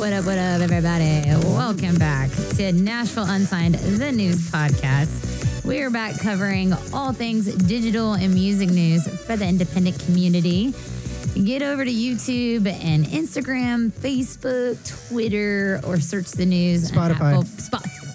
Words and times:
what 0.00 0.14
up, 0.14 0.24
what 0.24 0.38
up, 0.38 0.62
everybody? 0.62 1.22
Welcome 1.54 1.96
back 1.96 2.30
to 2.56 2.72
Nashville 2.72 3.28
Unsigned, 3.28 3.74
the 3.74 4.10
news 4.10 4.50
podcast. 4.50 5.62
We 5.62 5.82
are 5.82 5.90
back 5.90 6.18
covering 6.18 6.72
all 6.94 7.12
things 7.12 7.54
digital 7.54 8.14
and 8.14 8.32
music 8.32 8.70
news 8.70 9.06
for 9.26 9.36
the 9.36 9.46
independent 9.46 10.02
community. 10.06 10.72
Get 11.44 11.60
over 11.60 11.84
to 11.84 11.90
YouTube 11.90 12.66
and 12.66 13.04
Instagram, 13.04 13.90
Facebook, 13.92 14.78
Twitter, 15.10 15.82
or 15.84 16.00
search 16.00 16.30
the 16.30 16.46
news. 16.46 16.90
Spotify. 16.90 17.36
Apple-. 17.36 17.44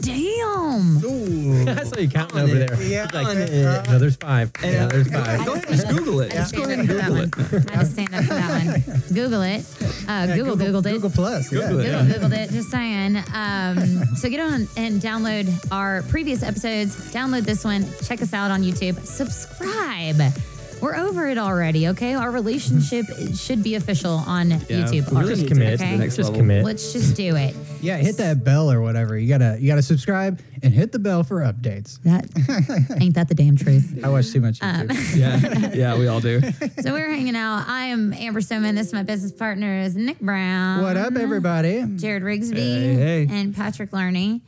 Damn. 0.05 0.97
I 1.67 1.83
saw 1.83 1.97
you 1.99 2.09
counting 2.09 2.39
over 2.39 2.53
there. 2.55 2.81
Yeah. 2.81 3.07
Like, 3.13 3.27
On 3.27 3.37
it. 3.37 3.87
no, 3.89 3.97
there's 3.99 4.15
five. 4.15 4.51
Yeah, 4.63 4.85
there's 4.87 5.07
Go 5.07 5.23
five. 5.23 5.47
ahead, 5.47 5.67
just 5.67 5.87
Google 5.89 6.19
it. 6.21 6.31
Just 6.31 6.55
go 6.55 6.63
ahead 6.63 6.79
and 6.79 6.89
stand 6.89 7.01
up 7.01 7.35
for 7.35 7.41
Google 7.41 7.57
it. 7.59 7.71
I 7.71 7.75
had 7.75 7.79
to 7.79 7.85
stand 7.85 8.15
up 8.15 8.23
for 8.25 8.33
that 8.33 8.87
one. 8.87 9.03
Google 9.13 9.41
it. 9.41 9.65
Uh, 10.07 10.35
Google, 10.35 10.55
Googled 10.57 10.85
it. 10.85 10.91
Google 10.91 11.09
Plus. 11.09 11.51
yeah. 11.51 11.59
Google 11.61 11.79
it. 11.79 11.85
Google, 12.07 12.29
Googled 12.29 12.37
it, 12.37 12.49
just 12.51 12.69
saying. 12.69 13.17
Um, 13.33 14.05
so 14.15 14.29
get 14.29 14.39
on 14.39 14.67
and 14.77 15.01
download 15.01 15.71
our 15.71 16.03
previous 16.03 16.43
episodes. 16.43 16.95
Download 17.13 17.41
this 17.43 17.63
one. 17.63 17.85
Check 18.03 18.21
us 18.21 18.33
out 18.33 18.51
on 18.51 18.61
YouTube. 18.63 19.03
Subscribe. 19.05 20.21
We're 20.81 20.95
over 20.97 21.27
it 21.27 21.37
already, 21.39 21.87
okay? 21.89 22.13
Our 22.13 22.29
relationship 22.31 23.05
should 23.35 23.63
be 23.63 23.75
official 23.75 24.11
on 24.11 24.49
YouTube. 24.51 24.91
we 24.91 24.99
really 24.99 25.15
already, 25.25 25.41
need 25.41 25.47
commit. 25.47 25.69
get 25.69 25.71
to 25.71 25.77
the 25.77 25.85
okay? 25.85 25.97
next 25.97 26.15
Just 26.15 26.29
level. 26.29 26.41
commit. 26.41 26.65
Let's 26.65 26.93
just 26.93 27.15
do 27.15 27.35
it. 27.35 27.55
Yeah, 27.81 27.97
hit 27.97 28.17
that 28.17 28.43
bell 28.43 28.71
or 28.71 28.81
whatever. 28.81 29.15
You 29.15 29.29
gotta 29.29 29.57
you 29.59 29.67
gotta 29.67 29.83
subscribe 29.83 30.41
and 30.63 30.73
hit 30.73 30.91
the 30.91 30.97
bell 30.97 31.21
for 31.23 31.41
updates. 31.41 32.01
That 32.01 32.25
ain't 32.99 33.13
that 33.13 33.27
the 33.27 33.35
damn 33.35 33.55
truth. 33.57 33.99
I 34.03 34.09
watch 34.09 34.31
too 34.31 34.41
much 34.41 34.57
Um, 34.63 34.87
YouTube. 34.87 35.15
Yeah, 35.15 35.71
yeah, 35.93 35.99
we 35.99 36.07
all 36.07 36.19
do. 36.19 36.41
So 36.81 36.93
we're 36.93 37.11
hanging 37.11 37.35
out. 37.35 37.65
I 37.67 37.87
am 37.87 38.11
Amber 38.13 38.41
Stoneman. 38.41 38.73
This 38.73 38.87
is 38.87 38.93
my 38.93 39.03
business 39.03 39.31
partner 39.33 39.81
is 39.81 39.95
Nick 39.95 40.19
Brown. 40.19 40.81
what 40.81 40.97
up, 40.97 41.15
everybody? 41.15 41.85
Jared 41.97 42.23
Rigsby 42.23 42.55
Hey, 42.55 42.95
hey. 42.95 43.27
and 43.29 43.55
Patrick 43.55 43.91
Larney. 43.91 44.41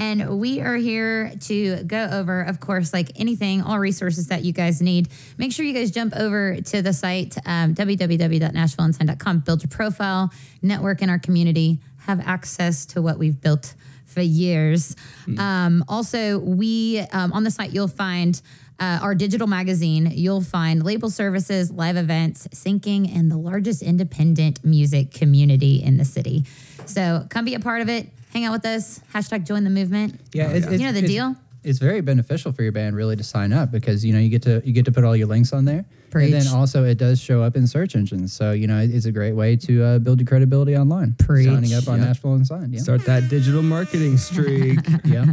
And 0.00 0.40
we 0.40 0.62
are 0.62 0.76
here 0.76 1.30
to 1.42 1.84
go 1.84 2.08
over, 2.10 2.40
of 2.40 2.58
course, 2.58 2.94
like 2.94 3.10
anything, 3.20 3.60
all 3.60 3.78
resources 3.78 4.28
that 4.28 4.42
you 4.44 4.52
guys 4.52 4.80
need. 4.80 5.08
Make 5.36 5.52
sure 5.52 5.66
you 5.66 5.74
guys 5.74 5.90
jump 5.90 6.16
over 6.16 6.56
to 6.56 6.80
the 6.80 6.94
site, 6.94 7.36
um, 7.44 7.74
build 7.74 9.62
your 9.62 9.68
profile, 9.68 10.32
network 10.62 11.02
in 11.02 11.10
our 11.10 11.18
community, 11.18 11.80
have 11.98 12.18
access 12.26 12.86
to 12.86 13.02
what 13.02 13.18
we've 13.18 13.38
built 13.38 13.74
for 14.06 14.22
years. 14.22 14.96
Um, 15.38 15.84
also, 15.86 16.38
we, 16.38 17.00
um, 17.12 17.34
on 17.34 17.44
the 17.44 17.50
site, 17.50 17.72
you'll 17.72 17.86
find 17.86 18.40
uh, 18.80 19.00
our 19.02 19.14
digital 19.14 19.46
magazine. 19.46 20.10
You'll 20.14 20.40
find 20.40 20.82
label 20.82 21.10
services, 21.10 21.70
live 21.70 21.98
events, 21.98 22.48
syncing, 22.48 23.14
and 23.14 23.30
the 23.30 23.36
largest 23.36 23.82
independent 23.82 24.64
music 24.64 25.12
community 25.12 25.82
in 25.82 25.98
the 25.98 26.06
city. 26.06 26.44
So 26.86 27.26
come 27.28 27.44
be 27.44 27.54
a 27.54 27.60
part 27.60 27.82
of 27.82 27.90
it. 27.90 28.08
Hang 28.32 28.44
out 28.44 28.52
with 28.52 28.64
us. 28.66 29.00
Hashtag 29.12 29.46
join 29.46 29.64
the 29.64 29.70
movement. 29.70 30.20
Yeah, 30.32 30.48
it's, 30.50 30.66
You 30.66 30.72
it's- 30.74 30.80
know 30.80 30.92
the 30.92 30.98
it's- 30.98 31.10
deal? 31.10 31.36
It's 31.62 31.78
very 31.78 32.00
beneficial 32.00 32.52
for 32.52 32.62
your 32.62 32.72
band 32.72 32.96
really 32.96 33.16
to 33.16 33.22
sign 33.22 33.52
up 33.52 33.70
because 33.70 34.02
you 34.02 34.14
know 34.14 34.18
you 34.18 34.30
get 34.30 34.40
to 34.44 34.62
you 34.64 34.72
get 34.72 34.86
to 34.86 34.92
put 34.92 35.04
all 35.04 35.14
your 35.14 35.26
links 35.26 35.52
on 35.52 35.66
there, 35.66 35.84
and 36.14 36.32
then 36.32 36.46
also 36.46 36.84
it 36.84 36.96
does 36.96 37.20
show 37.20 37.42
up 37.42 37.54
in 37.54 37.66
search 37.66 37.94
engines. 37.94 38.32
So 38.32 38.52
you 38.52 38.66
know 38.66 38.78
it's 38.78 39.04
a 39.04 39.12
great 39.12 39.34
way 39.34 39.56
to 39.56 39.84
uh, 39.84 39.98
build 39.98 40.20
your 40.20 40.26
credibility 40.26 40.74
online. 40.74 41.16
Preach. 41.18 41.46
Signing 41.48 41.74
up 41.74 41.86
on 41.86 41.98
Yeah. 41.98 42.06
Nashville 42.06 42.32
Unsigned. 42.32 42.72
Yeah, 42.72 42.80
Start 42.80 43.04
that 43.04 43.28
digital 43.28 43.62
marketing 43.62 44.16
streak. 44.28 44.78
yeah. 45.04 45.26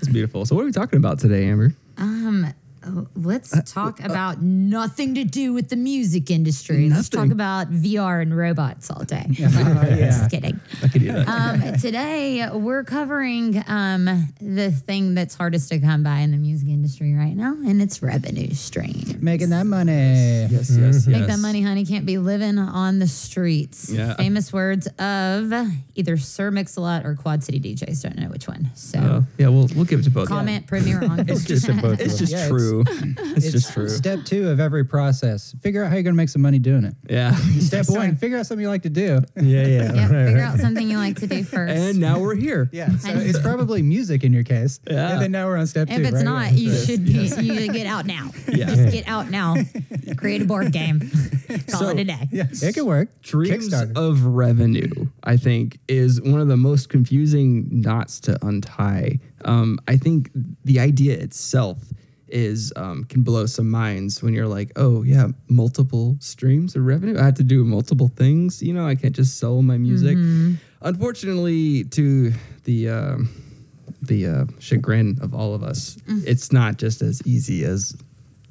It's 0.00 0.08
beautiful. 0.12 0.44
So, 0.44 0.54
what 0.54 0.62
are 0.62 0.66
we 0.66 0.72
talking 0.72 0.98
about 0.98 1.18
today, 1.18 1.46
Amber? 1.48 1.72
Um, 1.96 2.44
oh, 2.46 2.52
let's 3.14 3.54
talk 3.72 4.00
about 4.00 4.40
nothing 4.42 5.14
to 5.14 5.24
do 5.24 5.52
with 5.52 5.68
the 5.68 5.76
music 5.76 6.30
industry. 6.30 6.88
Let's 6.88 7.08
talk 7.08 7.30
about 7.30 7.70
VR 7.70 8.22
and 8.22 8.36
robots 8.36 8.90
all 8.90 9.04
day. 9.04 9.26
yeah. 9.30 9.48
Just 10.10 10.30
kidding. 10.30 10.60
I 10.82 10.88
could 10.88 11.02
do 11.02 11.12
that. 11.12 11.28
Um, 11.28 11.76
today 11.78 12.48
we're 12.52 12.84
covering 12.84 13.62
um, 13.66 14.28
the 14.40 14.70
thing 14.70 15.14
that's 15.14 15.34
hardest 15.34 15.68
to 15.70 15.78
come 15.78 16.02
by 16.02 16.18
in 16.20 16.30
the 16.30 16.36
music 16.38 16.68
industry 16.68 17.14
right 17.14 17.36
now, 17.36 17.52
and 17.52 17.82
it's 17.82 18.02
revenue 18.02 18.52
stream. 18.54 19.18
Making 19.20 19.50
that 19.50 19.66
money. 19.66 19.92
yes, 19.92 20.50
yes, 20.52 20.76
yes. 20.76 21.06
Make 21.06 21.26
that 21.26 21.38
money, 21.38 21.62
honey. 21.62 21.84
Can't 21.84 22.06
be 22.06 22.18
living 22.18 22.58
on 22.58 22.98
the 22.98 23.06
streets. 23.08 23.90
Yeah. 23.90 24.14
Famous 24.16 24.52
words 24.52 24.86
of 24.98 25.52
either 25.94 26.16
Sir 26.16 26.50
Mix-a-Lot 26.50 27.04
or 27.04 27.14
Quad 27.14 27.44
City 27.44 27.60
DJs. 27.60 28.02
Don't 28.02 28.18
know 28.18 28.28
which 28.28 28.48
one. 28.48 28.70
So 28.74 28.98
Uh, 28.98 29.22
yeah, 29.38 29.48
we'll 29.48 29.68
we'll 29.74 29.84
give 29.84 30.00
it 30.00 30.04
to 30.04 30.10
both. 30.10 30.28
comment, 30.28 30.66
prove 30.66 30.84
me 30.86 30.94
wrong. 30.94 31.20
It's 31.30 31.44
just 31.44 31.68
it's 31.68 32.18
just 32.18 32.32
Yeah, 32.32 32.46
it's- 32.46 32.69
true. 32.70 32.84
It's, 33.40 33.52
just 33.52 33.72
true. 33.72 33.88
Step 33.88 34.24
two 34.24 34.50
of 34.50 34.60
every 34.60 34.84
process: 34.84 35.54
figure 35.60 35.84
out 35.84 35.88
how 35.88 35.94
you're 35.94 36.02
gonna 36.02 36.16
make 36.16 36.28
some 36.28 36.42
money 36.42 36.58
doing 36.58 36.84
it. 36.84 36.94
Yeah. 37.08 37.34
Step 37.58 37.86
one: 37.88 38.16
figure 38.16 38.36
out 38.36 38.46
something 38.46 38.62
you 38.62 38.68
like 38.68 38.82
to 38.82 38.90
do. 38.90 39.20
Yeah, 39.36 39.66
yeah. 39.66 39.66
yeah, 39.66 40.00
right, 40.02 40.26
figure 40.26 40.34
right. 40.34 40.40
out 40.40 40.58
something 40.58 40.90
you 40.90 40.98
like 40.98 41.16
to 41.20 41.26
do 41.26 41.42
first. 41.44 41.72
And 41.72 41.98
now 41.98 42.18
we're 42.18 42.34
here. 42.34 42.68
Yeah, 42.72 42.96
so 42.96 43.10
it's 43.12 43.38
probably 43.38 43.82
music 43.82 44.24
in 44.24 44.32
your 44.32 44.42
case. 44.42 44.80
Yeah. 44.90 45.12
And 45.12 45.22
then 45.22 45.32
now 45.32 45.46
we're 45.46 45.56
on 45.56 45.66
step 45.66 45.88
two. 45.88 45.94
if 45.94 46.00
it's 46.00 46.16
right? 46.16 46.24
not, 46.24 46.52
Yeah. 46.52 46.70
you 46.70 46.74
should 46.74 47.04
be. 47.04 47.12
You 47.12 47.28
should 47.28 47.72
get 47.72 47.86
out 47.86 48.06
now. 48.06 48.30
Yeah. 48.48 48.66
Just 48.66 48.92
get 48.92 49.08
out 49.08 49.30
now. 49.30 49.56
Create 50.16 50.42
a 50.42 50.44
board 50.44 50.72
game. 50.72 51.00
Call 51.68 51.80
So- 51.80 51.88
it 51.90 51.98
a 51.98 52.04
day. 52.04 52.28
Yeah, 52.30 52.46
it 52.50 52.74
could 52.74 52.86
work. 52.86 53.22
Dreams 53.22 53.72
of 53.72 54.24
revenue, 54.24 55.08
I 55.24 55.36
think, 55.36 55.78
is 55.88 56.20
one 56.20 56.40
of 56.40 56.48
the 56.48 56.56
most 56.56 56.88
confusing 56.88 57.68
knots 57.70 58.20
to 58.20 58.38
untie. 58.44 59.20
Um, 59.44 59.78
I 59.88 59.96
think 59.96 60.30
the 60.64 60.80
idea 60.80 61.16
itself 61.16 61.78
is 62.32 62.72
um, 62.76 63.04
can 63.04 63.22
blow 63.22 63.46
some 63.46 63.70
minds 63.70 64.22
when 64.22 64.34
you're 64.34 64.48
like, 64.48 64.72
oh 64.76 65.02
yeah, 65.02 65.28
multiple 65.48 66.16
streams 66.20 66.76
of 66.76 66.84
revenue. 66.84 67.18
I 67.18 67.24
have 67.24 67.34
to 67.34 67.42
do 67.42 67.64
multiple 67.64 68.08
things. 68.08 68.62
You 68.62 68.72
know, 68.72 68.86
I 68.86 68.94
can't 68.94 69.14
just 69.14 69.38
sell 69.38 69.62
my 69.62 69.78
music. 69.78 70.16
Unfortunately, 70.82 71.84
to 71.84 72.32
the 72.64 72.88
um, 72.88 73.28
the 74.02 74.26
uh, 74.26 74.44
chagrin 74.58 75.18
of 75.20 75.34
all 75.34 75.54
of 75.54 75.62
us, 75.62 75.98
it's 76.06 76.52
not 76.52 76.78
just 76.78 77.02
as 77.02 77.22
easy 77.26 77.64
as 77.64 77.94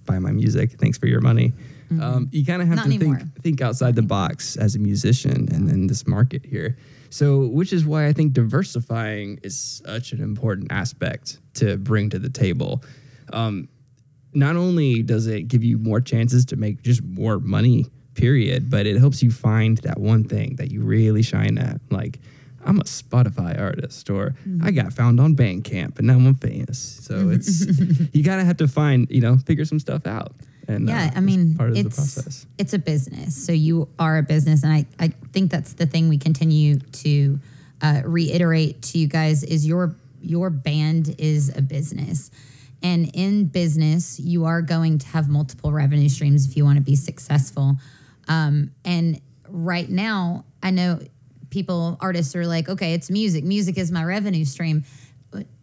buy 0.05 0.19
my 0.19 0.31
music. 0.31 0.73
Thanks 0.73 0.97
for 0.97 1.07
your 1.07 1.21
money. 1.21 1.53
Um, 1.99 2.29
you 2.31 2.45
kind 2.45 2.61
of 2.61 2.67
have 2.67 2.77
Not 2.77 2.85
to 2.85 2.93
anymore. 2.93 3.17
think 3.17 3.41
think 3.41 3.61
outside 3.61 3.95
the 3.95 4.03
box 4.03 4.55
as 4.57 4.75
a 4.75 4.79
musician 4.79 5.47
and 5.51 5.69
in 5.69 5.87
this 5.87 6.05
market 6.05 6.45
here. 6.45 6.77
So, 7.09 7.47
which 7.47 7.73
is 7.73 7.83
why 7.85 8.05
I 8.05 8.13
think 8.13 8.33
diversifying 8.33 9.39
is 9.41 9.81
such 9.83 10.11
an 10.11 10.21
important 10.21 10.71
aspect 10.71 11.39
to 11.55 11.77
bring 11.77 12.11
to 12.11 12.19
the 12.19 12.29
table. 12.29 12.83
Um, 13.33 13.69
not 14.33 14.55
only 14.55 15.01
does 15.01 15.27
it 15.27 15.47
give 15.47 15.63
you 15.63 15.77
more 15.77 16.01
chances 16.01 16.45
to 16.45 16.55
make 16.55 16.83
just 16.83 17.03
more 17.03 17.39
money, 17.39 17.87
period, 18.13 18.69
but 18.69 18.85
it 18.85 18.97
helps 18.97 19.23
you 19.23 19.31
find 19.31 19.77
that 19.79 19.99
one 19.99 20.23
thing 20.23 20.55
that 20.57 20.69
you 20.71 20.83
really 20.83 21.21
shine 21.23 21.57
at. 21.57 21.79
Like, 21.89 22.19
I'm 22.63 22.79
a 22.79 22.83
Spotify 22.83 23.59
artist, 23.59 24.09
or 24.09 24.35
I 24.61 24.71
got 24.71 24.93
found 24.93 25.19
on 25.19 25.35
Bandcamp 25.35 25.97
and 25.97 26.07
now 26.07 26.15
I'm 26.15 26.35
famous. 26.35 26.99
So 27.01 27.29
it's 27.33 27.65
you 28.13 28.21
gotta 28.23 28.43
have 28.43 28.57
to 28.57 28.67
find, 28.67 29.07
you 29.09 29.21
know, 29.21 29.37
figure 29.37 29.65
some 29.65 29.79
stuff 29.79 30.05
out. 30.05 30.33
And 30.67 30.89
uh, 30.89 30.91
Yeah, 30.91 31.11
I 31.15 31.21
mean, 31.21 31.55
part 31.55 31.69
of 31.69 31.75
the 31.75 31.81
it's 31.81 31.95
process. 31.95 32.45
it's 32.57 32.73
a 32.73 32.79
business. 32.79 33.35
So 33.43 33.51
you 33.53 33.87
are 33.97 34.17
a 34.17 34.23
business, 34.23 34.63
and 34.63 34.73
I 34.73 34.85
I 34.99 35.07
think 35.33 35.49
that's 35.49 35.73
the 35.73 35.85
thing 35.87 36.09
we 36.09 36.17
continue 36.17 36.77
to 36.79 37.39
uh, 37.81 38.01
reiterate 38.05 38.81
to 38.83 38.99
you 38.99 39.07
guys 39.07 39.43
is 39.43 39.65
your 39.65 39.95
your 40.21 40.49
band 40.49 41.15
is 41.17 41.55
a 41.55 41.61
business, 41.61 42.29
and 42.81 43.09
in 43.13 43.45
business 43.45 44.19
you 44.19 44.45
are 44.45 44.61
going 44.61 44.97
to 44.99 45.07
have 45.07 45.27
multiple 45.29 45.71
revenue 45.71 46.09
streams 46.09 46.47
if 46.47 46.55
you 46.57 46.63
want 46.65 46.77
to 46.77 46.83
be 46.83 46.95
successful. 46.95 47.77
Um, 48.27 48.71
and 48.85 49.19
right 49.47 49.89
now, 49.89 50.45
I 50.61 50.71
know 50.71 50.99
people 51.49 51.97
artists 51.99 52.35
are 52.35 52.45
like, 52.45 52.69
okay, 52.69 52.93
it's 52.93 53.09
music. 53.09 53.43
Music 53.43 53.77
is 53.77 53.91
my 53.91 54.03
revenue 54.03 54.45
stream. 54.45 54.83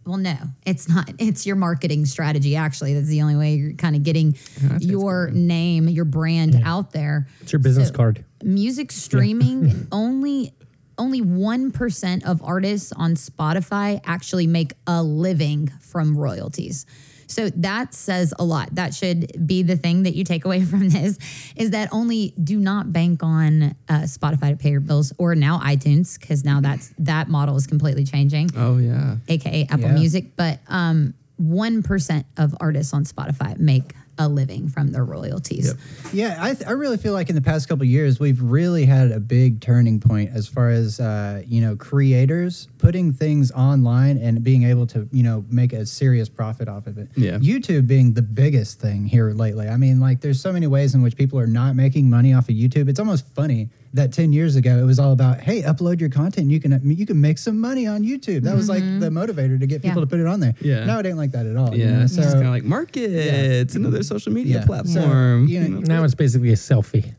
Well, 0.05 0.19
no, 0.19 0.37
it's 0.64 0.88
not. 0.88 1.11
It's 1.19 1.46
your 1.46 1.56
marketing 1.56 2.06
strategy. 2.06 2.55
Actually, 2.55 2.94
that's 2.94 3.08
the 3.08 3.23
only 3.23 3.35
way 3.37 3.55
you're 3.55 3.73
kind 3.73 3.96
of 3.96 4.05
getting 4.05 4.37
your 4.79 5.31
name, 5.32 5.88
your 5.88 6.05
brand 6.05 6.61
out 6.64 6.93
there. 6.93 7.26
It's 7.40 7.52
your 7.52 7.58
business 7.58 7.88
So, 7.88 7.94
card. 7.94 8.25
Music 8.44 8.93
streaming 8.93 9.88
only 9.93 10.52
only 10.99 11.20
one 11.20 11.73
percent 11.73 12.25
of 12.25 12.40
artists 12.43 12.93
on 12.93 13.14
Spotify 13.17 14.00
actually 14.05 14.46
make 14.46 14.73
a 14.87 15.02
living 15.02 15.73
from 15.81 16.17
royalties. 16.17 16.87
So 17.28 17.50
that 17.50 17.94
says 17.94 18.32
a 18.38 18.44
lot. 18.44 18.75
That 18.75 18.94
should 18.94 19.46
be 19.46 19.62
the 19.62 19.76
thing 19.76 20.05
that 20.05 20.14
you 20.14 20.25
take 20.25 20.44
away 20.44 20.64
from 20.64 20.88
this 20.88 21.19
is 21.56 21.70
that 21.70 21.88
only 21.93 22.34
do 22.43 22.58
not 22.58 22.93
bank 22.93 23.23
on 23.23 23.62
uh, 23.88 24.00
Spotify 24.02 24.50
to 24.50 24.56
pay 24.56 24.70
your 24.70 24.81
bills 24.81 25.12
or 25.19 25.34
now 25.34 25.58
iTunes 25.58 26.19
because 26.19 26.44
now 26.44 26.61
that's 26.61 26.93
that 26.99 27.28
model 27.28 27.56
is 27.56 27.67
completely 27.67 28.05
changing 28.05 28.50
Oh 28.56 28.78
yeah. 28.78 29.17
aka 29.28 29.64
Apple 29.69 29.81
Yeah. 29.87 29.93
Music, 29.94 30.37
but 30.37 30.61
um, 30.69 31.14
1% 31.40 32.25
of 32.38 32.55
artists 32.61 32.94
on 32.94 33.05
Spotify 33.05 33.58
make 33.58 33.93
a 34.18 34.28
living 34.28 34.68
from 34.68 34.92
their 34.92 35.04
royalties. 35.04 35.66
Yep. 35.66 35.76
Yeah, 36.12 36.38
I, 36.40 36.54
th- 36.54 36.66
I 36.66 36.72
really 36.72 36.96
feel 36.96 37.12
like 37.12 37.28
in 37.28 37.34
the 37.34 37.42
past 37.42 37.68
couple 37.68 37.82
of 37.82 37.88
years 37.88 38.18
we've 38.18 38.40
really 38.40 38.84
had 38.84 39.10
a 39.10 39.20
big 39.20 39.60
turning 39.60 40.00
point 40.00 40.30
as 40.34 40.48
far 40.48 40.70
as 40.70 41.00
uh, 41.00 41.42
you 41.46 41.60
know 41.60 41.76
creators 41.76 42.68
putting 42.78 43.12
things 43.12 43.50
online 43.52 44.18
and 44.18 44.42
being 44.42 44.64
able 44.64 44.86
to 44.88 45.08
you 45.12 45.22
know 45.22 45.44
make 45.50 45.72
a 45.72 45.84
serious 45.84 46.28
profit 46.28 46.68
off 46.68 46.86
of 46.86 46.98
it. 46.98 47.08
Yeah. 47.16 47.38
YouTube 47.38 47.86
being 47.86 48.14
the 48.14 48.22
biggest 48.22 48.80
thing 48.80 49.06
here 49.06 49.30
lately. 49.32 49.68
I 49.68 49.76
mean, 49.76 50.00
like 50.00 50.20
there's 50.20 50.40
so 50.40 50.52
many 50.52 50.66
ways 50.66 50.94
in 50.94 51.02
which 51.02 51.16
people 51.16 51.38
are 51.38 51.46
not 51.46 51.76
making 51.76 52.08
money 52.08 52.32
off 52.32 52.48
of 52.48 52.54
YouTube. 52.54 52.88
It's 52.88 53.00
almost 53.00 53.26
funny 53.34 53.70
that 53.96 54.12
10 54.12 54.32
years 54.32 54.56
ago 54.56 54.78
it 54.78 54.84
was 54.84 54.98
all 54.98 55.12
about 55.12 55.40
hey 55.40 55.62
upload 55.62 56.00
your 56.00 56.08
content 56.10 56.50
you 56.50 56.60
can 56.60 56.81
you 56.88 57.04
can 57.06 57.20
make 57.20 57.38
some 57.38 57.58
money 57.60 57.87
on 57.87 58.02
youtube 58.02 58.43
that 58.43 58.54
was 58.54 58.69
like 58.69 58.82
mm-hmm. 58.82 59.00
the 59.00 59.08
motivator 59.08 59.58
to 59.58 59.66
get 59.66 59.82
people 59.82 59.98
Yeah. 59.98 60.04
to 60.04 60.06
put 60.06 60.20
it 60.20 60.26
on 60.26 60.38
there 60.40 60.54
Yeah. 60.60 60.84
now 60.84 60.98
it 61.00 61.06
ain't 61.06 61.16
like 61.16 61.32
that 61.32 61.46
at 61.46 61.56
all 61.56 61.75
you 61.75 61.84
Yeah, 61.84 61.96
know? 61.98 62.02
it's 62.04 62.14
so 62.14 62.22
just 62.22 62.34
kind 62.34 62.46
of 62.46 62.52
like 62.52 62.64
market. 62.64 63.10
It's 63.10 63.75
another 63.75 64.02
social 64.02 64.32
media 64.32 64.60
Yeah. 64.60 64.66
platform. 64.66 65.46
So, 65.48 65.52
you 65.52 65.60
know, 65.69 65.81
Now 65.81 66.04
it's 66.04 66.14
basically 66.14 66.50
a 66.50 66.56
selfie. 66.56 67.14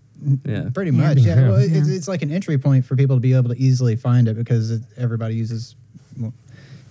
yeah. 0.46 0.70
pretty 0.74 0.92
much 0.92 1.20
yeah, 1.20 1.36
Yeah. 1.42 1.50
Well, 1.50 1.60
it's, 1.60 1.88
it's 1.90 2.08
like 2.08 2.22
an 2.22 2.32
entry 2.32 2.58
point 2.58 2.86
for 2.86 2.96
people 2.96 3.16
to 3.16 3.20
be 3.20 3.34
able 3.34 3.50
to 3.54 3.60
easily 3.60 3.96
find 3.96 4.28
it 4.28 4.36
because 4.36 4.72
it, 4.72 4.82
everybody 4.98 5.36
uses 5.36 5.76
well, 6.20 6.34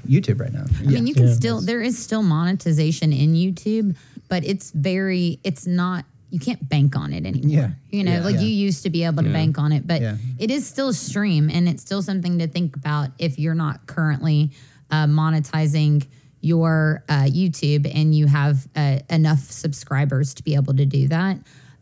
youtube 0.07 0.41
right 0.41 0.53
now 0.53 0.65
I 0.81 0.83
mean, 0.85 1.07
you 1.07 1.15
can 1.15 1.27
Yeah. 1.29 1.35
still 1.35 1.61
there 1.61 1.81
is 1.83 1.99
still 1.99 2.23
monetization 2.23 3.13
in 3.13 3.35
YouTube, 3.35 3.97
but 4.29 4.45
it's 4.45 4.71
very 4.73 5.39
it's 5.45 5.67
not 5.67 6.05
you 6.37 6.41
can't 6.41 6.69
bank 6.69 6.95
on 6.97 7.15
it 7.15 7.25
anymore. 7.25 7.51
Yeah. 7.51 7.71
You 7.91 8.05
know, 8.05 8.13
Yeah. 8.13 8.25
like 8.25 8.35
Yeah. 8.35 8.43
you 8.43 8.49
used 8.49 8.83
to 8.83 8.91
be 8.91 9.05
able 9.05 9.23
to 9.23 9.29
Yeah. 9.31 9.33
bank 9.41 9.59
on 9.59 9.73
it, 9.73 9.87
but 9.87 10.03
Yeah. 10.03 10.17
it 10.39 10.51
is 10.51 10.67
still 10.67 10.93
stream 10.93 11.49
and 11.51 11.67
it's 11.67 11.81
still 11.81 12.03
something 12.03 12.39
to 12.41 12.47
think 12.47 12.77
about 12.77 13.11
if 13.19 13.39
you're 13.39 13.55
not 13.55 13.87
currently 13.87 14.51
uh, 14.91 15.07
monetizing 15.07 16.05
your 16.43 17.03
uh, 17.09 17.23
YouTube 17.25 17.91
and 17.93 18.15
you 18.15 18.27
have 18.27 18.69
uh, 18.77 18.99
enough 19.09 19.51
subscribers 19.51 20.35
to 20.35 20.43
be 20.45 20.55
able 20.55 20.75
to 20.75 20.85
do 20.85 21.09
that. 21.09 21.39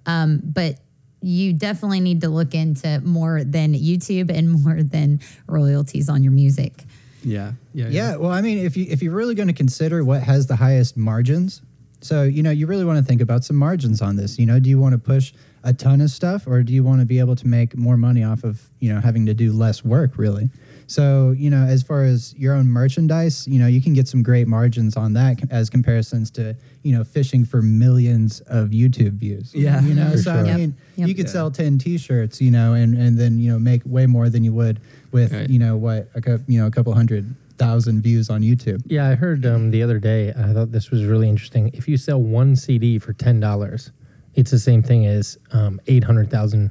Um, 0.06 0.40
but 0.42 0.78
you 1.20 1.52
definitely 1.52 2.00
need 2.00 2.20
to 2.20 2.28
look 2.28 2.54
into 2.54 3.00
more 3.04 3.42
than 3.42 3.74
YouTube 3.74 4.30
and 4.30 4.52
more 4.62 4.82
than 4.84 5.18
royalties 5.48 6.08
on 6.08 6.22
your 6.22 6.32
music. 6.32 6.84
Yeah. 7.24 7.52
Yeah. 7.74 7.88
Yeah, 7.88 8.16
well, 8.16 8.30
I 8.30 8.40
mean, 8.40 8.58
if 8.58 8.76
you 8.76 8.86
if 8.88 9.02
you're 9.02 9.14
really 9.14 9.34
going 9.34 9.48
to 9.48 9.54
consider 9.54 10.04
what 10.04 10.22
has 10.22 10.46
the 10.46 10.56
highest 10.56 10.96
margins, 10.96 11.60
so 12.04 12.22
you 12.24 12.42
know, 12.42 12.50
you 12.50 12.66
really 12.66 12.84
want 12.84 12.98
to 12.98 13.04
think 13.04 13.20
about 13.22 13.44
some 13.44 13.56
margins 13.56 14.02
on 14.02 14.16
this. 14.16 14.38
You 14.38 14.46
know, 14.46 14.60
do 14.60 14.68
you 14.68 14.78
want 14.78 14.92
to 14.92 14.98
push 14.98 15.32
a 15.62 15.72
ton 15.72 16.00
of 16.02 16.10
stuff, 16.10 16.46
or 16.46 16.62
do 16.62 16.72
you 16.74 16.84
want 16.84 17.00
to 17.00 17.06
be 17.06 17.18
able 17.18 17.34
to 17.36 17.46
make 17.46 17.76
more 17.76 17.96
money 17.96 18.22
off 18.22 18.44
of 18.44 18.68
you 18.80 18.92
know 18.92 19.00
having 19.00 19.24
to 19.26 19.34
do 19.34 19.52
less 19.52 19.84
work, 19.84 20.18
really? 20.18 20.50
So 20.86 21.30
you 21.30 21.48
know, 21.48 21.64
as 21.64 21.82
far 21.82 22.04
as 22.04 22.34
your 22.36 22.54
own 22.54 22.68
merchandise, 22.68 23.48
you 23.48 23.58
know, 23.58 23.66
you 23.66 23.80
can 23.80 23.94
get 23.94 24.06
some 24.06 24.22
great 24.22 24.46
margins 24.46 24.96
on 24.98 25.14
that 25.14 25.40
as 25.50 25.70
comparisons 25.70 26.30
to 26.32 26.54
you 26.82 26.94
know 26.94 27.04
fishing 27.04 27.44
for 27.46 27.62
millions 27.62 28.40
of 28.42 28.68
YouTube 28.68 29.12
views. 29.14 29.54
Yeah, 29.54 29.80
you 29.80 29.94
know, 29.94 30.10
for 30.10 30.18
so 30.18 30.44
sure. 30.44 30.46
I 30.52 30.56
mean, 30.56 30.76
Yep. 30.96 31.08
you 31.08 31.14
could 31.14 31.26
Yeah. 31.26 31.32
sell 31.32 31.50
ten 31.50 31.78
T-shirts, 31.78 32.40
you 32.40 32.50
know, 32.50 32.74
and 32.74 32.94
and 32.94 33.18
then 33.18 33.38
you 33.38 33.50
know 33.50 33.58
make 33.58 33.80
way 33.86 34.06
more 34.06 34.28
than 34.28 34.44
you 34.44 34.52
would 34.52 34.78
with 35.10 35.32
Right. 35.32 35.48
you 35.48 35.58
know 35.58 35.76
what 35.78 36.10
a 36.14 36.20
cou- 36.20 36.40
you 36.46 36.60
know 36.60 36.66
a 36.66 36.70
couple 36.70 36.92
hundred 36.92 37.34
thousand 37.56 38.02
views 38.02 38.30
on 38.30 38.42
YouTube. 38.42 38.82
Yeah, 38.86 39.08
I 39.08 39.14
heard 39.14 39.44
um, 39.46 39.70
the 39.70 39.82
other 39.82 39.98
day. 39.98 40.30
I 40.30 40.52
thought 40.52 40.72
this 40.72 40.90
was 40.90 41.04
really 41.04 41.28
interesting. 41.28 41.70
If 41.74 41.86
you 41.88 41.96
sell 41.96 42.20
one 42.20 42.56
CD 42.56 42.98
for 42.98 43.12
ten 43.12 43.40
dollars, 43.40 43.92
it's 44.34 44.50
the 44.50 44.58
same 44.58 44.82
thing 44.82 45.06
as 45.06 45.38
um, 45.52 45.80
eight 45.86 46.04
hundred 46.04 46.30
thousand 46.30 46.70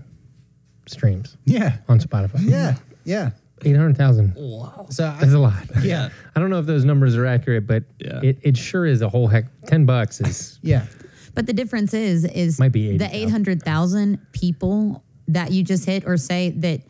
streams 0.86 1.38
Yeah, 1.46 1.78
on 1.88 2.00
Spotify. 2.00 2.40
yeah, 2.42 2.76
yeah. 3.06 3.32
eight 3.64 3.76
hundred 3.76 3.96
thousand. 3.98 4.34
Wow. 4.36 4.86
So 4.90 5.06
I, 5.08 5.20
That's 5.22 5.34
a 5.34 5.40
lot. 5.40 5.54
yeah, 5.82 6.10
I 6.36 6.40
don't 6.40 6.50
know 6.50 6.60
if 6.60 6.66
those 6.66 6.84
numbers 6.86 7.16
are 7.16 7.26
accurate, 7.26 7.66
but 7.68 7.84
Yeah. 8.00 8.20
it, 8.22 8.40
it 8.42 8.58
sure 8.58 8.86
is 8.86 9.02
a 9.02 9.10
whole 9.10 9.28
heck. 9.28 9.46
Ten 9.68 9.86
bucks 9.86 10.20
is 10.22 10.60
yeah, 10.62 10.86
But 11.34 11.46
the 11.46 11.54
difference 11.54 11.94
is, 11.94 12.26
is 12.26 12.60
Might 12.60 12.74
be 12.74 12.98
the 12.98 13.14
eight 13.16 13.30
hundred 13.30 13.64
thousand 13.64 14.20
people 14.34 15.04
that 15.30 15.52
you 15.54 15.64
just 15.64 15.86
hit, 15.86 16.04
or 16.06 16.18
say 16.18 16.50
that 16.50 16.82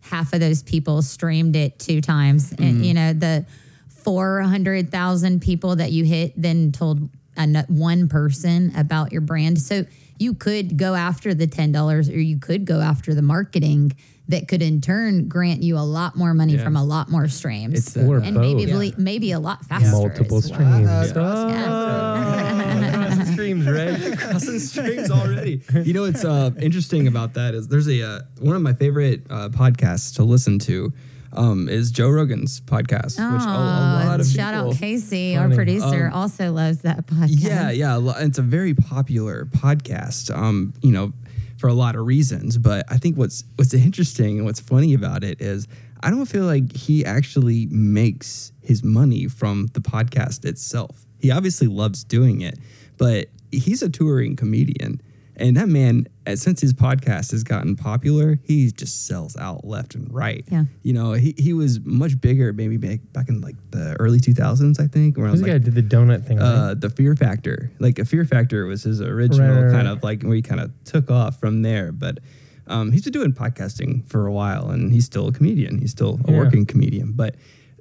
half 0.00 0.32
of 0.32 0.40
those 0.40 0.62
people 0.62 1.02
streamed 1.02 1.56
it 1.56 1.78
two 1.78 2.00
times, 2.00 2.50
Mm-hmm. 2.50 2.62
and 2.62 2.86
you 2.86 2.94
know 2.94 3.12
the 3.12 3.44
four 3.88 4.40
hundred 4.42 4.90
thousand 4.90 5.40
people 5.42 5.76
that 5.76 5.92
you 5.92 6.04
hit 6.04 6.32
then 6.36 6.72
told 6.72 7.08
an- 7.36 7.64
one 7.68 8.08
person 8.08 8.72
about 8.76 9.12
your 9.12 9.20
brand. 9.20 9.60
So 9.60 9.84
you 10.18 10.34
could 10.34 10.76
go 10.76 10.94
after 10.94 11.34
the 11.34 11.46
ten 11.46 11.72
dollars, 11.72 12.08
or 12.08 12.18
you 12.20 12.38
could 12.38 12.64
go 12.64 12.80
after 12.80 13.14
the 13.14 13.22
marketing 13.22 13.92
that 14.28 14.46
could 14.46 14.60
in 14.60 14.80
turn 14.82 15.26
grant 15.28 15.62
you 15.62 15.78
a 15.78 15.80
lot 15.80 16.14
more 16.14 16.34
money 16.34 16.54
Yeah. 16.54 16.62
from 16.64 16.76
a 16.76 16.84
lot 16.84 17.08
more 17.10 17.28
streams, 17.28 17.78
It's 17.78 17.92
that- 17.94 18.06
Or 18.06 18.18
and 18.18 18.36
maybe 18.36 18.66
both. 18.66 18.98
maybe 18.98 19.32
a 19.32 19.40
lot 19.40 19.64
faster. 19.64 19.90
multiple 19.90 20.36
as 20.38 20.50
well. 20.50 20.58
streams. 20.60 20.86
Uh, 20.88 21.14
Oh, 21.16 21.48
streams, 21.48 22.84
right? 23.72 24.18
crossing 24.18 24.58
streams 24.58 25.10
already. 25.10 25.62
You 25.84 25.92
know 25.92 26.02
what's 26.02 26.24
uh, 26.24 26.50
interesting 26.60 27.06
about 27.08 27.34
that 27.34 27.54
is 27.54 27.68
there's 27.68 27.88
a 27.88 28.02
uh, 28.02 28.20
one 28.40 28.56
of 28.56 28.62
my 28.62 28.72
favorite 28.74 29.22
uh, 29.30 29.48
podcasts 29.50 30.14
to 30.16 30.24
listen 30.24 30.58
to 30.60 30.92
um, 31.32 31.68
is 31.68 31.90
Joe 31.90 32.08
Rogan's 32.08 32.60
podcast, 32.60 33.16
which 33.32 33.42
a, 33.42 33.46
a 33.46 34.06
lot 34.06 34.16
Oh, 34.18 34.20
of 34.20 34.26
shout 34.26 34.54
people, 34.54 34.70
out 34.70 34.76
Casey, 34.76 35.36
our 35.36 35.50
producer, 35.50 36.06
Um, 36.06 36.12
also 36.14 36.52
loves 36.52 36.78
that 36.82 37.06
podcast. 37.06 37.28
Yeah, 37.42 37.70
yeah, 37.70 38.00
it's 38.20 38.38
a 38.38 38.42
very 38.42 38.74
popular 38.74 39.44
podcast. 39.44 40.34
Um, 40.34 40.72
you 40.82 40.90
know, 40.92 41.12
for 41.58 41.68
a 41.68 41.74
lot 41.74 41.96
of 41.96 42.06
reasons, 42.06 42.56
but 42.56 42.86
I 42.88 42.96
think 42.98 43.16
what's 43.18 43.44
what's 43.56 43.74
interesting 43.74 44.36
and 44.38 44.44
what's 44.46 44.60
funny 44.60 44.94
about 44.94 45.22
it 45.24 45.40
is 45.42 45.66
I 46.02 46.10
don't 46.10 46.26
feel 46.26 46.44
like 46.44 46.72
he 46.74 47.04
actually 47.04 47.66
makes 47.66 48.52
his 48.62 48.84
money 48.84 49.26
from 49.26 49.66
the 49.72 49.80
podcast 49.80 50.44
itself. 50.44 51.04
He 51.18 51.30
obviously 51.32 51.66
loves 51.66 52.04
doing 52.04 52.40
it, 52.42 52.56
but 52.96 53.26
he's 53.50 53.82
a 53.82 53.88
touring 53.88 54.36
comedian. 54.36 55.00
And 55.40 55.56
that 55.56 55.68
man, 55.68 56.08
uh, 56.26 56.34
since 56.34 56.60
his 56.60 56.74
podcast 56.74 57.30
has 57.30 57.44
gotten 57.44 57.76
popular, 57.76 58.40
he 58.42 58.72
just 58.72 59.06
sells 59.06 59.36
out 59.36 59.64
left 59.64 59.94
and 59.94 60.12
right. 60.12 60.44
Yeah. 60.50 60.64
You 60.82 60.92
know, 60.94 61.12
he, 61.12 61.32
he 61.38 61.52
was 61.52 61.78
much 61.84 62.20
bigger 62.20 62.52
maybe 62.52 62.76
back, 62.76 62.98
back 63.12 63.28
in 63.28 63.40
like 63.40 63.54
the 63.70 63.94
early 64.00 64.18
2000s, 64.18 64.80
I 64.80 64.88
think. 64.88 65.16
Around 65.16 65.34
This 65.34 65.42
like 65.42 65.52
guy 65.52 65.58
did 65.58 65.76
the 65.76 65.82
donut 65.82 66.26
thing. 66.26 66.40
uh, 66.40 66.68
right? 66.70 66.80
the 66.80 66.90
Fear 66.90 67.14
Factor. 67.14 67.70
Like 67.78 68.00
a 68.00 68.04
Fear 68.04 68.24
Factor 68.24 68.66
was 68.66 68.82
his 68.82 69.00
original 69.00 69.48
Right, 69.48 69.62
right, 69.66 69.72
kind 69.72 69.86
right. 69.86 69.92
of 69.96 70.02
like 70.02 70.24
where 70.24 70.34
he 70.34 70.42
kind 70.42 70.60
of 70.60 70.72
took 70.84 71.08
off 71.08 71.38
from 71.38 71.62
there. 71.62 71.92
But 71.92 72.18
um, 72.66 72.90
he's 72.90 73.02
been 73.04 73.12
doing 73.12 73.32
podcasting 73.32 74.08
for 74.08 74.26
a 74.26 74.32
while, 74.32 74.70
and 74.70 74.92
he's 74.92 75.04
still 75.04 75.28
a 75.28 75.32
comedian. 75.32 75.78
He's 75.78 75.92
still 75.92 76.18
a 76.26 76.32
Yeah. 76.32 76.38
working 76.38 76.66
comedian. 76.66 77.12
But 77.12 77.36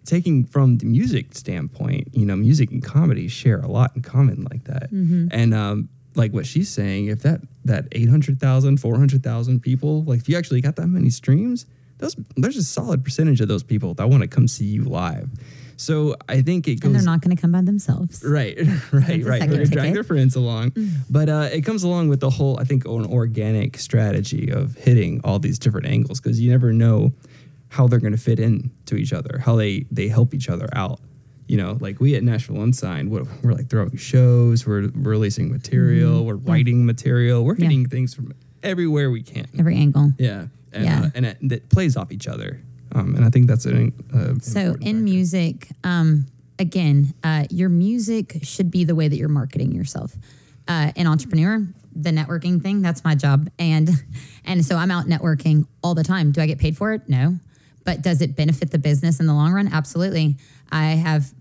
taking 0.07 0.45
from 0.45 0.77
the 0.77 0.86
music 0.86 1.36
standpoint, 1.36 2.07
you 2.13 2.25
know, 2.25 2.36
music 2.36 2.71
and 2.71 2.83
comedy 2.83 3.27
share 3.27 3.59
a 3.59 3.68
lot 3.68 3.92
in 3.95 4.01
common 4.01 4.48
like 4.50 4.63
that. 4.63 4.92
Mm-hmm. 4.92 5.27
And 5.31 5.54
um, 5.54 5.89
like 6.15 6.33
what 6.33 6.45
she's 6.45 6.69
saying, 6.69 7.07
if 7.07 7.21
that 7.21 7.42
that 7.65 7.88
800,000, 7.92 8.77
400,000 8.77 9.59
people, 9.59 10.04
like 10.04 10.21
if 10.21 10.30
you 10.30 10.37
actually 10.37 10.61
got 10.61 10.78
that 10.78 10.87
many 10.87 11.09
streams, 11.09 11.66
those 11.99 12.16
there's 12.35 12.57
a 12.57 12.64
solid 12.64 13.04
percentage 13.04 13.42
of 13.42 13.47
those 13.47 13.64
people 13.64 13.94
that 13.95 14.09
want 14.09 14.21
to 14.21 14.28
come 14.28 14.47
see 14.47 14.66
you 14.66 14.83
live. 14.83 15.30
So 15.80 16.16
I 16.28 16.42
think 16.42 16.68
it 16.68 16.80
goes 16.80 16.87
and 16.87 16.95
they're 16.95 17.04
not 17.04 17.21
going 17.21 17.35
to 17.35 17.40
come 17.40 17.52
by 17.52 17.61
themselves. 17.61 18.23
Right, 18.26 18.57
right, 18.92 19.23
right. 19.23 19.40
They're 19.40 19.47
gonna 19.47 19.66
drag 19.66 19.94
their 19.94 20.04
friends 20.04 20.35
along, 20.35 20.73
but 21.09 21.30
uh, 21.30 21.49
it 21.52 21.61
comes 21.61 21.83
along 21.83 22.09
with 22.09 22.19
the 22.19 22.31
whole, 22.31 22.59
I 22.59 22.64
think, 22.64 22.85
an 22.85 23.06
organic 23.06 23.78
strategy 23.78 24.49
of 24.49 24.76
hitting 24.76 25.21
all 25.23 25.37
these 25.37 25.59
different 25.59 25.85
angles 25.85 26.19
because 26.19 26.40
you 26.40 26.49
never 26.49 26.73
know 26.73 27.14
how 27.69 27.88
they're 27.88 28.00
going 28.00 28.14
to 28.16 28.19
fit 28.19 28.40
in 28.40 28.71
to 28.86 28.95
each 28.95 29.14
other, 29.14 29.40
how 29.40 29.56
they 29.56 29.86
they 29.92 30.07
help 30.07 30.33
each 30.33 30.50
other 30.50 30.69
out. 30.74 31.00
You 31.47 31.56
know, 31.57 31.78
like 31.80 32.02
we 32.02 32.14
at 32.16 32.24
Nashville 32.24 32.62
Unsigned, 32.62 33.09
we're, 33.09 33.24
we're 33.42 33.54
like 33.54 33.69
throwing 33.69 33.95
shows, 33.95 34.68
we're, 34.68 34.90
releasing 34.94 35.50
material, 35.50 36.26
we're 36.26 36.36
writing 36.36 36.86
material, 36.86 37.45
we're 37.45 37.56
Mm-hmm. 37.56 37.71
Yeah. 37.71 37.88
things 37.88 38.14
from 38.14 38.33
everywhere 38.64 39.09
we 39.12 39.24
can. 39.24 39.47
Every 39.57 39.78
angle. 39.78 40.12
Yeah, 40.19 40.47
and 40.74 40.83
Yeah. 40.83 41.02
Uh, 41.06 41.09
and 41.16 41.26
it, 41.26 41.38
it 41.42 41.69
plays 41.69 41.95
off 41.95 42.12
each 42.12 42.28
other, 42.28 42.62
um, 42.94 43.16
and 43.16 43.24
I 43.24 43.30
think 43.30 43.47
that's 43.47 43.66
an 43.66 43.94
uh, 44.14 44.33
So 44.42 44.59
in 44.59 44.74
factor. 44.76 44.94
music, 44.95 45.69
um, 45.86 46.26
again, 46.59 47.14
uh, 47.24 47.45
your 47.50 47.69
music 47.69 48.40
should 48.44 48.69
be 48.69 48.83
the 48.83 48.95
way 48.95 49.07
that 49.07 49.16
you're 49.16 49.30
marketing 49.30 49.71
yourself. 49.71 50.18
Uh, 50.68 50.92
an 50.97 51.07
entrepreneur, 51.07 51.66
the 51.95 52.09
networking 52.12 52.62
thing, 52.62 52.81
that's 52.81 53.06
my 53.06 53.16
job, 53.16 53.50
and 53.57 53.90
and 54.44 54.66
so 54.66 54.76
I'm 54.76 54.92
out 54.92 55.06
networking 55.06 55.66
all 55.81 55.95
the 55.95 56.04
time. 56.04 56.33
Do 56.33 56.42
I 56.42 56.45
get 56.45 56.59
paid 56.59 56.76
for 56.76 56.92
it? 56.92 57.07
No, 57.07 57.38
but 57.87 58.01
does 58.01 58.21
it 58.21 58.35
benefit 58.35 58.69
the 58.69 58.77
business 58.77 59.21
in 59.21 59.27
the 59.27 59.33
long 59.33 59.53
run? 59.53 59.69
Absolutely. 59.69 60.35
I 60.69 60.87
have 60.87 61.33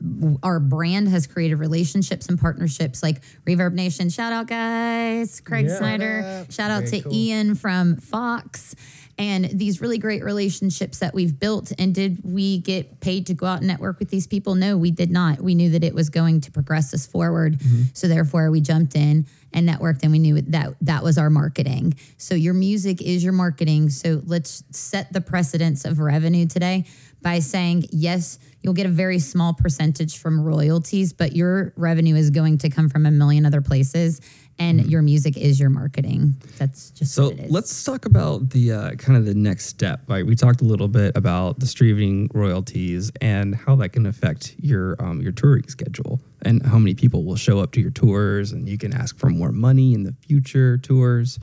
our 0.45 0.61
brand 0.61 1.09
has 1.09 1.27
created 1.27 1.57
relationships 1.57 2.29
and 2.29 2.39
partnerships 2.41 3.03
like 3.03 3.21
Reverb 3.45 3.73
Nation. 3.73 4.11
Shout 4.11 4.33
out, 4.33 4.47
guys! 4.47 5.41
Craig 5.41 5.67
Yeah. 5.67 5.79
Snyder. 5.79 6.23
What? 6.23 6.53
Shout 6.53 6.71
out 6.71 6.85
Very 6.85 6.99
to 6.99 7.03
cool. 7.03 7.13
Ian 7.13 7.57
from 7.57 7.97
Fox 7.97 8.77
and 9.19 9.47
these 9.47 9.81
really 9.81 9.99
great 9.99 10.23
relationships 10.23 11.01
that 11.01 11.15
we've 11.15 11.37
built. 11.41 11.73
And 11.81 11.93
did 11.93 12.21
we 12.23 12.59
get 12.59 13.01
paid 13.01 13.27
to 13.27 13.35
go 13.35 13.47
out 13.47 13.59
and 13.59 13.67
network 13.67 13.99
with 13.99 14.11
these 14.11 14.29
people? 14.29 14.55
No, 14.55 14.77
we 14.77 14.93
did 14.93 15.11
not. 15.11 15.41
We 15.41 15.57
knew 15.57 15.71
that 15.71 15.83
it 15.83 15.95
was 15.95 16.11
going 16.11 16.43
to 16.43 16.53
progress 16.53 16.95
us 16.95 17.09
forward. 17.09 17.59
Mm-hmm. 17.59 17.83
So 17.93 18.07
therefore, 18.07 18.53
we 18.53 18.61
jumped 18.61 18.95
in 18.95 19.27
and 19.57 19.69
networked, 19.69 20.01
and 20.03 20.13
we 20.13 20.21
knew 20.21 20.41
that 20.41 20.77
that 20.83 21.03
was 21.03 21.19
our 21.19 21.31
marketing. 21.31 21.95
So 22.19 22.35
your 22.35 22.55
music 22.55 23.03
is 23.03 23.25
your 23.25 23.33
marketing. 23.33 23.89
So 23.89 24.23
let's 24.27 24.63
set 24.71 25.13
the 25.13 25.23
precedence 25.23 25.85
of 25.85 25.99
revenue 25.99 26.47
today 26.47 26.85
by 27.23 27.41
saying 27.41 27.87
yes. 27.91 28.39
You'll 28.63 28.75
get 28.75 28.87
a 28.87 28.91
very 28.91 29.19
small 29.19 29.55
percentage 29.55 30.19
from 30.19 30.41
royalties, 30.41 31.13
but 31.13 31.35
your 31.35 31.73
revenue 31.77 32.17
is 32.17 32.31
going 32.31 32.59
to 32.59 32.69
come 32.69 32.89
from 32.89 33.07
a 33.07 33.11
million 33.11 33.47
other 33.47 33.63
places, 33.63 34.21
and 34.59 34.87
your 34.87 35.03
music 35.03 35.37
is 35.37 35.61
your 35.61 35.71
marketing. 35.71 36.35
That's 36.59 36.91
just 36.91 37.13
So 37.15 37.25
what 37.29 37.33
it 37.39 37.45
is. 37.47 37.51
let's 37.51 37.85
talk 37.85 38.07
about 38.07 38.51
the 38.51 38.73
uh, 38.73 38.91
kind 38.93 39.19
of 39.19 39.25
the 39.27 39.35
next 39.35 39.67
step. 39.67 40.01
Right, 40.09 40.25
we 40.27 40.35
talked 40.35 40.61
a 40.63 40.65
little 40.65 40.89
bit 40.89 41.17
about 41.17 41.59
the 41.61 41.67
streaming 41.67 42.31
royalties 42.33 43.11
and 43.21 43.55
how 43.55 43.77
that 43.77 43.91
can 43.91 44.07
affect 44.07 44.55
your 44.59 44.97
um, 45.03 45.21
your 45.21 45.33
touring 45.33 45.69
schedule 45.69 46.21
and 46.43 46.65
how 46.65 46.79
many 46.79 46.95
people 46.95 47.25
will 47.25 47.37
show 47.37 47.59
up 47.59 47.73
to 47.73 47.81
your 47.81 47.91
tours, 47.91 48.53
and 48.53 48.69
you 48.69 48.79
can 48.79 48.93
ask 48.95 49.19
for 49.19 49.29
more 49.31 49.53
money 49.53 49.95
in 49.95 50.05
the 50.05 50.15
future 50.27 50.79
tours. 50.79 51.39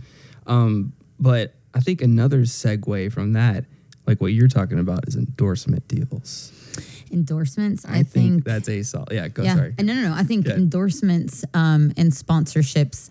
Um, 0.47 0.93
but 1.19 1.55
I 1.73 1.79
think 1.79 2.01
another 2.01 2.41
segue 2.41 3.11
from 3.11 3.33
that, 3.33 3.65
like 4.05 4.21
what 4.21 4.33
you're 4.33 4.47
talking 4.47 4.79
about, 4.79 5.07
is 5.07 5.15
endorsement 5.15 5.87
deals. 5.87 6.51
Endorsements, 7.11 7.85
I, 7.85 7.89
I, 7.89 8.03
think, 8.03 8.11
think 8.11 8.43
that's 8.43 8.69
a 8.69 8.81
solid. 8.83 9.09
Yeah, 9.11 9.27
go. 9.27 9.43
yeah. 9.43 9.55
Sorry. 9.55 9.75
No, 9.79 9.93
no, 9.93 10.09
no. 10.09 10.13
I 10.13 10.23
think 10.23 10.47
Okay. 10.47 10.55
endorsements 10.55 11.45
um, 11.53 11.93
and 11.95 12.11
sponsorships 12.11 13.09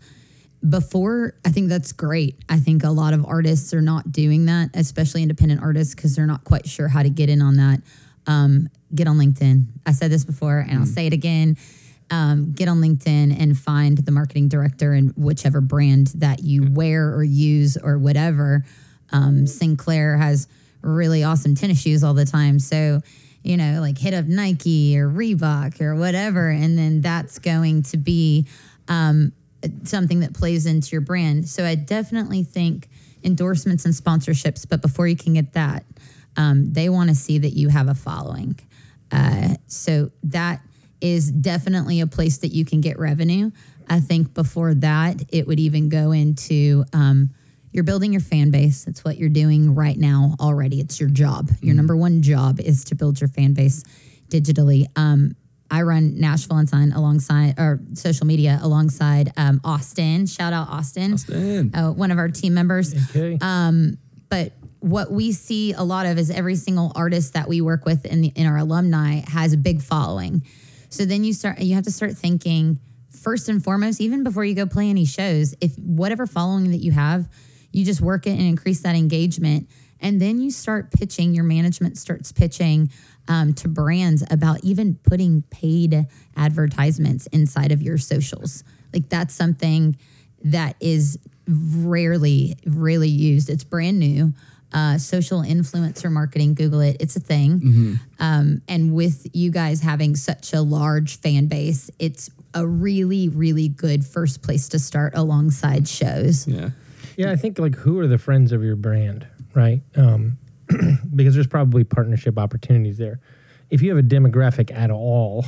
before, 0.69 1.35
I 1.45 1.51
think 1.51 1.69
that's 1.69 1.93
great. 1.93 2.37
I 2.49 2.59
think 2.59 2.85
a 2.85 2.91
lot 2.91 3.15
of 3.15 3.25
artists 3.25 3.73
are 3.75 3.81
not 3.83 4.13
doing 4.13 4.47
that, 4.47 4.71
especially 4.75 5.23
independent 5.23 5.61
artists, 5.63 5.95
because 5.95 6.15
they're 6.17 6.27
not 6.27 6.45
quite 6.45 6.69
sure 6.69 6.89
how 6.89 7.03
to 7.03 7.11
get 7.11 7.29
in 7.29 7.43
on 7.43 7.57
that. 7.57 7.81
Um, 8.27 8.69
get 8.95 9.09
on 9.09 9.19
LinkedIn. 9.19 9.67
I 9.87 9.93
said 9.93 10.11
this 10.11 10.25
before 10.25 10.59
and 10.59 10.79
I'll 10.79 10.87
say 10.87 11.07
it 11.07 11.13
again. 11.13 11.57
Um, 12.11 12.53
get 12.53 12.69
on 12.69 12.81
LinkedIn 12.81 13.41
and 13.41 13.59
find 13.59 13.99
the 13.99 14.13
marketing 14.13 14.49
director 14.49 14.93
in 14.95 15.09
whichever 15.17 15.61
brand 15.61 16.09
that 16.17 16.45
you 16.45 16.69
wear 16.71 17.15
or 17.15 17.25
use 17.25 17.77
or 17.77 17.99
whatever. 17.99 18.65
Um, 19.11 19.47
Sinclair 19.47 20.19
has 20.19 20.47
really 20.83 21.25
awesome 21.25 21.55
tennis 21.55 21.81
shoes 21.81 22.05
all 22.05 22.15
the 22.15 22.25
time. 22.25 22.59
So, 22.59 23.01
you 23.43 23.57
know, 23.57 23.81
like 23.81 23.99
hit 23.99 24.15
up 24.15 24.27
Nike 24.27 24.99
or 24.99 25.09
Reebok 25.09 25.81
or 25.81 25.95
whatever. 25.95 26.49
And 26.51 26.77
then 26.77 27.01
that's 27.01 27.39
going 27.39 27.83
to 27.85 27.97
be 27.97 28.47
um, 28.89 29.33
something 29.85 30.21
that 30.21 30.35
plays 30.35 30.67
into 30.67 30.91
your 30.91 31.01
brand. 31.01 31.49
So 31.49 31.65
I 31.65 31.75
definitely 31.75 32.45
think 32.45 32.89
endorsements 33.25 33.85
and 33.85 33.95
sponsorships, 33.95 34.69
but 34.69 34.83
before 34.83 35.07
you 35.07 35.17
can 35.17 35.35
get 35.35 35.53
that, 35.53 35.85
um, 36.37 36.73
they 36.73 36.89
want 36.89 37.11
to 37.11 37.15
see 37.15 37.39
that 37.39 37.51
you 37.51 37.69
have 37.69 37.89
a 37.89 37.95
following. 37.95 38.59
Uh, 39.11 39.55
so 39.67 40.11
that 40.25 40.61
is 41.01 41.31
definitely 41.31 42.01
a 42.01 42.07
place 42.07 42.39
that 42.39 42.49
you 42.49 42.65
can 42.65 42.81
get 42.81 42.99
revenue. 42.99 43.51
I 43.89 44.01
think 44.01 44.33
before 44.35 44.75
that, 44.75 45.23
it 45.29 45.47
would 45.47 45.61
even 45.61 45.89
go 45.89 46.13
into 46.13 46.85
um, 46.93 47.31
you're 47.73 47.85
building 47.85 48.13
your 48.13 48.21
fan 48.21 48.51
base. 48.51 48.85
That's 48.85 49.05
what 49.05 49.17
you're 49.19 49.29
doing 49.29 49.75
right 49.75 49.97
now 49.97 50.37
already. 50.41 50.81
It's 50.81 51.01
your 51.01 51.11
job. 51.11 51.51
Your 51.61 51.75
number 51.75 51.97
one 51.97 52.23
job 52.23 52.61
is 52.61 52.85
to 52.85 52.95
build 52.95 53.21
your 53.21 53.29
fan 53.29 53.55
base 53.55 53.83
digitally. 54.29 54.87
Um, 54.97 55.35
I 55.71 55.83
run 55.83 56.21
Nashville 56.21 56.59
Unsigned 56.59 56.93
alongside 56.93 57.59
or 57.59 57.81
social 57.95 58.27
media 58.27 58.59
alongside 58.63 59.33
um, 59.39 59.61
Austin. 59.65 60.27
Shout 60.27 60.53
out 60.53 60.69
Austin, 60.69 61.15
Austin. 61.15 61.75
Uh, 61.75 61.91
one 61.93 62.11
of 62.11 62.19
our 62.19 62.29
team 62.29 62.53
members. 62.53 62.95
Okay. 63.11 63.39
But 64.29 64.53
what 64.81 65.13
we 65.13 65.33
see 65.33 65.73
a 65.75 65.83
lot 65.83 66.07
of 66.07 66.19
is 66.19 66.31
every 66.31 66.57
single 66.57 66.93
artist 66.95 67.35
that 67.35 67.49
we 67.49 67.61
work 67.61 67.85
with 67.85 68.05
in 68.05 68.21
the 68.21 68.29
in 68.35 68.47
our 68.47 68.57
alumni 68.57 69.21
has 69.29 69.53
a 69.53 69.57
big 69.57 69.81
following. 69.81 70.43
So 70.89 71.05
then 71.05 71.23
you 71.23 71.33
start 71.33 71.61
you 71.61 71.75
have 71.75 71.85
to 71.85 71.91
start 71.91 72.13
thinking 72.17 72.81
first 73.11 73.49
and 73.49 73.63
foremost, 73.63 74.01
even 74.01 74.25
before 74.25 74.45
you 74.45 74.55
go 74.55 74.67
play 74.67 74.91
any 74.91 75.05
shows, 75.05 75.55
if 75.61 75.79
whatever 75.79 76.27
following 76.27 76.71
that 76.71 76.79
you 76.79 76.93
have, 76.93 77.29
you 77.73 77.85
just 77.85 78.01
work 78.01 78.27
it 78.27 78.33
and 78.33 78.43
increase 78.43 78.81
that 78.83 78.95
engagement. 78.95 79.69
And 80.01 80.21
then 80.21 80.41
you 80.41 80.51
start 80.51 80.91
pitching, 80.91 81.35
your 81.35 81.45
management 81.45 81.97
starts 81.97 82.33
pitching 82.33 82.91
um, 83.29 83.55
to 83.55 83.69
brands 83.69 84.25
about 84.31 84.61
even 84.65 84.97
putting 85.09 85.43
paid 85.43 86.07
advertisements 86.37 87.29
inside 87.29 87.71
of 87.73 87.81
your 87.81 87.99
socials. 87.99 88.65
Like 88.93 89.09
that's 89.09 89.35
something 89.35 89.97
that 90.45 90.77
is 90.81 91.19
rarely, 91.47 92.57
really 92.67 93.09
used. 93.09 93.49
It's 93.49 93.65
brand 93.65 93.99
new. 93.99 94.33
Uh, 94.75 94.97
social 94.97 95.43
influencer 95.43 96.11
marketing, 96.11 96.55
Google 96.55 96.81
it. 96.81 96.97
It's 96.99 97.15
a 97.15 97.21
thing. 97.21 97.99
Um, 98.19 98.63
and 98.67 98.95
with 98.95 99.27
you 99.35 99.51
guys 99.51 99.83
having 99.83 100.17
such 100.17 100.55
a 100.55 100.63
large 100.63 101.21
fan 101.21 101.47
base, 101.47 101.91
it's 101.99 102.31
a 102.55 102.67
really, 102.67 103.29
really 103.29 103.69
good 103.69 104.03
first 104.03 104.43
place 104.43 104.71
to 104.71 104.79
start 104.79 105.13
alongside 105.15 105.87
shows. 105.87 106.49
Yeah. 106.49 106.71
Yeah, 107.17 107.31
I 107.31 107.37
think 107.37 107.59
like 107.59 107.75
who 107.77 107.99
are 107.99 108.07
the 108.07 108.19
friends 108.19 108.53
of 108.53 108.63
your 108.63 108.77
brand, 108.77 109.27
right? 109.55 109.83
Um, 109.97 110.39
because 111.15 111.35
there's 111.35 111.47
probably 111.47 111.85
partnership 111.85 112.39
opportunities 112.39 112.99
there. 112.99 113.21
If 113.71 113.83
you 113.83 113.89
have 113.95 113.99
a 113.99 114.07
demographic 114.07 114.73
at 114.73 114.91
all, 114.91 115.45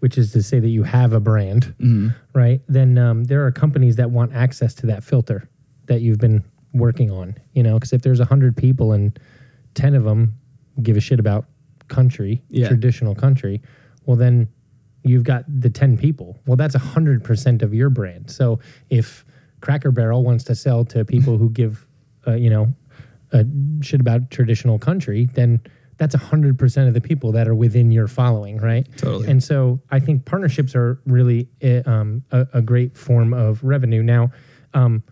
which 0.00 0.16
is 0.16 0.32
to 0.32 0.42
say 0.42 0.60
that 0.60 0.68
you 0.68 0.84
have 0.84 1.12
a 1.12 1.20
brand, 1.20 1.74
right? 2.34 2.60
Then 2.68 2.98
um, 2.98 3.24
there 3.24 3.44
are 3.46 3.50
companies 3.52 3.96
that 3.96 4.10
want 4.10 4.32
access 4.32 4.74
to 4.76 4.86
that 4.86 5.02
filter 5.02 5.48
that 5.86 6.00
you've 6.02 6.18
been 6.18 6.44
working 6.72 7.10
on. 7.10 7.34
You 7.52 7.62
know, 7.64 7.74
because 7.74 7.92
if 7.92 8.02
there's 8.02 8.20
a 8.20 8.24
hundred 8.24 8.56
people 8.56 8.92
and 8.92 9.18
ten 9.74 9.94
of 9.94 10.04
them 10.04 10.34
give 10.82 10.96
a 10.96 11.00
shit 11.00 11.18
about 11.18 11.46
country, 11.88 12.42
Yeah. 12.50 12.68
traditional 12.68 13.14
country, 13.14 13.60
well 14.06 14.16
then 14.16 14.48
you've 15.04 15.24
got 15.24 15.44
the 15.48 15.70
10 15.70 15.96
people. 15.96 16.38
Well, 16.46 16.56
that's 16.56 16.74
100% 16.76 17.62
of 17.62 17.72
your 17.72 17.88
brand. 17.88 18.30
So 18.30 18.58
if 18.90 19.24
Cracker 19.60 19.90
Barrel 19.90 20.22
wants 20.22 20.44
to 20.44 20.54
sell 20.54 20.84
to 20.86 21.04
people 21.04 21.38
who 21.38 21.50
give, 21.50 21.86
uh, 22.26 22.34
you 22.34 22.50
know, 22.50 22.72
a 23.32 23.44
shit 23.82 24.00
about 24.00 24.30
traditional 24.30 24.78
country, 24.78 25.26
then 25.34 25.60
that's 25.98 26.14
100% 26.14 26.88
of 26.88 26.94
the 26.94 27.00
people 27.00 27.32
that 27.32 27.48
are 27.48 27.54
within 27.54 27.90
your 27.90 28.06
following, 28.06 28.58
right? 28.58 28.86
Totally. 28.96 29.28
And 29.28 29.42
so 29.42 29.80
I 29.90 29.98
think 29.98 30.24
partnerships 30.24 30.74
are 30.74 31.00
really 31.06 31.48
uh, 31.62 31.82
um, 31.86 32.22
a, 32.30 32.46
a 32.54 32.62
great 32.62 32.96
form 32.96 33.34
of 33.34 33.62
revenue. 33.64 34.02
Now, 34.02 34.30
um, 34.74 35.02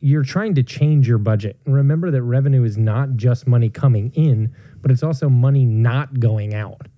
you're 0.00 0.22
trying 0.22 0.54
to 0.54 0.62
change 0.62 1.06
your 1.06 1.18
budget. 1.18 1.58
Remember 1.66 2.10
that 2.10 2.22
revenue 2.22 2.64
is 2.64 2.78
not 2.78 3.16
just 3.16 3.46
money 3.46 3.68
coming 3.68 4.10
in, 4.14 4.54
but 4.80 4.90
it's 4.90 5.02
also 5.02 5.28
money 5.28 5.66
not 5.66 6.20
going 6.20 6.54
out, 6.54 6.88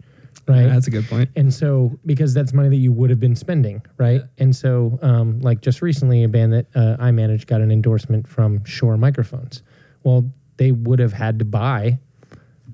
right? 0.47 0.63
Yeah, 0.63 0.69
that's 0.69 0.87
a 0.87 0.91
good 0.91 1.09
point. 1.09 1.31
And 1.37 1.53
so, 1.53 1.99
because 2.05 2.35
that's 2.35 2.53
money 2.53 2.69
that 2.69 2.77
you 2.77 2.93
would 2.93 3.11
have 3.11 3.21
been 3.21 3.37
spending, 3.37 3.83
right? 3.99 4.23
And 4.39 4.55
so, 4.55 4.99
um, 5.03 5.41
like 5.41 5.61
just 5.61 5.83
recently, 5.83 6.25
a 6.25 6.29
band 6.29 6.53
that 6.53 6.67
uh, 6.75 6.97
I 6.99 7.11
managed 7.11 7.47
got 7.47 7.61
an 7.61 7.71
endorsement 7.71 8.29
from 8.29 8.65
Shure 8.65 8.97
microphones. 8.97 9.63
Well, 10.03 10.31
they 10.57 10.73
would 10.73 10.99
have 10.99 11.13
had 11.13 11.39
to 11.39 11.45
buy 11.45 11.99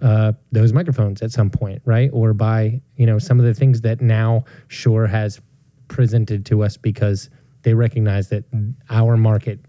uh, 0.01 0.33
those 0.53 0.73
microphones 0.73 1.23
at 1.23 1.33
some 1.33 1.51
point, 1.51 1.83
right? 1.85 2.11
Or 2.13 2.33
buy, 2.33 2.81
you 2.97 3.07
know, 3.07 3.19
some 3.19 3.39
of 3.41 3.47
the 3.47 3.55
things 3.55 3.81
that 3.83 4.01
now 4.01 4.45
Shure 4.69 5.07
has 5.07 5.41
presented 5.89 6.47
to 6.47 6.63
us 6.63 6.77
because 6.77 7.31
they 7.63 7.75
recognize 7.75 8.29
that 8.29 8.45
our 8.91 9.17
market, 9.17 9.61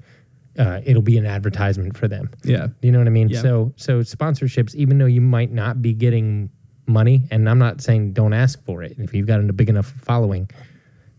uh, 0.57 0.81
it'll 0.85 1.01
be 1.01 1.17
an 1.17 1.25
advertisement 1.25 1.97
for 1.97 2.07
them. 2.07 2.29
Yeah. 2.43 2.67
You 2.81 2.91
know 2.91 2.99
what 2.99 3.07
I 3.07 3.11
mean? 3.11 3.29
Yeah. 3.29 3.41
So 3.41 3.73
so 3.75 4.01
sponsorships, 4.01 4.75
even 4.75 4.97
though 4.97 5.05
you 5.05 5.21
might 5.21 5.51
not 5.51 5.81
be 5.81 5.93
getting 5.93 6.49
money, 6.89 7.23
and 7.31 7.47
I'm 7.49 7.59
not 7.59 7.81
saying 7.81 8.13
don't 8.13 8.33
ask 8.33 8.61
for 8.65 8.83
it. 8.83 8.95
If 8.97 9.13
you've 9.13 9.27
got 9.27 9.39
a 9.39 9.53
big 9.53 9.69
enough 9.69 9.87
following, 10.01 10.49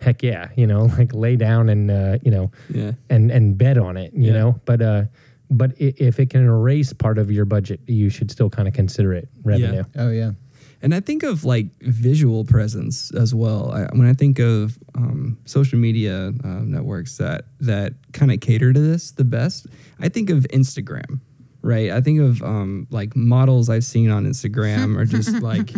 heck 0.01 0.23
yeah, 0.23 0.49
you 0.57 0.67
know, 0.67 0.83
like 0.99 1.15
lay 1.15 1.37
down 1.37 1.69
and 1.71 1.91
uh, 1.91 2.19
you 2.23 2.31
know, 2.31 2.51
Yeah. 2.69 2.93
and 3.09 3.31
and 3.31 3.57
bet 3.57 3.79
on 3.79 3.97
it, 3.97 4.13
you 4.13 4.27
Yeah. 4.33 4.33
know. 4.39 4.61
But 4.67 4.83
uh, 4.83 5.05
but 5.51 5.73
if 5.79 6.21
it 6.21 6.31
can 6.31 6.45
erase 6.45 6.93
part 6.93 7.19
of 7.19 7.31
your 7.31 7.45
budget, 7.45 7.81
you 7.87 8.11
should 8.11 8.31
still 8.31 8.51
kind 8.51 8.69
of 8.69 8.75
consider 8.75 9.15
it 9.15 9.29
revenue. 9.43 9.85
Oh 9.97 10.11
yeah. 10.11 10.33
And 10.83 10.95
I 10.95 11.01
think 11.01 11.23
of 11.25 11.45
like 11.45 11.67
visual 11.83 12.45
presence 12.47 13.11
as 13.15 13.35
well. 13.35 13.71
I, 13.71 13.83
when 13.95 14.07
I 14.09 14.15
think 14.15 14.39
of 14.39 14.79
um, 14.95 15.37
social 15.45 15.79
media 15.79 16.33
uh, 16.43 16.49
networks 16.65 17.19
that 17.19 17.45
that 17.61 17.93
kind 18.15 18.33
of 18.33 18.41
cater 18.41 18.73
to 18.73 18.81
this 18.81 19.11
the 19.11 19.25
best, 19.25 19.67
I 20.01 20.09
think 20.09 20.31
of 20.31 20.47
Instagram. 20.55 21.21
Right, 21.63 21.91
I 21.91 22.01
think 22.01 22.21
of 22.21 22.43
um, 22.43 22.87
like 22.91 23.15
models 23.15 23.69
I've 23.69 23.85
seen 23.85 24.11
on 24.11 24.25
Instagram 24.25 24.97
are 24.99 25.05
just 25.05 25.31
like, 25.43 25.71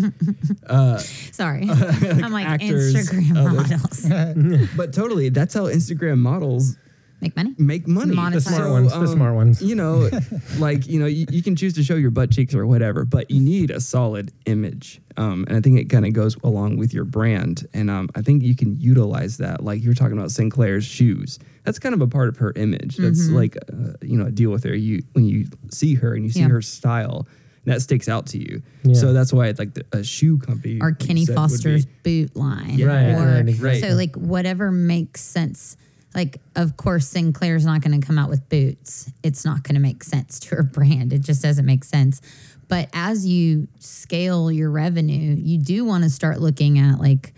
Uh, 0.67 0.99
Sorry. 0.99 1.69
I'm 1.69 2.31
like 2.33 2.47
actors, 2.47 2.95
Instagram 2.95 3.37
others. 3.37 4.05
models. 4.07 4.69
but 4.77 4.93
totally, 4.93 5.29
that's 5.29 5.55
how 5.55 5.63
Instagram 5.65 6.19
models 6.19 6.77
Make 7.23 7.37
money? 7.37 7.55
make 7.57 7.87
money. 7.87 8.15
Monetize. 8.17 8.33
The 8.35 8.41
smart 8.41 8.71
ones, 8.71 8.93
the 8.93 9.07
smart 9.07 9.35
ones. 9.37 9.63
You 9.63 9.77
know, 9.77 10.11
like 10.59 10.87
you 10.89 10.99
know, 10.99 11.07
you, 11.07 11.25
you 11.31 11.43
can 11.43 11.55
choose 11.57 11.73
to 11.75 11.85
show 11.85 11.95
your 11.95 12.11
butt 12.11 12.33
cheeks 12.33 12.53
or 12.55 12.67
whatever, 12.67 13.05
but 13.05 13.31
you 13.31 13.41
need 13.41 13.71
a 13.71 13.81
solid 13.81 14.33
image. 14.47 15.01
Um, 15.17 15.45
and 15.47 15.57
I 15.57 15.61
think 15.61 15.79
it 15.79 15.85
kind 15.85 16.05
of 16.05 16.13
goes 16.15 16.37
along 16.43 16.79
with 16.79 16.93
your 16.93 17.05
brand. 17.05 17.67
And 17.73 17.91
um, 17.91 18.09
I 18.17 18.23
think 18.23 18.43
you 18.43 18.57
can 18.57 18.79
utilize 18.81 19.37
that. 19.39 19.63
Like 19.63 19.85
you're 19.85 19.95
talking 19.95 20.19
about 20.19 20.31
Sinclair's 20.33 20.85
shoes. 20.85 21.39
That's 21.65 21.79
kind 21.79 21.95
of 21.95 22.01
a 22.01 22.09
part 22.09 22.29
of 22.29 22.39
her 22.39 22.53
image. 22.57 22.97
That's 22.97 23.29
like 23.29 23.57
uh, 23.57 23.93
you 24.03 24.19
know 24.19 24.27
a 24.27 24.31
deal 24.33 24.51
with 24.51 24.65
her. 24.65 24.75
You 24.75 25.03
when 25.13 25.25
you 25.25 25.47
see 25.71 25.95
her 25.95 26.15
and 26.15 26.25
you 26.25 26.31
see 26.31 26.41
Yeah. 26.41 26.49
her 26.49 26.61
style. 26.63 27.27
That 27.65 27.81
sticks 27.81 28.09
out 28.09 28.27
to 28.27 28.39
you, 28.39 28.61
Yeah. 28.83 28.95
so 28.95 29.13
that's 29.13 29.33
why 29.33 29.55
like 29.57 29.75
the, 29.75 29.85
a 29.93 30.03
shoe 30.03 30.37
company 30.39 30.81
Or 30.81 30.89
like 30.89 30.99
Kenny 30.99 31.25
said, 31.25 31.35
be- 31.35 31.37
Foster's 31.37 31.87
boot 31.87 32.35
line. 32.35 32.71
Yeah. 32.77 32.87
Right, 32.87 33.13
Or, 33.13 33.35
right, 33.37 33.49
exactly. 33.49 33.81
So, 33.89 33.95
like, 33.95 34.17
whatever 34.17 34.73
makes 34.73 35.21
sense. 35.21 35.77
Like, 36.15 36.39
of 36.57 36.77
course, 36.77 37.09
Sinclair's 37.09 37.65
not 37.65 37.81
going 37.81 37.99
to 38.01 38.07
come 38.07 38.19
out 38.19 38.29
with 38.29 38.49
boots. 38.49 39.11
It's 39.23 39.45
not 39.45 39.63
going 39.63 39.75
to 39.77 39.81
make 39.81 40.05
sense 40.05 40.39
to 40.41 40.57
her 40.57 40.63
brand. 40.75 41.13
It 41.13 41.21
just 41.23 41.43
doesn't 41.43 41.65
make 41.67 41.85
sense. 41.85 42.21
But 42.69 42.89
as 42.93 43.27
you 43.27 43.69
scale 43.79 44.51
your 44.51 44.71
revenue, 44.71 45.35
you 45.39 45.59
do 45.59 45.85
want 45.85 46.05
to 46.05 46.11
start 46.11 46.41
looking 46.41 46.79
at, 46.79 46.99
like, 47.01 47.35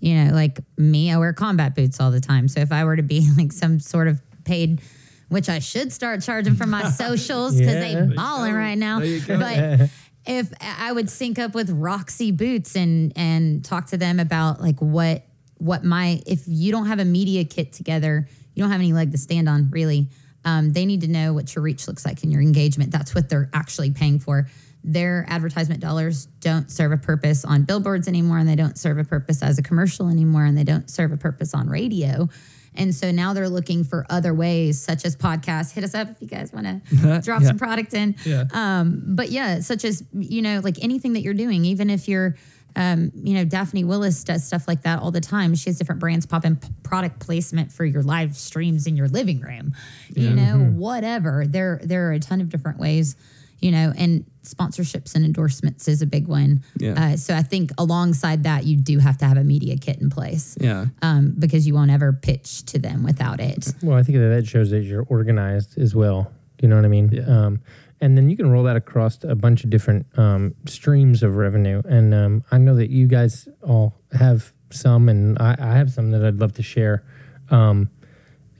you 0.00 0.14
know, 0.14 0.32
like 0.34 0.60
me, 0.76 1.10
I 1.10 1.18
wear 1.18 1.32
combat 1.32 1.74
boots 1.74 2.00
all 2.00 2.10
the 2.10 2.20
time. 2.20 2.48
So, 2.48 2.60
if 2.60 2.70
I 2.72 2.84
were 2.84 2.96
to 2.96 3.02
be 3.02 3.28
like 3.36 3.52
some 3.52 3.80
sort 3.80 4.08
of 4.08 4.20
paid, 4.44 4.80
which 5.28 5.48
I 5.48 5.58
should 5.58 5.92
start 5.92 6.22
charging 6.22 6.54
for 6.54 6.66
my 6.66 6.88
socials 6.90 7.56
because 7.58 7.74
Yeah. 7.74 8.04
they 8.06 8.14
balling 8.14 8.54
right 8.54 8.78
now. 8.78 9.00
But 9.00 9.90
if 10.26 10.52
I 10.60 10.92
would 10.92 11.10
sync 11.10 11.38
up 11.38 11.54
with 11.54 11.70
Roxy 11.70 12.30
Boots 12.32 12.76
and 12.76 13.12
and 13.16 13.64
talk 13.64 13.86
to 13.88 13.96
them 13.96 14.20
about 14.20 14.60
like 14.60 14.78
what 14.80 15.24
what 15.58 15.84
my 15.84 16.22
if 16.26 16.42
you 16.46 16.72
don't 16.72 16.86
have 16.86 16.98
a 16.98 17.04
media 17.04 17.44
kit 17.44 17.72
together, 17.72 18.28
you 18.54 18.62
don't 18.62 18.70
have 18.70 18.80
any 18.80 18.92
leg 18.92 19.12
to 19.12 19.18
stand 19.18 19.48
on 19.48 19.70
really. 19.70 20.08
Um, 20.44 20.70
they 20.72 20.86
need 20.86 21.00
to 21.02 21.08
know 21.08 21.32
what 21.34 21.54
your 21.54 21.62
reach 21.62 21.86
looks 21.88 22.06
like 22.06 22.22
and 22.22 22.32
your 22.32 22.40
engagement. 22.40 22.90
That's 22.92 23.14
what 23.14 23.28
they're 23.28 23.50
actually 23.52 23.90
paying 23.90 24.18
for. 24.20 24.48
Their 24.84 25.26
advertisement 25.28 25.80
dollars 25.80 26.26
don't 26.40 26.70
serve 26.70 26.92
a 26.92 26.96
purpose 26.96 27.44
on 27.44 27.64
billboards 27.64 28.06
anymore, 28.08 28.38
and 28.38 28.48
they 28.48 28.54
don't 28.56 28.78
serve 28.78 28.96
a 28.98 29.04
purpose 29.04 29.42
as 29.42 29.58
a 29.58 29.62
commercial 29.62 30.08
anymore, 30.08 30.44
and 30.44 30.56
they 30.56 30.62
don't 30.64 30.88
serve 30.88 31.10
a 31.12 31.16
purpose 31.16 31.52
on 31.54 31.68
radio. 31.68 32.28
And 32.76 32.94
so 32.94 33.10
now 33.10 33.32
they're 33.34 33.48
looking 33.48 33.82
for 33.82 34.06
other 34.08 34.32
ways, 34.32 34.80
such 34.80 35.04
as 35.04 35.16
podcasts. 35.16 35.72
Hit 35.72 35.82
us 35.82 35.94
up 35.94 36.08
if 36.10 36.22
you 36.22 36.28
guys 36.28 36.52
want 36.52 36.66
to 36.66 37.20
drop 37.24 37.42
Yeah. 37.42 37.48
some 37.48 37.58
product 37.58 37.92
in. 37.92 38.14
Yeah. 38.24 38.44
Um, 38.52 39.02
but 39.04 39.30
yeah, 39.30 39.58
such 39.60 39.84
as 39.84 40.04
you 40.12 40.40
know, 40.42 40.60
like 40.62 40.76
anything 40.82 41.14
that 41.14 41.22
you're 41.22 41.34
doing, 41.34 41.64
even 41.64 41.90
if 41.90 42.06
you're, 42.06 42.36
um, 42.78 43.10
you 43.12 43.34
know, 43.34 43.44
Daphne 43.44 43.82
Willis 43.82 44.22
does 44.22 44.46
stuff 44.46 44.68
like 44.68 44.82
that 44.82 45.00
all 45.00 45.10
the 45.10 45.20
time. 45.20 45.56
She 45.56 45.68
has 45.68 45.78
different 45.78 46.00
brands 46.00 46.26
pop 46.26 46.44
in 46.44 46.54
p- 46.54 46.68
product 46.84 47.18
placement 47.18 47.72
for 47.72 47.84
your 47.84 48.04
live 48.04 48.36
streams 48.36 48.86
in 48.86 48.96
your 48.96 49.08
living 49.08 49.40
room. 49.40 49.74
You 50.14 50.30
know, 50.30 50.58
whatever. 50.58 51.44
There, 51.44 51.80
there 51.82 52.08
are 52.08 52.12
a 52.12 52.20
ton 52.20 52.40
of 52.40 52.48
different 52.48 52.78
ways. 52.78 53.16
You 53.60 53.72
know, 53.72 53.92
and 53.98 54.24
sponsorships 54.44 55.16
and 55.16 55.24
endorsements 55.24 55.88
is 55.88 56.00
a 56.00 56.06
big 56.06 56.28
one. 56.28 56.62
Yeah. 56.78 56.92
Uh, 56.92 57.16
so 57.16 57.34
I 57.34 57.42
think 57.42 57.72
alongside 57.76 58.44
that, 58.44 58.62
you 58.62 58.76
do 58.76 59.00
have 59.00 59.18
to 59.18 59.24
have 59.24 59.36
a 59.36 59.42
media 59.42 59.76
kit 59.76 60.00
in 60.00 60.10
place. 60.10 60.56
Yeah. 60.60 60.86
Um, 61.02 61.34
because 61.36 61.66
you 61.66 61.74
won't 61.74 61.90
ever 61.90 62.12
pitch 62.12 62.64
to 62.66 62.78
them 62.78 63.02
without 63.02 63.40
it. 63.40 63.74
Well, 63.82 63.98
I 63.98 64.04
think 64.04 64.18
that 64.18 64.28
that 64.28 64.46
shows 64.46 64.70
that 64.70 64.82
you're 64.82 65.04
organized 65.08 65.76
as 65.76 65.96
well. 65.96 66.30
Do 66.58 66.66
you 66.66 66.68
know 66.68 66.76
what 66.76 66.84
I 66.84 66.88
mean? 66.88 67.10
Yeah. 67.10 67.22
Um, 67.26 67.60
and 68.00 68.16
then 68.16 68.30
you 68.30 68.36
can 68.36 68.50
roll 68.50 68.62
that 68.64 68.76
across 68.76 69.22
a 69.24 69.34
bunch 69.34 69.64
of 69.64 69.70
different 69.70 70.06
um, 70.16 70.54
streams 70.66 71.22
of 71.22 71.36
revenue. 71.36 71.82
And 71.88 72.14
um, 72.14 72.44
I 72.50 72.58
know 72.58 72.76
that 72.76 72.90
you 72.90 73.06
guys 73.06 73.48
all 73.62 73.94
have 74.12 74.52
some, 74.70 75.08
and 75.08 75.38
I, 75.38 75.56
I 75.58 75.72
have 75.74 75.90
some 75.90 76.10
that 76.12 76.24
I'd 76.24 76.36
love 76.36 76.52
to 76.54 76.62
share. 76.62 77.04
Um, 77.50 77.90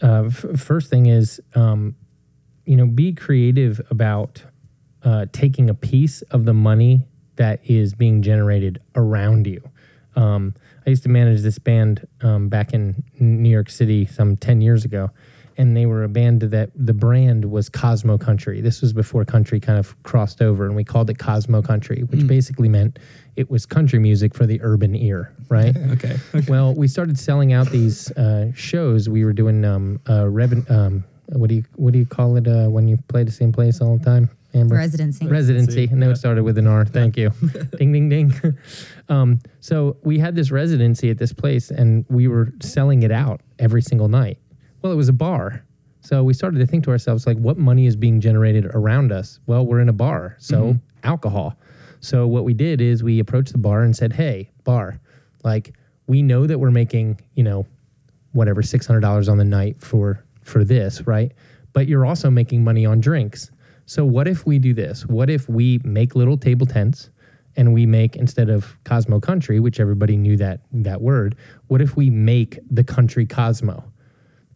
uh, 0.03 0.25
f- 0.27 0.61
first 0.61 0.91
thing 0.91 1.07
is, 1.07 1.41
um, 1.55 1.97
you 2.65 2.77
know, 2.77 2.87
be 2.87 3.13
creative 3.13 3.81
about 3.91 4.45
uh, 5.03 5.27
taking 5.33 5.71
a 5.71 5.75
piece 5.75 6.23
of 6.23 6.45
the 6.45 6.55
money 6.55 7.07
that 7.37 7.61
is 7.65 7.95
being 7.95 8.23
generated 8.23 8.81
around 8.95 9.47
you. 9.47 9.63
Um, 10.17 10.55
I 10.85 10.91
used 10.91 11.05
to 11.05 11.09
manage 11.09 11.43
this 11.43 11.59
band 11.59 12.07
um, 12.23 12.49
back 12.49 12.73
in 12.73 13.05
New 13.21 13.51
York 13.51 13.71
City 13.71 14.05
some 14.05 14.37
10 14.37 14.61
years 14.61 14.85
ago, 14.85 15.11
and 15.59 15.77
they 15.77 15.87
were 15.87 16.05
a 16.05 16.09
band 16.09 16.41
that 16.41 16.71
the 16.77 16.95
brand 16.95 17.45
was 17.45 17.69
Cosmo 17.69 18.17
Country. 18.17 18.61
This 18.61 18.81
was 18.81 18.93
before 18.93 19.25
country 19.25 19.59
kind 19.59 19.79
of 19.79 20.01
crossed 20.05 20.41
over, 20.41 20.65
and 20.65 20.77
we 20.77 20.85
called 20.85 21.11
it 21.11 21.19
Cosmo 21.19 21.61
Country, 21.63 22.03
which 22.05 22.27
basically 22.29 22.69
meant 22.69 23.01
it 23.35 23.51
was 23.51 23.67
country 23.67 23.99
music 23.99 24.35
for 24.35 24.47
the 24.47 24.61
urban 24.63 24.95
ear, 24.95 25.35
right? 25.49 25.77
Okay. 25.99 26.17
well, 26.49 26.75
we 26.75 26.87
started 26.87 27.19
selling 27.19 27.53
out 27.53 27.71
these 27.71 28.11
uh, 28.13 28.53
shows. 28.55 29.09
We 29.09 29.25
were 29.25 29.33
doing 29.33 29.65
um, 29.65 30.01
uh, 30.07 30.25
reven- 30.25 30.71
um, 30.71 31.03
what 31.33 31.49
do 31.49 31.57
you 31.57 31.65
what 31.75 31.93
do 31.93 31.99
you 31.99 32.07
call 32.07 32.37
it 32.37 32.47
uh, 32.47 32.69
when 32.69 32.87
you 32.87 32.97
play 33.09 33.25
the 33.25 33.33
same 33.33 33.51
place 33.51 33.81
all 33.81 33.97
the 33.99 34.05
time, 34.05 34.31
Amber? 34.55 34.77
Residency. 34.77 35.27
Residency. 35.27 35.89
No, 35.89 36.11
it 36.11 36.17
started 36.17 36.45
with 36.45 36.57
an 36.59 36.67
R. 36.69 36.85
Thank 36.85 37.17
you. 37.17 37.31
ding, 37.79 37.93
ding, 37.93 38.09
ding. 38.09 38.33
um, 39.09 39.41
so 39.61 39.97
we 40.03 40.19
had 40.19 40.37
this 40.37 40.51
residency 40.51 41.11
at 41.11 41.19
this 41.19 41.33
place, 41.33 41.71
and 41.71 42.05
we 42.09 42.29
were 42.29 42.53
selling 42.61 43.03
it 43.03 43.11
out 43.11 43.41
every 43.59 43.83
single 43.83 44.09
night. 44.09 44.39
Well, 44.83 44.93
it 44.93 44.97
was 44.97 45.09
a 45.09 45.15
bar. 45.15 45.65
So 46.01 46.23
we 46.23 46.33
started 46.33 46.59
to 46.59 46.67
think 46.67 46.85
to 46.85 46.91
ourselves, 46.91 47.27
like, 47.27 47.37
what 47.37 47.59
money 47.59 47.87
is 47.87 47.97
being 47.97 48.21
generated 48.21 48.67
around 48.67 49.13
us? 49.13 49.41
Well, 49.47 49.67
we're 49.67 49.81
in 49.81 49.89
a 49.89 49.93
bar, 49.95 50.37
so 50.39 50.63
mm-hmm. 50.63 50.79
alcohol. 51.03 51.57
So 52.01 52.27
what 52.27 52.45
we 52.45 52.55
did 52.55 52.81
is 52.81 53.03
we 53.03 53.19
approached 53.19 53.53
the 53.53 53.59
bar 53.59 53.83
and 53.83 53.97
said, 53.97 54.13
"Hey, 54.13 54.51
bar, 54.65 55.01
like 55.43 55.75
we 56.07 56.23
know 56.23 56.47
that 56.47 56.59
we're 56.59 56.71
making, 56.71 57.21
you 57.35 57.43
know, 57.43 57.67
whatever 58.33 58.63
six 58.63 58.87
hundred 58.87 59.01
dollars 59.01 59.29
on 59.29 59.39
the 59.39 59.45
night 59.45 59.81
for 59.81 60.25
for 60.43 60.65
this, 60.65 61.07
right? 61.07 61.33
But 61.73 61.89
you're 61.89 62.07
also 62.07 62.31
making 62.31 62.65
money 62.65 62.87
on 62.87 63.01
drinks. 63.01 63.51
So 63.87 64.05
what 64.05 64.29
if 64.29 64.47
we 64.47 64.59
do 64.59 64.75
this? 64.75 65.07
What 65.07 65.31
if 65.31 65.49
we 65.49 65.81
make 65.85 66.15
little 66.15 66.37
table 66.37 66.67
tents 66.67 67.11
and 67.57 67.73
we 67.73 67.87
make 67.87 68.17
instead 68.17 68.51
of 68.51 68.77
Cosmo 68.85 69.21
Country, 69.21 69.61
which 69.61 69.81
everybody 69.81 70.17
knew 70.17 70.37
that 70.37 70.61
that 70.73 71.01
word, 71.01 71.37
what 71.67 71.81
if 71.81 71.97
we 71.97 72.11
make 72.11 72.59
the 72.71 72.85
country 72.85 73.27
Cosmo? 73.27 73.85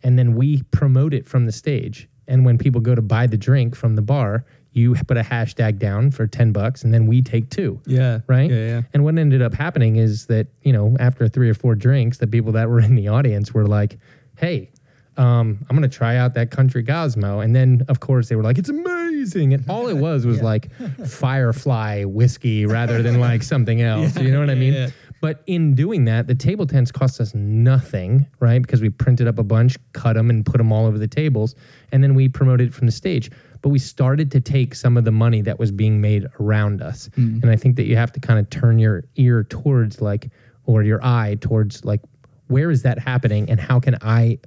And 0.03 0.19
then 0.19 0.35
we 0.35 0.63
promote 0.71 1.15
it 1.15 1.27
from 1.27 1.47
the 1.47 1.53
stage. 1.53 2.09
And 2.29 2.45
when 2.45 2.59
people 2.59 2.81
go 2.81 2.95
to 2.95 3.03
buy 3.03 3.27
the 3.27 3.37
drink 3.37 3.75
from 3.77 3.95
the 3.97 4.03
bar, 4.03 4.45
you 4.73 4.95
put 4.95 5.17
a 5.19 5.23
hashtag 5.23 5.79
down 5.79 6.11
for 6.11 6.27
10 6.27 6.53
bucks 6.53 6.83
and 6.83 6.95
then 6.95 7.07
we 7.07 7.21
take 7.21 7.51
two 7.51 7.81
Yeah. 7.87 8.21
right? 8.27 8.51
Yeah. 8.51 8.57
Yeah. 8.67 8.83
And 8.95 9.05
what 9.05 9.19
ended 9.19 9.43
up 9.43 9.53
happening 9.55 9.97
is 9.97 10.27
that 10.27 10.47
you 10.63 10.73
know 10.73 10.97
after 10.99 11.29
three 11.29 11.51
or 11.51 11.55
four 11.55 11.75
drinks, 11.75 12.19
the 12.19 12.27
people 12.27 12.53
that 12.53 12.69
were 12.71 12.81
in 12.81 12.95
the 12.95 13.09
audience 13.09 13.53
were 13.53 13.67
like, 13.67 13.99
"Hey, 14.39 14.71
um, 15.19 15.59
I'm 15.69 15.77
gonna 15.77 15.89
try 15.89 16.17
out 16.17 16.33
that 16.35 16.51
country 16.51 16.83
Cosmo. 16.85 17.41
and 17.41 17.55
then 17.55 17.83
of 17.89 18.01
course 18.01 18.31
they 18.31 18.35
were 18.37 18.43
like, 18.43 18.57
"It's 18.57 18.71
amazing!" 18.71 19.53
And 19.53 19.63
all 19.69 19.89
it 19.89 19.97
was 19.99 20.25
was 20.25 20.41
like 20.51 20.71
Firefly 21.07 22.05
whiskey 22.05 22.65
rather 22.67 23.03
than 23.03 23.21
like 23.21 23.43
something 23.43 23.83
else. 23.93 24.17
you 24.19 24.31
know 24.33 24.41
what 24.41 24.49
I 24.51 24.55
mean? 24.55 24.93
But 25.23 25.45
in 25.47 25.77
doing 25.77 26.05
that, 26.07 26.27
the 26.27 26.35
table 26.35 26.67
tents 26.67 26.91
cost 26.91 27.21
us 27.21 27.33
nothing, 27.33 28.27
right? 28.41 28.61
Because 28.61 28.83
we 28.83 28.91
printed 28.91 29.29
up 29.29 29.39
a 29.39 29.45
bunch, 29.45 29.79
cut 29.93 30.15
them, 30.15 30.31
and 30.31 30.45
put 30.45 30.59
them 30.59 30.73
all 30.73 30.85
over 30.85 30.99
the 30.99 31.07
tables, 31.07 31.55
and 31.93 32.03
then 32.03 32.17
we 32.17 32.29
promoted 32.29 32.71
it 32.71 32.75
from 32.75 32.87
the 32.87 32.93
stage. 32.93 33.31
But 33.61 33.69
we 33.69 33.79
started 33.79 34.33
to 34.33 34.41
take 34.41 34.75
some 34.75 34.97
of 34.97 35.05
the 35.05 35.13
money 35.13 35.41
that 35.43 35.61
was 35.61 35.71
being 35.71 36.01
made 36.01 36.27
around 36.41 36.83
us, 36.83 37.09
mm. 37.17 37.41
and 37.41 37.53
I 37.53 37.55
think 37.55 37.77
that 37.77 37.85
you 37.85 37.95
have 37.95 38.11
to 38.15 38.21
kind 38.21 38.41
of 38.41 38.51
turn 38.51 38.81
your 38.81 39.05
ear 39.15 39.45
towards 39.45 40.01
like, 40.01 40.29
or 40.67 40.83
your 40.83 40.99
eye 41.05 41.37
towards 41.41 41.85
like, 41.85 42.01
where 42.49 42.73
is 42.73 42.83
that 42.83 42.99
happening, 42.99 43.49
and 43.49 43.61
how 43.61 43.79
can 43.79 43.97
I 44.03 44.41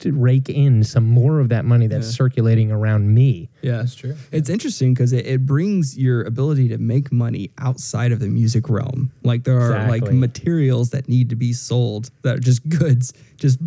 t- 0.00 0.10
rake 0.10 0.48
in 0.48 0.82
some 0.82 1.04
more 1.06 1.38
of 1.40 1.48
that 1.50 1.64
money 1.64 1.86
that's 1.86 2.08
circulating 2.08 2.72
around 2.72 3.14
me? 3.14 3.48
Yeah, 3.62 3.78
that's 3.78 3.94
true. 3.94 4.16
It's 4.32 4.48
interesting 4.48 4.94
because 4.94 5.12
it, 5.12 5.26
it 5.26 5.46
brings 5.46 5.96
your 5.96 6.22
ability 6.22 6.68
to 6.70 6.78
make 6.78 7.12
money 7.12 7.50
outside 7.58 8.10
of 8.12 8.18
the 8.20 8.28
music 8.28 8.68
realm. 8.68 9.12
Like 9.22 9.44
there 9.44 9.60
are 9.60 9.88
like 9.88 10.10
materials 10.10 10.90
that 10.90 11.08
need 11.08 11.28
to 11.30 11.36
be 11.36 11.52
sold 11.52 12.10
that 12.22 12.36
are 12.36 12.40
just 12.40 12.68
goods, 12.78 13.12
just 13.36 13.58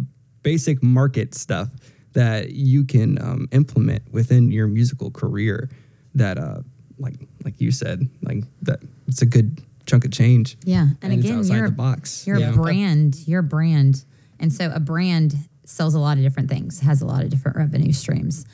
basic 0.42 0.84
market 0.84 1.34
stuff 1.36 1.70
that 2.14 2.52
you 2.52 2.84
can 2.84 3.20
um, 3.22 3.48
implement 3.52 4.04
within 4.12 4.52
your 4.52 4.68
musical 4.68 5.10
career. 5.12 5.70
That, 6.16 6.38
uh, 6.38 6.60
like 7.00 7.16
like 7.44 7.60
you 7.60 7.72
said, 7.72 8.08
like 8.22 8.44
that 8.62 8.80
it's 9.08 9.22
a 9.24 9.26
good 9.26 9.62
chunk 9.88 10.06
of 10.06 10.12
change. 10.12 10.58
Yeah, 10.64 10.88
and, 11.02 11.12
it's 11.12 11.26
again, 11.26 11.40
outside 11.40 11.56
you're 11.56 11.70
the 11.70 11.76
box. 11.76 12.28
You're 12.28 12.38
Yeah. 12.38 12.52
a 12.52 12.54
brand. 12.54 13.18
You're 13.28 13.40
a 13.40 13.44
brand, 13.44 14.06
and 14.40 14.54
so 14.54 14.72
a 14.74 14.80
brand 14.80 15.36
sells 15.66 15.94
a 15.94 16.00
lot 16.00 16.18
of 16.18 16.24
different 16.24 16.50
things, 16.50 16.80
has 16.82 17.02
a 17.02 17.06
lot 17.06 17.24
of 17.24 17.30
different 17.30 17.58
revenue 17.58 17.94
streams, 17.94 18.46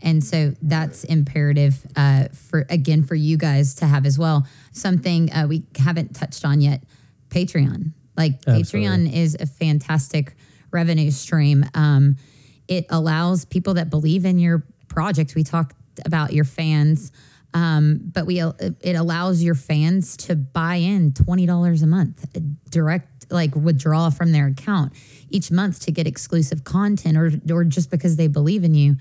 and 0.00 0.22
so 0.22 0.54
that's 0.62 1.04
imperative 1.04 1.84
uh, 1.96 2.28
for 2.32 2.66
again 2.70 3.02
for 3.02 3.14
you 3.14 3.36
guys 3.36 3.74
to 3.76 3.86
have 3.86 4.06
as 4.06 4.18
well. 4.18 4.46
Something 4.72 5.32
uh, 5.32 5.46
we 5.48 5.64
haven't 5.78 6.14
touched 6.14 6.44
on 6.44 6.60
yet: 6.60 6.82
Patreon. 7.30 7.92
Like 8.16 8.40
Patreon 8.42 9.12
is 9.12 9.36
a 9.38 9.46
fantastic 9.46 10.34
revenue 10.72 11.10
stream. 11.10 11.64
Um, 11.74 12.16
it 12.66 12.86
allows 12.90 13.44
people 13.44 13.74
that 13.74 13.90
believe 13.90 14.24
in 14.24 14.38
your 14.38 14.64
project. 14.88 15.34
We 15.34 15.44
talked 15.44 15.76
about 16.04 16.32
your 16.32 16.44
fans, 16.44 17.12
um, 17.54 18.00
but 18.02 18.26
we 18.26 18.40
it 18.40 18.96
allows 18.96 19.42
your 19.42 19.54
fans 19.54 20.16
to 20.18 20.36
buy 20.36 20.76
in 20.76 21.12
twenty 21.12 21.46
dollars 21.46 21.82
a 21.82 21.86
month, 21.86 22.26
direct 22.70 23.30
like 23.30 23.54
withdrawal 23.54 24.10
from 24.10 24.32
their 24.32 24.46
account 24.46 24.92
each 25.30 25.50
month 25.50 25.80
to 25.80 25.92
get 25.92 26.06
exclusive 26.06 26.64
content, 26.64 27.16
or 27.16 27.32
or 27.52 27.64
just 27.64 27.90
because 27.90 28.16
they 28.16 28.28
believe 28.28 28.64
in 28.64 28.74
you. 28.74 28.96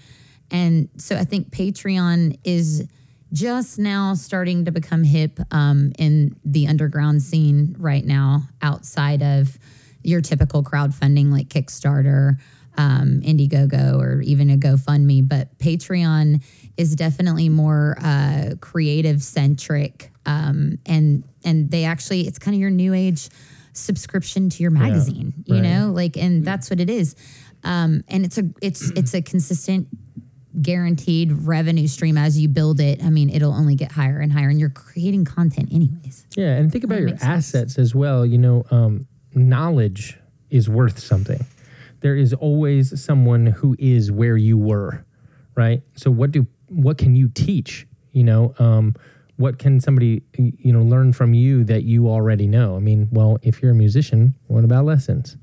And 0.51 0.89
so 0.97 1.15
I 1.15 1.23
think 1.23 1.49
Patreon 1.49 2.39
is 2.43 2.87
just 3.33 3.77
now 3.77 4.13
starting 4.13 4.65
to 4.65 4.71
become 4.71 5.03
hip 5.03 5.39
um, 5.51 5.91
in 5.99 6.35
the 6.45 6.67
underground 6.67 7.21
scene 7.21 7.75
right 7.77 8.05
now, 8.05 8.43
outside 8.61 9.21
of 9.21 9.57
your 10.03 10.21
typical 10.21 10.63
crowdfunding 10.63 11.31
like 11.31 11.49
Kickstarter, 11.49 12.39
um, 12.77 13.21
Indiegogo, 13.25 13.99
or 13.99 14.21
even 14.21 14.49
a 14.49 14.55
GoFundMe. 14.55 15.27
But 15.27 15.57
Patreon 15.57 16.41
is 16.77 16.95
definitely 16.95 17.49
more 17.49 17.97
uh, 18.01 18.51
creative 18.61 19.21
centric, 19.21 20.11
um, 20.25 20.79
and 20.85 21.23
and 21.43 21.69
they 21.69 21.83
actually 21.83 22.27
it's 22.27 22.39
kind 22.39 22.55
of 22.55 22.61
your 22.61 22.69
new 22.69 22.93
age 22.93 23.29
subscription 23.77 24.49
to 24.49 24.63
your 24.63 24.71
magazine, 24.71 25.33
you 25.45 25.55
right. 25.55 25.63
know, 25.63 25.91
like 25.93 26.17
and 26.17 26.43
that's 26.43 26.69
what 26.69 26.79
it 26.79 26.89
is. 26.89 27.15
Um, 27.63 28.03
and 28.07 28.25
it's 28.25 28.37
a 28.37 28.43
it's 28.61 28.89
it's 28.91 29.13
a 29.13 29.21
consistent 29.21 29.87
guaranteed 30.61 31.31
revenue 31.31 31.87
stream 31.87 32.17
as 32.17 32.39
you 32.39 32.47
build 32.47 32.79
it. 32.79 33.03
I 33.03 33.09
mean, 33.09 33.29
it'll 33.29 33.53
only 33.53 33.75
get 33.75 33.91
higher 33.91 34.19
and 34.19 34.31
higher, 34.31 34.49
and 34.49 34.59
you're 34.59 34.69
creating 34.69 35.25
content 35.25 35.71
anyways. 35.71 36.25
Yeah, 36.35 36.55
and 36.55 36.71
think 36.71 36.83
about 36.83 36.99
your 36.99 37.09
makes 37.09 37.21
sense. 37.21 37.55
assets 37.55 37.77
as 37.77 37.93
well. 37.93 38.25
You 38.25 38.37
know, 38.37 38.65
um, 38.71 39.07
knowledge 39.33 40.17
is 40.49 40.69
worth 40.69 40.99
something. 40.99 41.45
There 42.01 42.15
is 42.15 42.33
always 42.33 43.01
someone 43.03 43.47
who 43.47 43.75
is 43.79 44.11
where 44.11 44.37
you 44.37 44.57
were, 44.57 45.05
right? 45.55 45.81
So 45.95 46.11
what 46.11 46.31
do 46.31 46.47
what 46.67 46.97
can 46.97 47.15
you 47.15 47.29
teach? 47.29 47.87
You 48.11 48.23
know, 48.23 48.55
um, 48.59 48.95
what 49.37 49.57
can 49.59 49.79
somebody 49.79 50.21
you 50.37 50.73
know 50.73 50.81
learn 50.83 51.13
from 51.13 51.33
you 51.33 51.63
that 51.65 51.83
you 51.83 52.07
already 52.09 52.47
know? 52.47 52.75
I 52.75 52.79
mean, 52.79 53.07
well, 53.11 53.37
if 53.41 53.61
you're 53.61 53.71
a 53.71 53.75
musician, 53.75 54.33
what 54.47 54.63
about 54.63 54.85
lessons? 54.85 55.37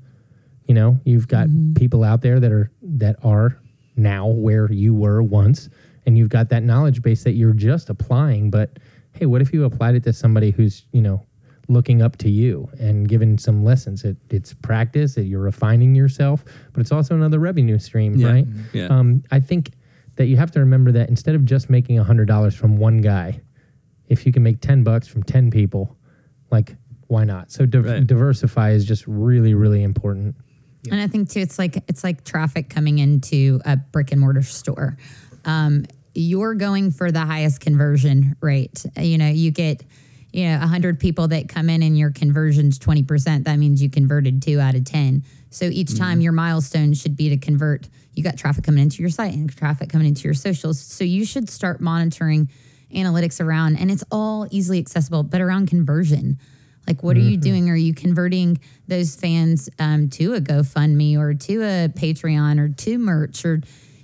You 0.67 0.73
know, 0.75 0.99
you've 1.05 1.27
got 1.27 1.47
Mm-hmm. 1.47 1.73
people 1.73 2.03
out 2.03 2.21
there 2.21 2.39
that 2.39 2.51
are 2.51 2.71
that 2.81 3.15
are 3.23 3.57
now 3.95 4.27
where 4.27 4.71
you 4.71 4.93
were 4.93 5.21
once, 5.23 5.69
and 6.05 6.17
you've 6.17 6.29
got 6.29 6.49
that 6.49 6.63
knowledge 6.63 7.01
base 7.01 7.23
that 7.23 7.33
you're 7.33 7.53
just 7.53 7.89
applying. 7.89 8.49
But 8.51 8.79
hey, 9.13 9.25
what 9.27 9.41
if 9.41 9.53
you 9.53 9.63
applied 9.63 9.95
it 9.95 10.03
to 10.03 10.13
somebody 10.13 10.51
who's 10.51 10.85
you 10.91 11.01
know 11.01 11.25
looking 11.67 12.01
up 12.01 12.15
to 12.17 12.29
you 12.29 12.69
and 12.79 13.07
giving 13.07 13.37
some 13.37 13.63
lessons? 13.63 14.03
It, 14.03 14.17
it's 14.29 14.53
practice. 14.53 15.17
It, 15.17 15.23
you're 15.23 15.39
refining 15.41 15.95
yourself, 15.95 16.43
but 16.73 16.81
it's 16.81 16.91
also 16.91 17.15
another 17.15 17.39
revenue 17.39 17.79
stream, 17.79 18.15
Yeah. 18.15 18.27
right? 18.31 18.45
Yeah. 18.73 18.87
Um, 18.87 19.23
I 19.31 19.39
think 19.39 19.71
that 20.17 20.25
you 20.27 20.37
have 20.37 20.51
to 20.51 20.59
remember 20.59 20.91
that 20.93 21.09
instead 21.09 21.35
of 21.35 21.45
just 21.45 21.69
making 21.69 21.97
hundred 21.97 22.27
dollars 22.27 22.55
from 22.55 22.77
one 22.77 23.01
guy, 23.01 23.39
if 24.07 24.25
you 24.25 24.31
can 24.31 24.43
make 24.43 24.61
ten 24.61 24.83
bucks 24.83 25.07
from 25.07 25.23
ten 25.23 25.51
people, 25.51 25.95
like 26.51 26.75
why 27.07 27.23
not? 27.23 27.51
So 27.51 27.65
div- 27.65 27.85
Right. 27.85 28.05
diversify 28.05 28.71
is 28.71 28.85
just 28.85 29.05
really, 29.07 29.53
really 29.53 29.83
important. 29.83 30.35
And 30.91 30.99
I 31.01 31.07
think 31.07 31.29
too, 31.29 31.39
it's 31.39 31.57
like 31.59 31.77
it's 31.87 32.03
like 32.03 32.23
traffic 32.23 32.69
coming 32.69 32.99
into 32.99 33.59
a 33.65 33.75
brick 33.77 34.11
and 34.11 34.21
mortar 34.21 34.43
store. 34.43 34.97
Um, 35.43 35.85
you're 36.13 36.53
going 36.55 36.91
for 36.91 37.11
the 37.11 37.19
highest 37.21 37.59
conversion 37.59 38.35
rate. 38.41 38.85
You 38.97 39.17
know, 39.17 39.27
you 39.27 39.51
get 39.51 39.83
you 40.31 40.47
know 40.47 40.59
hundred 40.59 40.99
people 40.99 41.27
that 41.29 41.49
come 41.49 41.69
in 41.69 41.81
and 41.81 41.97
your 41.97 42.11
conversion's 42.11 42.77
twenty 42.79 43.03
percent. 43.03 43.45
That 43.45 43.57
means 43.57 43.81
you 43.81 43.89
converted 43.89 44.41
two 44.41 44.59
out 44.59 44.75
of 44.75 44.85
ten. 44.85 45.23
So 45.49 45.65
each 45.65 45.97
time 45.97 46.19
your 46.21 46.33
milestone 46.33 46.93
should 46.93 47.15
be 47.15 47.29
to 47.29 47.37
convert. 47.37 47.87
You 48.13 48.23
got 48.23 48.37
traffic 48.37 48.63
coming 48.63 48.83
into 48.83 49.01
your 49.01 49.09
site 49.09 49.33
and 49.33 49.49
traffic 49.49 49.89
coming 49.89 50.07
into 50.07 50.23
your 50.25 50.33
socials. 50.33 50.79
So 50.79 51.03
you 51.03 51.25
should 51.25 51.49
start 51.49 51.79
monitoring 51.81 52.49
analytics 52.93 53.43
around, 53.43 53.77
and 53.77 53.91
it's 53.91 54.03
all 54.11 54.47
easily 54.51 54.79
accessible, 54.79 55.23
but 55.23 55.41
around 55.41 55.67
conversion. 55.67 56.37
Like, 56.87 57.01
what 57.01 57.17
are 57.17 57.21
you 57.21 57.37
doing? 57.37 57.69
Are 57.71 57.75
you 57.75 57.95
converting 57.95 58.59
those 58.87 59.15
fans 59.15 59.69
um, 59.79 60.07
to 60.11 60.35
a 60.35 60.39
GoFundMe 60.39 61.17
or 61.17 61.33
to 61.33 61.63
a 61.63 61.89
Patreon 61.89 62.59
or 62.59 62.69
to 62.69 62.97
merch 62.99 63.43
or, 63.43 63.61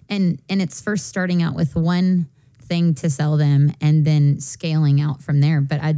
and 0.10 0.42
and 0.50 0.62
it's 0.62 0.82
first 0.82 1.08
starting 1.08 1.44
out 1.44 1.56
with 1.56 1.76
one 1.76 2.28
thing 2.60 2.96
to 2.96 3.10
sell 3.10 3.38
them 3.38 3.72
and 3.82 4.04
then 4.04 4.40
scaling 4.40 5.00
out 5.00 5.22
from 5.22 5.42
there. 5.42 5.62
But 5.62 5.80
I 5.82 5.96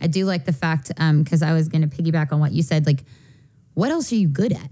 I 0.00 0.06
do 0.06 0.24
like 0.24 0.44
the 0.44 0.52
fact 0.52 0.88
because 0.96 1.42
I 1.42 1.52
was 1.52 1.68
going 1.68 1.88
to 1.88 1.96
piggyback 1.96 2.32
on 2.32 2.40
what 2.40 2.52
you 2.52 2.62
said. 2.62 2.86
Like, 2.86 3.04
what 3.74 3.90
else 3.90 4.10
are 4.12 4.16
you 4.16 4.28
good 4.28 4.52
at? 4.52 4.70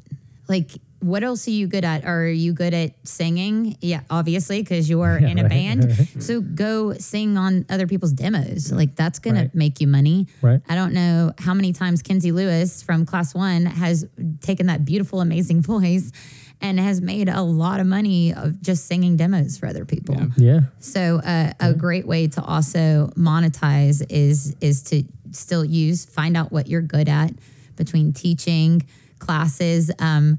Like, 0.49 0.70
what 1.00 1.22
else 1.24 1.48
are 1.48 1.52
you 1.52 1.66
good 1.66 1.84
at? 1.84 2.04
Are 2.04 2.26
you 2.26 2.52
good 2.52 2.74
at 2.74 2.92
singing? 3.08 3.76
Yeah, 3.80 4.00
obviously, 4.10 4.62
because 4.62 4.88
you 4.88 5.00
are 5.00 5.16
in 5.30 5.38
a 5.38 5.42
right, 5.42 5.50
band. 5.50 6.08
So 6.20 6.40
go 6.40 6.92
sing 6.94 7.36
on 7.38 7.64
other 7.70 7.86
people's 7.86 8.12
demos. 8.12 8.70
Like 8.72 8.94
that's 8.96 9.18
gonna 9.18 9.40
Right. 9.40 9.54
make 9.54 9.80
you 9.80 9.86
money. 9.86 10.26
Right. 10.42 10.60
I 10.68 10.74
don't 10.74 10.92
know 10.92 11.32
how 11.38 11.54
many 11.54 11.72
times 11.72 12.02
Kinsey 12.02 12.32
Lewis 12.32 12.82
from 12.82 13.06
Class 13.06 13.34
One 13.34 13.64
has 13.66 14.06
taken 14.42 14.66
that 14.66 14.84
beautiful, 14.84 15.20
amazing 15.20 15.62
voice 15.74 16.12
and 16.60 16.78
has 16.78 17.00
made 17.00 17.28
a 17.30 17.40
lot 17.40 17.80
of 17.80 17.86
money 17.86 18.34
of 18.34 18.60
just 18.60 18.86
singing 18.86 19.16
demos 19.16 19.56
for 19.56 19.66
other 19.66 19.86
people. 19.86 20.16
Yeah. 20.36 20.60
So 20.78 21.16
uh, 21.24 21.52
a 21.58 21.72
great 21.72 22.06
way 22.06 22.26
to 22.28 22.42
also 22.42 23.10
monetize 23.16 24.04
is 24.10 24.54
is 24.60 24.82
to 24.84 25.04
still 25.30 25.64
use 25.64 26.04
find 26.04 26.36
out 26.36 26.52
what 26.52 26.66
you're 26.68 26.82
good 26.82 27.08
at 27.08 27.30
between 27.76 28.12
teaching 28.12 28.82
classes, 29.20 29.90
um, 30.00 30.38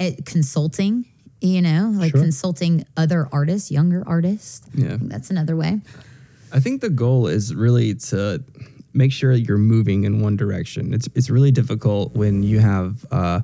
eh, 0.00 0.16
consulting. 0.24 1.06
You 1.42 1.62
know, 1.62 1.90
like 1.96 2.10
Sure. 2.10 2.20
consulting 2.20 2.84
other 2.98 3.26
artists, 3.32 3.70
younger 3.70 4.02
artists. 4.06 4.60
Yeah. 4.74 4.98
that's 5.00 5.30
another 5.30 5.56
way. 5.56 5.80
I 6.52 6.60
think 6.60 6.82
the 6.82 6.90
goal 6.90 7.28
is 7.28 7.54
really 7.54 7.94
to 7.94 8.44
make 8.92 9.10
sure 9.10 9.32
you're 9.32 9.56
moving 9.56 10.04
in 10.04 10.20
one 10.20 10.36
direction. 10.36 10.92
It's 10.92 11.08
it's 11.14 11.30
really 11.30 11.50
difficult 11.50 12.14
when 12.14 12.42
you 12.42 12.58
have 12.58 13.06
uh, 13.10 13.40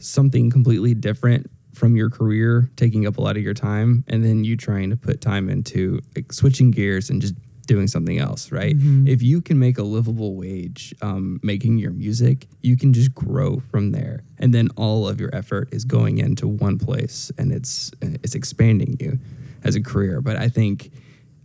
something 0.00 0.48
completely 0.50 0.94
different 0.94 1.50
from 1.74 1.96
your 1.96 2.08
career 2.10 2.70
taking 2.76 3.06
up 3.06 3.18
a 3.18 3.20
lot 3.20 3.36
of 3.36 3.42
your 3.42 3.54
time, 3.54 4.04
and 4.08 4.24
then 4.24 4.42
you 4.44 4.56
trying 4.56 4.88
to 4.90 4.96
put 4.96 5.20
time 5.20 5.50
into 5.50 6.00
like 6.16 6.32
switching 6.32 6.70
gears 6.70 7.10
and 7.10 7.20
just 7.20 7.34
doing 7.68 7.86
something 7.86 8.18
else, 8.18 8.50
right? 8.50 8.74
If 9.06 9.22
you 9.22 9.40
can 9.40 9.60
make 9.60 9.78
a 9.78 9.84
livable 9.84 10.34
wage 10.34 10.92
um, 11.02 11.38
making 11.44 11.78
your 11.78 11.92
music, 11.92 12.48
you 12.62 12.76
can 12.76 12.92
just 12.92 13.14
grow 13.14 13.60
from 13.70 13.92
there, 13.92 14.24
and 14.38 14.52
then 14.52 14.70
all 14.76 15.06
of 15.06 15.20
your 15.20 15.32
effort 15.32 15.68
is 15.70 15.84
going 15.84 16.18
into 16.18 16.48
one 16.48 16.78
place, 16.78 17.30
and 17.38 17.52
it's 17.52 17.92
it's 18.00 18.34
expanding 18.34 18.96
you 18.98 19.20
as 19.62 19.76
a 19.76 19.82
career. 19.82 20.20
But 20.20 20.36
I 20.36 20.48
think 20.48 20.90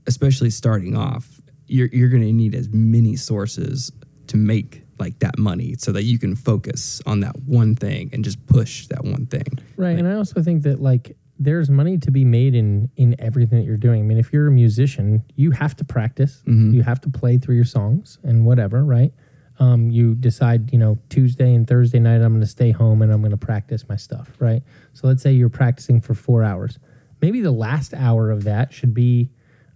especially 0.08 0.50
starting 0.50 0.98
off, 0.98 1.42
you're 1.68 1.90
you're 1.94 2.10
going 2.10 2.24
to 2.24 2.34
need 2.34 2.56
as 2.56 2.70
many 2.70 3.16
sources 3.16 3.92
to 4.28 4.38
make 4.38 4.82
like 5.00 5.20
that 5.20 5.38
money 5.38 5.76
so 5.78 5.92
that 5.92 6.04
you 6.04 6.18
can 6.18 6.36
focus 6.36 7.02
on 7.06 7.20
that 7.20 7.36
one 7.46 7.76
thing 7.76 8.10
and 8.14 8.24
just 8.24 8.44
push 8.48 8.88
that 8.88 9.04
one 9.04 9.26
thing. 9.26 9.60
Right. 9.76 9.98
and 9.98 10.08
I 10.08 10.14
also 10.14 10.42
think 10.42 10.64
that 10.64 10.82
like 10.82 11.18
there's 11.40 11.70
money 11.70 11.98
to 11.98 12.12
be 12.12 12.24
made 12.24 12.56
in 12.56 12.90
in 12.96 13.16
everything 13.20 13.60
that 13.60 13.66
you're 13.66 13.78
doing. 13.78 14.02
I 14.02 14.04
mean, 14.04 14.18
if 14.18 14.32
you're 14.32 14.48
a 14.48 14.52
musician, 14.52 15.24
you 15.36 15.52
have 15.52 15.76
to 15.78 15.84
practice. 15.84 16.44
You 16.74 16.84
have 16.84 17.02
to 17.02 17.10
play 17.10 17.38
through 17.38 17.56
your 17.56 17.66
songs 17.66 18.20
and 18.24 18.46
whatever, 18.46 18.84
right? 18.84 19.14
Um, 19.60 19.90
you 19.92 20.16
decide, 20.16 20.72
you 20.72 20.80
know, 20.80 20.98
Tuesday 21.10 21.54
and 21.54 21.68
Thursday 21.68 22.00
night 22.00 22.22
I'm 22.22 22.34
going 22.34 22.42
to 22.42 22.48
stay 22.48 22.72
home 22.72 23.02
and 23.04 23.12
I'm 23.12 23.22
going 23.22 23.32
to 23.32 23.38
practice 23.38 23.88
my 23.88 23.96
stuff, 23.96 24.36
right? 24.40 24.64
So 24.94 25.08
let's 25.08 25.22
say 25.22 25.32
you're 25.34 25.50
practicing 25.50 26.02
for 26.02 26.16
4 26.16 26.44
hours. 26.44 26.80
Maybe 27.22 27.40
the 27.40 27.52
last 27.52 27.94
hour 27.94 28.32
of 28.32 28.46
that 28.46 28.74
should 28.74 28.96
be 28.96 29.30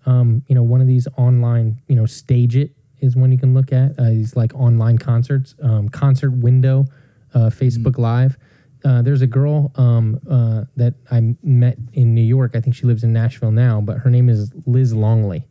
um, 0.08 0.42
you 0.48 0.56
know, 0.56 0.64
one 0.64 0.80
of 0.82 0.88
these 0.88 1.08
online, 1.18 1.82
you 1.88 1.96
know, 1.96 2.04
Stageit 2.04 2.72
is 3.02 3.16
one 3.16 3.32
you 3.32 3.38
can 3.38 3.54
look 3.54 3.72
at. 3.74 4.00
Uh, 4.00 4.10
these 4.10 4.36
like 4.36 4.56
online 4.56 4.98
concerts, 4.98 5.54
um, 5.62 5.90
concert 5.90 6.32
window, 6.32 6.86
uh, 7.34 7.50
Facebook 7.50 7.98
Live. 7.98 8.38
Uh, 8.84 9.02
there's 9.02 9.22
a 9.22 9.28
girl 9.28 9.72
um, 9.76 10.20
uh, 10.30 10.64
that 10.76 10.96
I 11.12 11.36
met 11.44 11.78
in 11.94 12.14
New 12.14 12.22
York. 12.22 12.52
I 12.56 12.62
think 12.62 12.76
she 12.76 12.86
lives 12.86 13.04
in 13.04 13.14
Nashville 13.14 13.52
now, 13.52 13.82
but 13.82 14.00
her 14.00 14.10
name 14.10 14.30
is 14.30 14.52
Liz 14.66 14.94
Longley. 14.94 15.46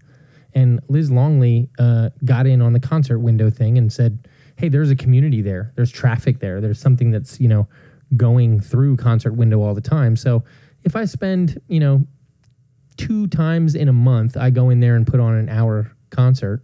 And 0.55 0.81
Liz 0.89 1.11
Longley 1.11 1.69
uh, 1.79 2.11
got 2.25 2.47
in 2.47 2.63
on 2.63 2.73
the 2.73 2.81
concert 2.81 3.19
window 3.19 3.51
thing 3.51 3.77
and 3.77 3.93
said, 3.93 4.27
"Hey, 4.57 4.69
there's 4.69 4.91
a 4.91 4.97
community 4.97 5.43
there. 5.43 5.73
There's 5.77 5.91
traffic 5.91 6.41
there. 6.41 6.61
There's 6.61 6.81
something 6.81 7.11
that's 7.11 7.39
you 7.41 7.49
know 7.49 7.69
going 8.17 8.61
through 8.61 8.97
concert 8.97 9.35
window 9.35 9.61
all 9.61 9.75
the 9.75 9.81
time. 9.81 10.17
So 10.17 10.45
if 10.85 10.97
I 10.97 11.05
spend 11.05 11.61
you 11.69 11.81
know 11.81 12.07
two 12.97 13.27
times 13.27 13.75
in 13.75 13.89
a 13.89 13.93
month 13.93 14.37
I 14.37 14.51
go 14.51 14.71
in 14.71 14.81
there 14.81 14.97
and 14.97 15.07
put 15.07 15.21
on 15.21 15.35
an 15.35 15.49
hour 15.49 15.93
concert, 16.11 16.63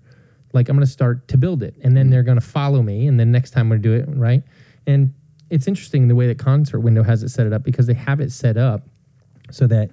like 0.52 0.68
I'm 0.68 0.76
going 0.76 0.86
to 0.86 0.90
start 0.92 1.28
to 1.28 1.38
build 1.38 1.62
it. 1.62 1.74
And 1.82 1.96
then 1.96 2.10
they're 2.10 2.22
going 2.22 2.40
to 2.40 2.46
follow 2.46 2.82
me. 2.82 3.06
And 3.06 3.18
then 3.18 3.30
next 3.30 3.50
time 3.50 3.68
we 3.68 3.78
do 3.78 3.92
it, 3.92 4.06
right? 4.08 4.42
And 4.86 5.14
it's 5.52 5.68
interesting 5.68 6.08
the 6.08 6.14
way 6.14 6.26
that 6.26 6.38
Concert 6.38 6.80
Window 6.80 7.02
has 7.02 7.22
it 7.22 7.28
set 7.28 7.46
it 7.46 7.52
up 7.52 7.62
because 7.62 7.86
they 7.86 7.92
have 7.92 8.20
it 8.20 8.32
set 8.32 8.56
up 8.56 8.88
so 9.50 9.66
that 9.66 9.90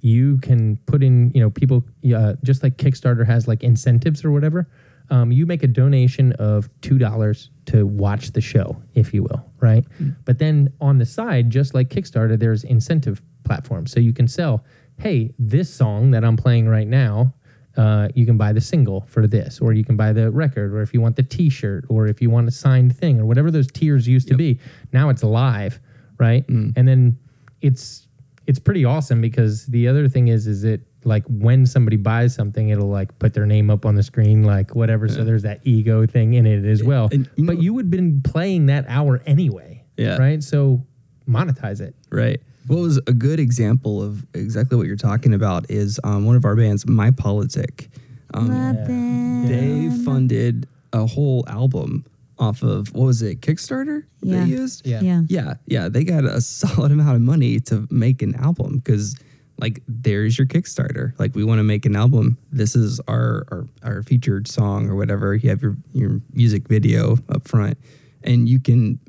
you 0.00 0.36
can 0.38 0.76
put 0.84 1.02
in, 1.02 1.32
you 1.34 1.40
know, 1.40 1.48
people, 1.48 1.82
uh, 2.14 2.34
just 2.44 2.62
like 2.62 2.76
Kickstarter 2.76 3.26
has 3.26 3.48
like 3.48 3.62
incentives 3.62 4.22
or 4.22 4.30
whatever. 4.30 4.68
Um, 5.10 5.32
you 5.32 5.46
make 5.46 5.62
a 5.62 5.66
donation 5.66 6.34
of 6.34 6.68
$2 6.82 7.48
to 7.66 7.86
watch 7.86 8.32
the 8.32 8.42
show, 8.42 8.82
if 8.92 9.14
you 9.14 9.22
will, 9.22 9.50
right? 9.60 9.82
But 10.26 10.38
then 10.38 10.74
on 10.78 10.98
the 10.98 11.06
side, 11.06 11.48
just 11.48 11.72
like 11.72 11.88
Kickstarter, 11.88 12.38
there's 12.38 12.62
incentive 12.62 13.22
platforms. 13.44 13.90
So 13.90 14.00
you 14.00 14.12
can 14.12 14.28
sell, 14.28 14.62
hey, 14.98 15.32
this 15.38 15.72
song 15.72 16.10
that 16.10 16.22
I'm 16.22 16.36
playing 16.36 16.68
right 16.68 16.86
now, 16.86 17.32
uh, 17.78 18.08
you 18.14 18.26
can 18.26 18.36
buy 18.36 18.52
the 18.52 18.60
single 18.60 19.06
for 19.08 19.26
this, 19.26 19.60
or 19.60 19.72
you 19.72 19.84
can 19.84 19.96
buy 19.96 20.12
the 20.12 20.30
record, 20.30 20.74
or 20.74 20.82
if 20.82 20.92
you 20.92 21.00
want 21.00 21.16
the 21.16 21.22
T-shirt, 21.22 21.84
or 21.88 22.06
if 22.08 22.20
you 22.20 22.28
want 22.28 22.48
a 22.48 22.50
signed 22.50 22.94
thing, 22.96 23.20
or 23.20 23.24
whatever 23.24 23.50
those 23.50 23.68
tiers 23.70 24.06
used 24.06 24.28
to 24.28 24.34
be. 24.34 24.58
Now 24.92 25.08
it's 25.08 25.22
live, 25.22 25.78
right? 26.18 26.46
And 26.48 26.74
then 26.88 27.16
it's 27.62 28.08
it's 28.46 28.58
pretty 28.58 28.84
awesome 28.84 29.20
because 29.20 29.66
the 29.66 29.86
other 29.88 30.08
thing 30.08 30.28
is 30.28 30.46
is 30.46 30.64
it 30.64 30.80
like 31.04 31.24
when 31.28 31.64
somebody 31.66 31.96
buys 31.96 32.34
something, 32.34 32.70
it'll 32.70 32.88
like 32.88 33.16
put 33.20 33.32
their 33.32 33.46
name 33.46 33.70
up 33.70 33.86
on 33.86 33.94
the 33.94 34.02
screen, 34.02 34.42
like 34.42 34.74
whatever. 34.74 35.06
So 35.08 35.22
there's 35.24 35.44
that 35.44 35.60
ego 35.62 36.04
thing 36.06 36.34
in 36.34 36.44
it 36.46 36.64
as 36.64 36.82
well. 36.82 37.08
and 37.12 37.30
you 37.36 37.46
but 37.46 37.54
know- 37.56 37.60
you 37.62 37.72
would 37.74 37.84
have 37.86 37.90
been 37.90 38.20
playing 38.22 38.66
that 38.66 38.84
hour 38.88 39.22
anyway, 39.24 39.84
Yeah. 39.96 40.16
right? 40.16 40.42
So 40.42 40.84
monetize 41.28 41.80
it. 41.80 41.94
Right. 42.10 42.40
What 42.68 42.80
was 42.80 42.98
a 42.98 43.12
good 43.12 43.40
example 43.40 44.02
of 44.02 44.26
exactly 44.34 44.76
what 44.76 44.86
you're 44.86 44.96
talking 44.96 45.34
about 45.34 45.70
is 45.70 45.98
um, 46.04 46.26
one 46.26 46.36
of 46.36 46.44
our 46.44 46.54
bands, 46.54 46.86
My 46.86 47.10
Politic. 47.10 47.88
Um, 48.34 49.46
they 49.46 50.04
funded 50.04 50.68
a 50.92 51.06
whole 51.06 51.44
album 51.48 52.04
off 52.38 52.62
of 52.62 52.92
what 52.94 53.06
was 53.06 53.22
it, 53.22 53.40
Kickstarter? 53.40 54.04
Yeah. 54.20 54.44
They 54.44 54.50
used. 54.50 54.86
Yeah. 54.86 55.00
Yeah. 55.00 55.22
Yeah, 55.28 55.54
yeah, 55.66 55.88
they 55.88 56.04
got 56.04 56.24
a 56.24 56.40
solid 56.42 56.92
amount 56.92 57.16
of 57.16 57.22
money 57.22 57.58
to 57.60 57.86
make 57.90 58.22
an 58.22 58.34
album 58.36 58.76
because, 58.78 59.16
like, 59.58 59.82
there's 59.88 60.38
your 60.38 60.46
Kickstarter. 60.46 61.18
Like, 61.18 61.34
we 61.34 61.44
want 61.44 61.58
to 61.60 61.64
make 61.64 61.86
an 61.86 61.96
album. 61.96 62.38
This 62.52 62.76
is 62.76 63.00
our, 63.08 63.44
our 63.50 63.66
our 63.82 64.02
featured 64.02 64.46
song 64.46 64.88
or 64.88 64.94
whatever. 64.94 65.34
You 65.34 65.48
have 65.50 65.62
your 65.62 65.76
your 65.92 66.20
music 66.32 66.68
video 66.68 67.16
up 67.28 67.48
front, 67.48 67.78
and 68.22 68.48
you 68.48 68.60
can 68.60 69.00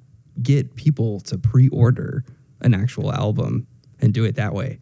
get 0.41 0.75
people 0.75 1.19
to 1.19 1.37
pre-order 1.37 2.23
an 2.61 2.73
actual 2.73 3.11
album 3.13 3.67
and 3.99 4.13
do 4.13 4.23
it 4.25 4.35
that 4.35 4.53
way. 4.53 4.79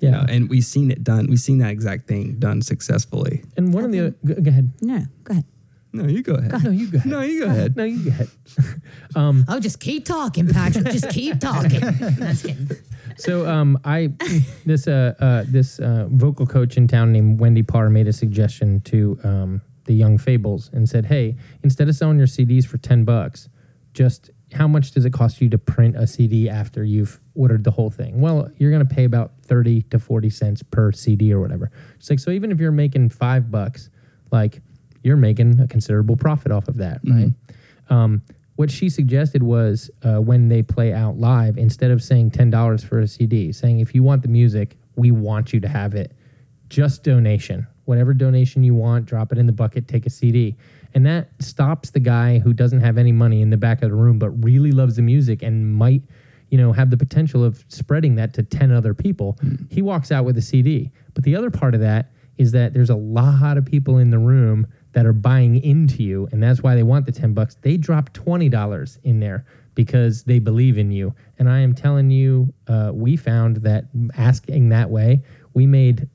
You 0.00 0.08
Yeah. 0.08 0.10
know, 0.10 0.24
and 0.28 0.48
we've 0.50 0.64
seen 0.64 0.90
it 0.90 1.02
done. 1.04 1.26
We've 1.28 1.40
seen 1.40 1.58
that 1.58 1.70
exact 1.70 2.06
thing 2.06 2.36
done 2.38 2.60
successfully. 2.62 3.42
And 3.56 3.72
one 3.72 3.84
of 3.84 3.92
the 3.92 4.14
go, 4.24 4.34
go 4.34 4.50
ahead. 4.50 4.72
No, 4.82 5.04
go 5.24 5.32
ahead. 5.32 5.44
No, 5.92 6.06
you 6.06 6.22
go 6.22 6.34
ahead. 6.34 6.62
No, 6.62 6.70
you 6.70 6.88
go 6.90 6.98
ahead. 6.98 7.10
No, 7.10 7.20
you 7.22 7.40
go 7.44 7.46
ahead. 7.50 7.76
No, 7.76 7.84
you 7.84 8.04
go 8.04 8.10
ahead. 8.10 8.28
Oh, 9.48 9.58
just 9.60 9.80
keep 9.80 10.04
talking, 10.04 10.46
Patrick. 10.48 10.84
just 10.86 11.08
keep 11.08 11.40
talking. 11.50 11.80
That's 12.18 12.42
kidding. 12.42 12.68
So 13.16 13.48
um, 13.48 13.78
I 13.84 14.12
this 14.66 14.86
uh, 14.86 15.14
uh 15.18 15.44
this 15.48 15.78
uh, 15.78 16.06
vocal 16.10 16.46
coach 16.46 16.76
in 16.76 16.86
town 16.86 17.12
named 17.12 17.40
Wendy 17.40 17.62
Parr 17.62 17.88
made 17.88 18.06
a 18.08 18.12
suggestion 18.12 18.80
to 18.82 19.18
um, 19.24 19.60
the 19.84 19.94
young 19.94 20.18
Fables 20.18 20.68
and 20.74 20.86
said, 20.86 21.06
"Hey, 21.06 21.36
instead 21.62 21.88
of 21.88 21.94
selling 21.96 22.18
your 22.18 22.26
CDs 22.26 22.66
for 22.66 22.76
ten 22.76 23.04
bucks, 23.04 23.48
just 23.94 24.30
how 24.52 24.68
much 24.68 24.92
does 24.92 25.04
it 25.04 25.12
cost 25.12 25.40
you 25.40 25.48
to 25.50 25.58
print 25.58 25.96
a 25.96 26.06
CD 26.06 26.48
after 26.48 26.84
you've 26.84 27.20
ordered 27.34 27.64
the 27.64 27.72
whole 27.72 27.90
thing? 27.90 28.20
Well, 28.20 28.48
you're 28.56 28.70
going 28.70 28.86
to 28.86 28.94
pay 28.94 29.04
about 29.04 29.32
thirty 29.42 29.82
to 29.82 29.98
forty 29.98 30.30
cents 30.30 30.62
per 30.62 30.92
CD 30.92 31.32
or 31.32 31.40
whatever. 31.40 31.70
It's 31.96 32.08
like 32.08 32.20
so 32.20 32.30
even 32.30 32.52
if 32.52 32.60
you're 32.60 32.72
making 32.72 33.10
five 33.10 33.50
bucks, 33.50 33.90
like 34.30 34.60
you're 35.02 35.16
making 35.16 35.60
a 35.60 35.66
considerable 35.66 36.16
profit 36.16 36.52
off 36.52 36.68
of 36.68 36.76
that, 36.76 37.00
right? 37.04 37.32
Um, 37.88 38.22
what 38.56 38.70
she 38.70 38.88
suggested 38.88 39.42
was 39.42 39.90
uh, 40.02 40.16
when 40.16 40.48
they 40.48 40.62
play 40.62 40.92
out 40.92 41.18
live, 41.18 41.58
instead 41.58 41.90
of 41.90 42.02
saying 42.02 42.30
ten 42.30 42.50
dollars 42.50 42.82
for 42.84 43.00
a 43.00 43.06
CD, 43.06 43.52
saying 43.52 43.80
if 43.80 43.94
you 43.94 44.02
want 44.02 44.22
the 44.22 44.28
music, 44.28 44.76
we 44.94 45.10
want 45.10 45.52
you 45.52 45.60
to 45.60 45.68
have 45.68 45.94
it. 45.94 46.12
Just 46.68 47.02
donation, 47.04 47.66
whatever 47.84 48.14
donation 48.14 48.62
you 48.62 48.74
want, 48.74 49.06
drop 49.06 49.30
it 49.32 49.38
in 49.38 49.46
the 49.46 49.52
bucket, 49.52 49.86
take 49.88 50.06
a 50.06 50.10
CD, 50.10 50.56
and 50.96 51.04
that 51.04 51.28
stops 51.40 51.90
the 51.90 52.00
guy 52.00 52.38
who 52.38 52.54
doesn't 52.54 52.80
have 52.80 52.96
any 52.96 53.12
money 53.12 53.42
in 53.42 53.50
the 53.50 53.58
back 53.58 53.82
of 53.82 53.90
the 53.90 53.94
room 53.94 54.18
but 54.18 54.30
really 54.30 54.72
loves 54.72 54.96
the 54.96 55.02
music 55.02 55.42
and 55.42 55.74
might, 55.74 56.00
you 56.48 56.56
know, 56.56 56.72
have 56.72 56.88
the 56.88 56.96
potential 56.96 57.44
of 57.44 57.62
spreading 57.68 58.14
that 58.14 58.32
to 58.32 58.42
ten 58.42 58.72
other 58.72 58.94
people. 58.94 59.36
Hmm. 59.42 59.56
He 59.68 59.82
walks 59.82 60.10
out 60.10 60.24
with 60.24 60.38
a 60.38 60.42
CD. 60.42 60.90
But 61.12 61.24
the 61.24 61.36
other 61.36 61.50
part 61.50 61.74
of 61.74 61.82
that 61.82 62.12
is 62.38 62.52
that 62.52 62.72
there's 62.72 62.88
a 62.88 62.96
lot 62.96 63.58
of 63.58 63.66
people 63.66 63.98
in 63.98 64.08
the 64.08 64.18
room 64.18 64.66
that 64.92 65.04
are 65.04 65.12
buying 65.12 65.62
into 65.62 66.02
you 66.02 66.30
and 66.32 66.42
that's 66.42 66.62
why 66.62 66.74
they 66.74 66.82
want 66.82 67.04
the 67.04 67.12
10 67.12 67.34
bucks. 67.34 67.56
They 67.60 67.76
drop 67.76 68.14
$20 68.14 68.98
in 69.04 69.20
there 69.20 69.44
because 69.74 70.24
they 70.24 70.38
believe 70.38 70.78
in 70.78 70.90
you. 70.90 71.14
And 71.38 71.50
i 71.50 71.58
am 71.58 71.74
telling 71.74 72.10
you 72.10 72.54
uh, 72.68 72.92
we 72.94 73.18
found 73.18 73.58
that 73.58 73.84
asking 74.16 74.70
that 74.70 74.88
way 74.88 75.22
we 75.52 75.66
made 75.66 76.08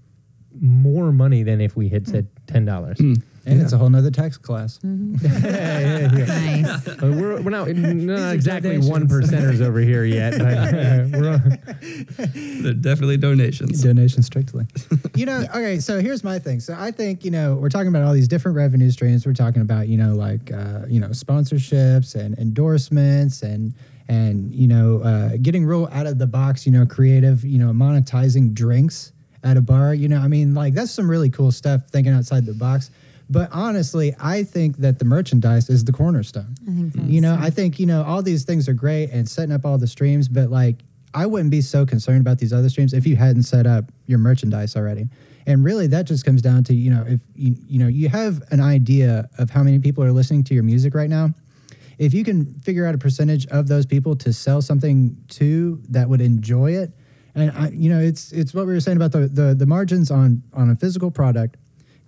more 0.60 1.12
money 1.12 1.44
than 1.44 1.62
if 1.62 1.76
we 1.76 1.88
had 1.88 2.08
hmm. 2.08 2.12
said 2.13 2.28
$10 2.48 2.98
hmm. 2.98 3.13
And 3.46 3.62
it's 3.62 3.74
a 3.74 3.78
whole 3.78 3.90
nother 3.90 4.12
tax 4.12 4.38
class. 4.38 4.80
Nice. 4.84 6.88
Uh, 7.02 7.08
we're, 7.08 7.42
we're 7.42 7.50
not, 7.50 7.68
not 7.70 8.34
exactly 8.34 8.78
one 8.78 9.08
percenters 9.08 9.62
over 9.62 9.80
here 9.80 10.04
yet 10.04 10.38
but, 10.38 10.54
uh, 10.54 11.08
we're 11.12 11.38
They're 12.62 12.74
definitely 12.74 13.18
donations. 13.18 13.82
Donation 13.82 14.22
strictly. 14.22 14.66
you 15.16 15.26
know, 15.26 15.44
okay, 15.56 15.80
so 15.80 16.00
here's 16.00 16.24
my 16.24 16.38
thing. 16.38 16.60
So 16.60 16.76
I 16.78 16.92
think, 16.92 17.26
you 17.26 17.32
know, 17.32 17.56
we're 17.56 17.70
talking 17.70 17.88
about 17.88 18.04
all 18.04 18.14
these 18.14 18.28
different 18.28 18.58
revenue 18.58 18.92
streams. 18.92 19.26
We're 19.26 19.34
talking 19.34 19.62
about, 19.62 19.88
you 19.88 19.98
know, 19.98 20.14
like 20.14 20.52
uh, 20.52 20.82
you 20.88 21.00
know, 21.00 21.10
sponsorships 21.10 22.16
and 22.16 22.38
endorsements 22.38 23.42
and 23.42 23.74
and 24.08 24.54
you 24.54 24.68
know, 24.68 25.02
uh, 25.02 25.38
getting 25.42 25.66
real 25.66 25.88
out 25.92 26.06
of 26.06 26.18
the 26.18 26.28
box, 26.28 26.66
you 26.66 26.72
know, 26.72 26.86
creative, 26.86 27.44
you 27.44 27.58
know, 27.58 27.72
monetizing 27.72 28.54
drinks 28.54 29.14
at 29.44 29.58
a 29.58 29.62
bar. 29.62 29.94
You 29.94 30.10
know, 30.10 30.20
I 30.20 30.28
mean, 30.28 30.54
like 30.54 30.74
that's 30.74 30.92
some 30.92 31.10
really 31.10 31.30
cool 31.30 31.52
stuff 31.52 31.88
thinking 31.90 32.14
outside 32.14 32.46
the 32.46 32.54
box. 32.54 32.92
But 33.32 33.50
honestly, 33.54 34.13
I 34.20 34.44
think 34.44 34.78
that 34.78 35.00
the 35.00 35.06
merchandise 35.06 35.70
is 35.70 35.86
the 35.86 35.94
cornerstone. 35.94 36.54
I 36.63 36.72
think 36.72 36.94
so. 36.94 37.02
You 37.04 37.22
know, 37.22 37.38
I 37.39 37.50
think, 37.50 37.80
you 37.80 37.86
know, 37.86 38.04
all 38.04 38.22
these 38.22 38.44
things 38.44 38.67
are 38.67 38.74
great 38.74 39.10
and 39.10 39.28
setting 39.28 39.54
up 39.54 39.65
all 39.65 39.78
the 39.78 39.88
streams, 39.88 40.28
but 40.28 40.50
like, 40.52 40.84
I 41.13 41.26
wouldn't 41.26 41.52
be 41.52 41.62
so 41.62 41.86
concerned 41.86 42.22
about 42.22 42.39
these 42.39 42.54
other 42.54 42.70
streams 42.70 42.94
if 42.94 43.08
you 43.08 43.15
hadn't 43.15 43.44
set 43.44 43.65
up 43.65 43.86
your 44.06 44.20
merchandise 44.20 44.76
already. 44.76 45.08
And 45.46 45.63
really, 45.63 45.88
that 45.88 46.06
just 46.06 46.26
comes 46.26 46.41
down 46.41 46.63
to, 46.65 46.74
you 46.74 46.91
know, 46.91 47.04
if 47.08 47.20
you, 47.36 47.56
you 47.67 47.80
know, 47.80 47.88
you 47.88 48.10
have 48.10 48.44
an 48.52 48.62
idea 48.62 49.30
of 49.38 49.50
how 49.50 49.63
many 49.63 49.80
people 49.80 50.04
are 50.04 50.12
listening 50.12 50.44
to 50.46 50.54
your 50.54 50.63
music 50.63 50.94
right 50.94 51.10
now. 51.10 51.34
If 51.98 52.13
you 52.13 52.24
can 52.24 52.60
figure 52.62 52.86
out 52.86 52.96
a 52.96 52.98
percentage 52.98 53.46
of 53.48 53.67
those 53.67 53.86
people 53.86 54.15
to 54.17 54.34
sell 54.34 54.62
something 54.62 55.17
to 55.30 55.82
that 55.89 56.10
would 56.10 56.22
enjoy 56.22 56.72
it, 56.74 56.91
and 57.36 57.52
I, 57.52 57.70
you 57.70 57.89
know, 57.89 58.00
it's 58.00 58.32
it's 58.32 58.54
what 58.54 58.65
we 58.67 58.74
were 58.74 58.80
saying 58.80 58.98
about 58.98 59.12
the, 59.12 59.28
the 59.28 59.56
the 59.56 59.65
margins 59.65 60.12
on 60.12 60.44
on 60.54 60.70
a 60.70 60.76
physical 60.76 61.12
product, 61.12 61.58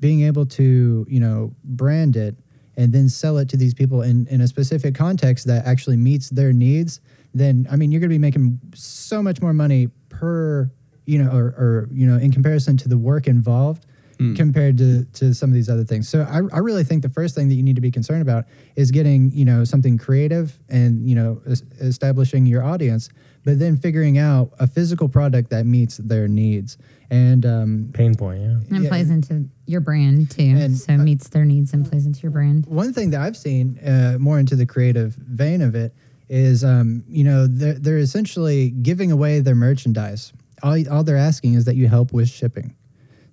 being 0.04 0.24
able 0.24 0.46
to 0.46 1.06
you 1.08 1.20
know 1.22 1.56
brand 1.64 2.18
it 2.18 2.36
and 2.76 2.92
then 2.92 3.08
sell 3.08 3.38
it 3.38 3.48
to 3.48 3.56
these 3.56 3.74
people 3.74 4.02
in, 4.02 4.28
in 4.28 4.42
a 4.42 4.48
specific 4.50 4.94
context 4.94 5.48
that 5.48 5.66
actually 5.66 5.96
meets 5.96 6.30
their 6.30 6.52
needs, 6.52 7.00
then 7.34 7.66
I 7.72 7.78
mean 7.78 7.90
you're 7.90 8.02
going 8.02 8.10
to 8.10 8.14
be 8.14 8.20
making 8.20 8.60
so 8.76 9.24
much 9.24 9.42
more 9.42 9.54
money 9.54 9.88
per 10.10 10.70
you 11.06 11.24
know 11.24 11.32
or, 11.32 11.46
or 11.58 11.88
you 11.94 12.06
know 12.06 12.18
in 12.18 12.34
comparison 12.34 12.76
to 12.78 12.90
the 12.90 12.98
work 12.98 13.28
involved 13.28 13.86
hmm. 14.18 14.34
compared 14.34 14.78
to 14.80 15.06
to 15.06 15.34
some 15.34 15.50
of 15.50 15.54
these 15.54 15.70
other 15.70 15.86
things. 15.86 16.10
So 16.10 16.28
I, 16.30 16.40
I 16.54 16.60
really 16.60 16.84
think 16.84 17.02
the 17.02 17.16
first 17.20 17.34
thing 17.34 17.48
that 17.48 17.56
you 17.56 17.64
need 17.64 17.78
to 17.78 17.82
be 17.82 17.92
concerned 17.92 18.22
about 18.22 18.44
is 18.76 18.92
getting 18.92 19.32
you 19.32 19.46
know 19.46 19.64
something 19.64 19.98
creative 19.98 20.60
and 20.68 21.08
you 21.08 21.16
know 21.16 21.42
es- 21.48 21.64
establishing 21.80 22.46
your 22.46 22.62
audience, 22.62 23.08
but 23.46 23.60
then 23.60 23.78
figuring 23.78 24.18
out 24.18 24.52
a 24.60 24.68
physical 24.68 25.10
product 25.10 25.50
that 25.50 25.66
meets 25.66 25.98
their 25.98 26.28
needs. 26.28 26.78
And 27.10 27.46
um, 27.46 27.90
pain 27.94 28.16
point 28.16 28.42
yeah 28.42 28.76
And 28.76 28.84
Yeah. 28.84 28.90
plays 28.90 29.10
into 29.10 29.48
your 29.68 29.82
brand 29.82 30.32
too. 30.32 30.42
And, 30.58 30.78
so 30.78 30.98
meets 30.98 31.30
their 31.30 31.46
needs 31.46 31.74
and 31.74 31.88
plays 31.90 32.06
into 32.06 32.22
your 32.22 32.32
brand. 32.32 32.66
one 32.68 32.94
thing 32.94 33.12
that 33.12 33.22
I've 33.22 33.38
seen 33.38 33.78
uh, 33.86 34.18
more 34.20 34.40
into 34.40 34.56
the 34.56 34.66
creative 34.66 35.14
vein 35.16 35.62
of 35.62 35.76
it 35.76 35.94
is, 36.30 36.64
um, 36.64 37.04
you 37.08 37.24
know, 37.24 37.46
they're, 37.48 37.74
they're 37.74 37.98
essentially 38.00 38.72
giving 38.72 39.12
away 39.12 39.42
their 39.42 39.56
merchandise. 39.56 40.34
All, 40.64 40.78
all 40.90 41.04
they're 41.04 41.18
asking 41.18 41.54
is 41.56 41.66
that 41.66 41.76
you 41.76 41.88
help 41.88 42.14
with 42.14 42.30
shipping. 42.30 42.76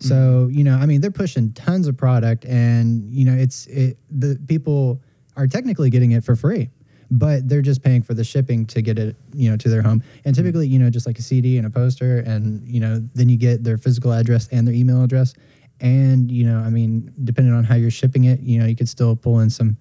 So, 0.02 0.48
you 0.50 0.64
know, 0.64 0.76
I 0.76 0.86
mean, 0.86 1.02
they're 1.02 1.10
pushing 1.10 1.52
tons 1.52 1.86
of 1.86 1.94
product 1.94 2.46
and, 2.46 3.12
you 3.12 3.26
know, 3.26 3.34
it's, 3.34 3.66
it, 3.66 3.98
the 4.10 4.40
people 4.48 5.02
are 5.36 5.46
technically 5.46 5.90
getting 5.90 6.12
it 6.12 6.24
for 6.24 6.34
free, 6.36 6.70
but 7.10 7.48
they're 7.48 7.62
just 7.62 7.82
paying 7.82 8.02
for 8.02 8.14
the 8.14 8.22
shipping 8.22 8.66
to 8.66 8.82
get 8.82 8.98
it, 8.98 9.16
you 9.34 9.50
know, 9.50 9.56
to 9.56 9.68
their 9.68 9.82
home. 9.82 10.02
And 10.24 10.34
mm. 10.34 10.38
typically, 10.38 10.68
you 10.68 10.78
know, 10.78 10.90
just 10.90 11.06
like 11.06 11.18
a 11.18 11.22
CD 11.22 11.58
and 11.58 11.66
a 11.66 11.70
poster 11.70 12.18
and, 12.20 12.66
you 12.68 12.80
know, 12.80 13.00
then 13.14 13.28
you 13.28 13.36
get 13.36 13.64
their 13.64 13.76
physical 13.76 14.12
address 14.12 14.48
and 14.52 14.66
their 14.66 14.74
email 14.74 15.02
address. 15.02 15.34
And, 15.80 16.30
you 16.30 16.44
know, 16.44 16.58
I 16.58 16.70
mean, 16.70 17.12
depending 17.24 17.54
on 17.54 17.64
how 17.64 17.74
you're 17.74 17.90
shipping 17.90 18.24
it, 18.24 18.40
you 18.40 18.60
know, 18.60 18.66
you 18.66 18.76
could 18.76 18.88
still 18.88 19.16
pull 19.16 19.40
in 19.40 19.50
some 19.50 19.76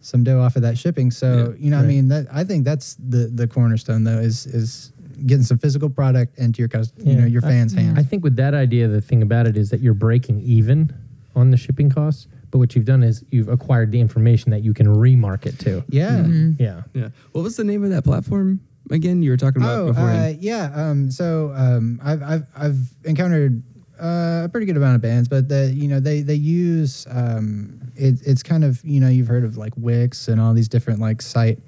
some 0.00 0.24
dough 0.24 0.40
off 0.40 0.56
of 0.56 0.62
that 0.62 0.76
shipping. 0.76 1.12
So, 1.12 1.54
you 1.58 1.70
know, 1.70 1.78
I 1.78 1.82
mean, 1.82 2.08
that 2.08 2.26
I 2.32 2.42
think 2.42 2.64
that's 2.64 2.96
the 2.96 3.30
the 3.32 3.46
cornerstone 3.46 4.02
though 4.02 4.18
is 4.18 4.46
is 4.46 4.92
getting 5.26 5.44
some 5.44 5.58
physical 5.58 5.88
product 5.88 6.38
into 6.38 6.60
your 6.60 6.68
cus- 6.68 6.92
you 6.98 7.14
know, 7.14 7.20
Yeah. 7.20 7.26
your 7.26 7.44
I- 7.44 7.48
fans' 7.48 7.74
hands. 7.74 7.96
I 7.98 8.02
think 8.02 8.24
with 8.24 8.36
that 8.36 8.54
idea, 8.54 8.88
the 8.88 9.00
thing 9.00 9.22
about 9.22 9.46
it 9.46 9.56
is 9.56 9.70
that 9.70 9.80
you're 9.80 9.94
breaking 9.94 10.40
even 10.40 10.92
on 11.36 11.50
the 11.50 11.56
shipping 11.56 11.90
costs. 11.90 12.26
But 12.52 12.58
what 12.58 12.76
you've 12.76 12.84
done 12.84 13.02
is 13.02 13.24
you've 13.30 13.48
acquired 13.48 13.90
the 13.90 13.98
information 13.98 14.50
that 14.52 14.62
you 14.62 14.72
can 14.74 14.86
remarket 14.86 15.58
to. 15.60 15.82
yeah. 15.88 16.10
Mm-hmm. 16.18 16.62
Yeah. 16.62 16.82
Yeah. 16.94 17.08
What 17.32 17.42
was 17.42 17.56
the 17.56 17.64
name 17.64 17.82
of 17.82 17.90
that 17.90 18.04
platform 18.04 18.60
again? 18.90 19.22
You 19.22 19.30
were 19.30 19.36
talking 19.36 19.62
about 19.62 19.78
Oh, 19.80 19.86
before. 19.88 20.04
uh, 20.10 20.34
yeah. 20.38 20.70
Um, 20.74 21.10
so 21.10 21.52
um, 21.56 21.98
I've, 22.04 22.22
I've 22.22 22.46
I've 22.56 22.78
encountered 23.04 23.62
uh, 24.00 24.42
a 24.44 24.48
pretty 24.52 24.66
good 24.66 24.76
amount 24.76 24.96
of 24.96 25.00
bands, 25.02 25.28
but 25.28 25.48
the 25.48 25.72
you 25.74 25.88
know 25.88 25.98
they 25.98 26.20
they 26.20 26.34
use 26.34 27.06
um, 27.10 27.80
it, 27.96 28.20
it's 28.26 28.42
kind 28.42 28.64
of 28.64 28.84
you 28.84 29.00
know 29.00 29.08
you've 29.08 29.28
heard 29.28 29.44
of 29.44 29.56
like 29.56 29.72
Wix 29.76 30.28
and 30.28 30.40
all 30.40 30.52
these 30.54 30.68
different 30.68 31.00
like 31.00 31.22
site. 31.22 31.58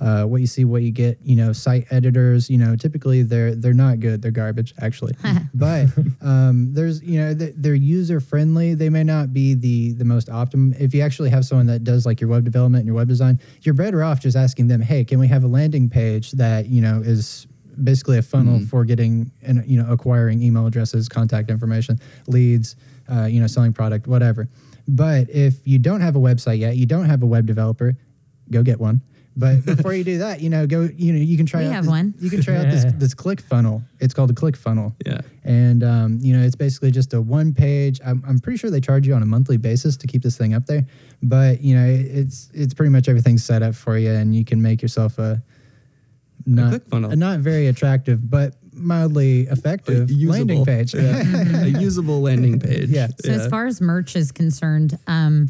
Uh, 0.00 0.24
what 0.24 0.40
you 0.40 0.46
see, 0.46 0.64
what 0.64 0.82
you 0.82 0.90
get, 0.90 1.18
you 1.22 1.36
know, 1.36 1.52
site 1.52 1.86
editors, 1.90 2.50
you 2.50 2.58
know, 2.58 2.74
typically 2.74 3.22
they're 3.22 3.54
they're 3.54 3.72
not 3.72 4.00
good, 4.00 4.20
they're 4.20 4.32
garbage 4.32 4.74
actually. 4.80 5.14
but 5.54 5.86
um, 6.20 6.74
there's, 6.74 7.00
you 7.02 7.20
know, 7.20 7.32
they're 7.32 7.74
user 7.74 8.20
friendly. 8.20 8.74
They 8.74 8.88
may 8.88 9.04
not 9.04 9.32
be 9.32 9.54
the 9.54 9.92
the 9.92 10.04
most 10.04 10.28
optimum. 10.28 10.74
If 10.78 10.94
you 10.94 11.00
actually 11.00 11.30
have 11.30 11.44
someone 11.44 11.66
that 11.66 11.84
does 11.84 12.04
like 12.06 12.20
your 12.20 12.28
web 12.28 12.44
development 12.44 12.80
and 12.80 12.86
your 12.86 12.96
web 12.96 13.08
design, 13.08 13.40
you're 13.62 13.74
better 13.74 14.02
off 14.02 14.20
just 14.20 14.36
asking 14.36 14.68
them, 14.68 14.80
hey, 14.80 15.04
can 15.04 15.20
we 15.20 15.28
have 15.28 15.44
a 15.44 15.48
landing 15.48 15.88
page 15.88 16.32
that 16.32 16.66
you 16.66 16.80
know 16.80 17.00
is 17.00 17.46
basically 17.82 18.18
a 18.18 18.22
funnel 18.22 18.60
for 18.66 18.84
getting 18.84 19.30
and 19.42 19.64
you 19.66 19.80
know 19.80 19.90
acquiring 19.90 20.42
email 20.42 20.66
addresses, 20.66 21.08
contact 21.08 21.50
information, 21.50 22.00
leads, 22.26 22.76
uh, 23.10 23.24
you 23.24 23.40
know, 23.40 23.46
selling 23.46 23.72
product, 23.72 24.06
whatever. 24.06 24.48
But 24.86 25.30
if 25.30 25.66
you 25.66 25.78
don't 25.78 26.00
have 26.00 26.16
a 26.16 26.20
website 26.20 26.58
yet, 26.58 26.76
you 26.76 26.86
don't 26.86 27.06
have 27.06 27.22
a 27.22 27.26
web 27.26 27.46
developer, 27.46 27.96
go 28.50 28.62
get 28.62 28.80
one. 28.80 29.00
But 29.36 29.64
before 29.64 29.92
you 29.92 30.04
do 30.04 30.18
that, 30.18 30.40
you 30.40 30.48
know, 30.48 30.66
go. 30.66 30.88
You 30.96 31.12
know, 31.12 31.18
you 31.18 31.36
can 31.36 31.46
try. 31.46 31.60
We 31.60 31.66
out 31.66 31.72
have 31.72 31.84
this- 31.84 31.90
one. 31.90 32.14
You 32.20 32.30
can 32.30 32.40
try 32.40 32.56
out 32.56 32.70
this 32.70 32.84
this 32.96 33.14
click 33.14 33.40
funnel. 33.40 33.82
It's 33.98 34.14
called 34.14 34.30
a 34.30 34.34
click 34.34 34.56
funnel. 34.56 34.94
Yeah. 35.04 35.22
And 35.42 35.82
um, 35.82 36.18
you 36.22 36.36
know, 36.36 36.44
it's 36.44 36.54
basically 36.54 36.92
just 36.92 37.14
a 37.14 37.20
one 37.20 37.52
page. 37.52 38.00
I'm, 38.04 38.22
I'm 38.26 38.38
pretty 38.38 38.58
sure 38.58 38.70
they 38.70 38.80
charge 38.80 39.06
you 39.06 39.14
on 39.14 39.22
a 39.22 39.26
monthly 39.26 39.56
basis 39.56 39.96
to 39.98 40.06
keep 40.06 40.22
this 40.22 40.38
thing 40.38 40.54
up 40.54 40.66
there. 40.66 40.86
But 41.22 41.60
you 41.60 41.74
know, 41.76 41.86
it's 41.86 42.50
it's 42.54 42.74
pretty 42.74 42.90
much 42.90 43.08
everything 43.08 43.38
set 43.38 43.62
up 43.62 43.74
for 43.74 43.98
you, 43.98 44.10
and 44.12 44.34
you 44.34 44.44
can 44.44 44.62
make 44.62 44.80
yourself 44.80 45.18
a 45.18 45.42
not 46.46 46.72
ClickFunnel. 46.72 47.12
a 47.12 47.16
not 47.16 47.40
very 47.40 47.68
attractive 47.68 48.28
but 48.28 48.54
mildly 48.72 49.42
effective 49.50 50.10
landing 50.10 50.64
page. 50.64 50.94
Yeah. 50.94 51.22
a 51.62 51.66
usable 51.68 52.20
landing 52.20 52.60
page. 52.60 52.88
Yeah. 52.88 53.08
So 53.20 53.30
as 53.32 53.48
far 53.48 53.66
as 53.66 53.80
merch 53.80 54.16
is 54.16 54.32
concerned, 54.32 54.98
um, 55.06 55.48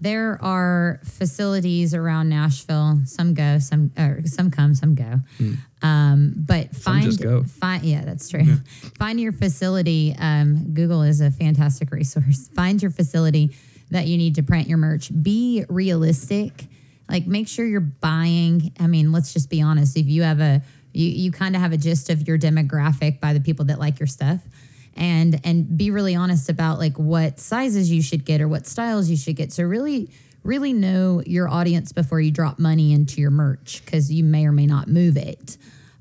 there 0.00 0.42
are 0.42 1.00
facilities 1.04 1.94
around 1.94 2.28
Nashville. 2.28 3.00
Some 3.04 3.34
go, 3.34 3.58
some 3.58 3.92
or 3.98 4.20
some 4.24 4.50
come, 4.50 4.74
some 4.74 4.94
go. 4.94 5.20
Um, 5.82 6.34
but 6.36 6.74
find 6.74 7.04
find 7.44 7.84
yeah, 7.84 8.04
that's 8.04 8.28
true. 8.28 8.56
find 8.98 9.20
your 9.20 9.32
facility. 9.32 10.14
Um, 10.18 10.72
Google 10.74 11.02
is 11.02 11.20
a 11.20 11.30
fantastic 11.30 11.90
resource. 11.92 12.48
Find 12.54 12.80
your 12.80 12.90
facility 12.90 13.54
that 13.90 14.06
you 14.06 14.16
need 14.16 14.34
to 14.36 14.42
print 14.42 14.68
your 14.68 14.78
merch. 14.78 15.10
Be 15.22 15.64
realistic. 15.68 16.52
Like 17.08 17.26
make 17.26 17.46
sure 17.48 17.64
you're 17.64 17.80
buying. 17.80 18.72
I 18.80 18.86
mean, 18.86 19.12
let's 19.12 19.32
just 19.32 19.48
be 19.48 19.62
honest. 19.62 19.96
If 19.96 20.06
you 20.06 20.22
have 20.22 20.40
a 20.40 20.62
You 20.92 21.08
you 21.08 21.30
kind 21.30 21.54
of 21.54 21.62
have 21.62 21.72
a 21.72 21.76
gist 21.76 22.10
of 22.10 22.26
your 22.26 22.38
demographic 22.38 23.20
by 23.20 23.32
the 23.32 23.40
people 23.40 23.66
that 23.66 23.78
like 23.78 24.00
your 24.00 24.06
stuff. 24.08 24.40
And 24.96 25.40
and 25.44 25.76
be 25.76 25.90
really 25.90 26.14
honest 26.14 26.48
about 26.48 26.78
like 26.78 26.98
what 26.98 27.38
sizes 27.38 27.90
you 27.90 28.00
should 28.02 28.24
get 28.24 28.40
or 28.40 28.48
what 28.48 28.66
styles 28.66 29.10
you 29.10 29.16
should 29.16 29.36
get. 29.36 29.52
So 29.52 29.62
really 29.64 30.10
really 30.42 30.72
know 30.72 31.22
your 31.26 31.48
audience 31.48 31.92
before 31.92 32.20
you 32.20 32.30
drop 32.30 32.58
money 32.58 32.92
into 32.92 33.20
your 33.20 33.32
merch 33.32 33.82
because 33.84 34.12
you 34.12 34.22
may 34.24 34.46
or 34.46 34.52
may 34.52 34.66
not 34.66 34.88
move 34.88 35.16
it. 35.16 35.58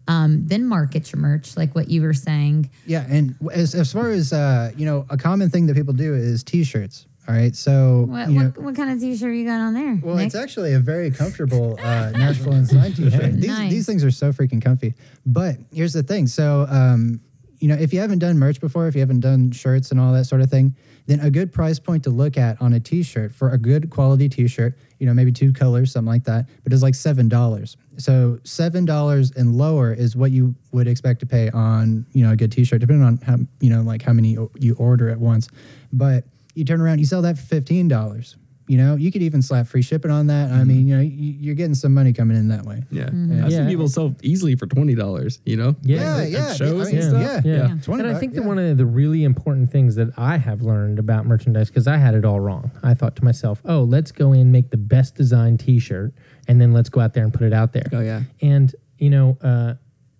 Um, 0.08 0.46
then 0.48 0.68
market 0.68 1.12
your 1.12 1.20
merch, 1.20 1.58
like 1.58 1.74
what 1.74 1.90
you 1.90 2.04
were 2.04 2.14
saying. 2.14 2.70
Yeah, 2.86 3.06
and 3.10 3.36
as, 3.52 3.74
as 3.74 3.92
far 3.92 4.12
as 4.12 4.32
uh, 4.32 4.72
you 4.78 4.86
know, 4.86 5.06
a 5.10 5.18
common 5.18 5.50
thing 5.50 5.66
that 5.66 5.76
people 5.76 5.94
do 5.96 6.14
is 6.14 6.44
T-shirts. 6.44 7.08
All 7.28 7.34
right, 7.34 7.56
so 7.56 8.06
What, 8.08 8.30
you 8.30 8.40
know, 8.40 8.46
what, 8.50 8.58
what 8.60 8.76
kind 8.76 8.92
of 8.92 9.00
t-shirt 9.00 9.34
you 9.34 9.46
got 9.46 9.60
on 9.60 9.74
there? 9.74 10.00
well, 10.04 10.16
Nick? 10.16 10.28
it's 10.28 10.36
actually 10.36 10.74
a 10.74 10.80
very 10.80 11.10
comfortable 11.10 11.76
uh, 11.82 12.12
Nashville 12.16 12.54
Unsigned 12.54 12.96
T-shirt. 12.96 13.34
These 13.34 13.48
Nice. 13.48 13.72
these 13.72 13.86
things 13.88 14.04
are 14.04 14.12
so 14.12 14.32
freaking 14.32 14.62
comfy. 14.64 14.94
But 15.26 15.56
here's 15.74 15.94
the 15.94 16.04
thing: 16.04 16.28
so 16.28 16.68
um, 16.70 17.20
you 17.60 17.68
know, 17.68 17.76
if 17.76 17.94
you 17.94 18.00
haven't 18.00 18.20
done 18.20 18.38
merch 18.38 18.60
before, 18.60 18.88
if 18.88 18.96
you 18.96 19.02
haven't 19.02 19.22
done 19.22 19.52
shirts 19.52 19.92
and 19.92 20.00
all 20.00 20.14
that 20.14 20.26
sort 20.26 20.42
of 20.42 20.50
thing, 20.50 20.76
then 21.08 21.20
a 21.20 21.30
good 21.30 21.54
price 21.54 21.80
point 21.80 22.04
to 22.04 22.10
look 22.10 22.38
at 22.38 22.62
on 22.62 22.74
a 22.74 22.80
T-shirt 22.80 23.34
for 23.34 23.52
a 23.52 23.58
good 23.58 23.90
quality 23.90 24.28
T-shirt, 24.28 24.78
you 25.00 25.06
know, 25.06 25.14
maybe 25.14 25.32
two 25.32 25.54
colors, 25.54 25.92
something 25.92 26.12
like 26.12 26.24
that, 26.26 26.48
but 26.64 26.74
it's 26.74 26.82
like 26.82 26.96
seven 26.96 27.30
dollars. 27.30 27.78
So 27.98 28.40
seven 28.44 28.86
dollars 28.86 29.32
and 29.32 29.56
lower 29.56 29.94
is 29.94 30.16
what 30.16 30.32
you 30.32 30.56
would 30.72 30.88
expect 30.88 31.20
to 31.22 31.26
pay 31.26 31.50
on 31.52 32.06
you 32.14 32.26
know 32.26 32.32
a 32.32 32.36
good 32.36 32.52
T-shirt, 32.52 32.82
depending 32.82 33.06
on 33.06 33.18
how 33.18 33.38
you 33.60 33.70
know 33.70 33.82
like 33.82 34.02
how 34.02 34.14
many 34.14 34.38
you 34.60 34.76
order 34.78 35.10
at 35.10 35.20
once. 35.20 35.48
But 35.94 36.26
you 36.56 36.66
turn 36.66 36.82
around, 36.82 37.00
you 37.00 37.06
sell 37.06 37.22
that 37.22 37.38
for 37.38 37.46
fifteen 37.46 37.88
dollars. 37.88 38.36
You 38.68 38.80
know, 38.80 38.96
you 38.96 39.12
could 39.12 39.22
even 39.22 39.44
slap 39.44 39.68
free 39.68 39.84
shipping 39.84 40.10
on 40.10 40.26
that. 40.28 40.52
I 40.52 40.64
mean, 40.64 40.88
you 40.88 40.96
know, 40.96 41.02
you- 41.02 41.36
you're 41.40 41.54
getting 41.54 41.76
some 41.76 41.94
money 41.94 42.14
coming 42.14 42.36
in 42.36 42.48
that 42.48 42.66
way. 42.66 42.84
Yeah. 42.90 43.04
Mm-hmm. 43.10 43.44
I've 43.46 43.52
Yeah. 43.52 43.58
seen 43.60 43.68
people 43.68 43.88
sell 43.88 44.16
easily 44.24 44.56
for 44.56 44.66
twenty 44.66 44.96
dollars. 44.96 45.40
You 45.46 45.58
know. 45.58 45.76
Yeah, 45.84 46.18
At 46.18 46.32
yeah, 46.32 46.54
shows 46.54 46.88
I 46.88 46.92
mean, 46.92 46.96
and 47.02 47.10
stuff. 47.10 47.22
yeah, 47.22 47.42
Yeah. 47.46 47.68
Yeah. 47.68 47.78
20 47.84 48.00
and 48.02 48.10
I 48.10 48.14
buck, 48.14 48.20
think 48.22 48.34
that 48.34 48.44
one 48.44 48.58
of 48.58 48.76
the 48.78 48.86
really 48.88 49.24
important 49.24 49.70
things 49.72 49.94
that 49.96 50.10
I 50.18 50.38
have 50.38 50.64
learned 50.64 50.98
about 50.98 51.28
merchandise, 51.28 51.68
because 51.70 51.86
I 51.86 51.98
had 51.98 52.16
it 52.16 52.26
all 52.26 52.40
wrong. 52.40 52.72
I 52.82 52.96
thought 52.96 53.16
to 53.18 53.24
myself, 53.24 53.62
oh, 53.66 53.84
let's 53.84 54.12
go 54.12 54.34
in, 54.34 54.52
make 54.52 54.72
the 54.72 54.78
best 54.78 55.14
design 55.14 55.58
t 55.60 55.78
shirt, 55.78 56.14
and 56.48 56.60
then 56.60 56.74
let's 56.74 56.90
go 56.90 57.02
out 57.02 57.14
there 57.14 57.24
and 57.24 57.32
put 57.34 57.44
it 57.44 57.54
out 57.54 57.72
there. 57.74 57.86
Oh 57.94 58.02
yeah. 58.02 58.22
And, 58.42 58.74
you 58.98 59.12
know, 59.12 59.38
uh, 59.44 59.76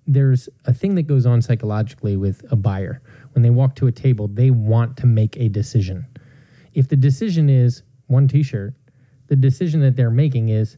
there's 0.06 0.50
a 0.66 0.74
thing 0.74 0.94
that 0.96 1.08
goes 1.08 1.26
on 1.26 1.42
psychologically 1.42 2.16
with 2.16 2.46
a 2.52 2.56
buyer. 2.56 3.02
When 3.34 3.42
they 3.42 3.50
walk 3.50 3.74
to 3.78 3.88
a 3.88 3.92
table, 3.92 4.28
they 4.28 4.52
want 4.52 4.98
to 4.98 5.08
make 5.08 5.36
a 5.38 5.50
decision. 5.50 6.06
If 6.76 6.90
the 6.90 6.96
decision 6.96 7.50
is 7.50 7.82
one 8.08 8.28
t 8.28 8.44
shirt, 8.44 8.74
the 9.28 9.36
decision 9.36 9.82
that 9.82 9.96
they're 9.96 10.12
making 10.12 10.50
is 10.50 10.78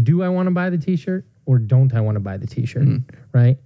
do 0.00 0.22
I 0.22 0.28
want 0.28 0.46
to 0.46 0.50
buy 0.52 0.70
the 0.70 0.78
t 0.78 0.96
shirt 0.96 1.26
or 1.46 1.58
don't 1.58 1.92
I 1.94 2.00
want 2.00 2.16
to 2.16 2.20
buy 2.20 2.36
the 2.36 2.46
t 2.46 2.66
shirt? 2.66 2.84
Mm-hmm. 2.84 3.16
Right? 3.32 3.58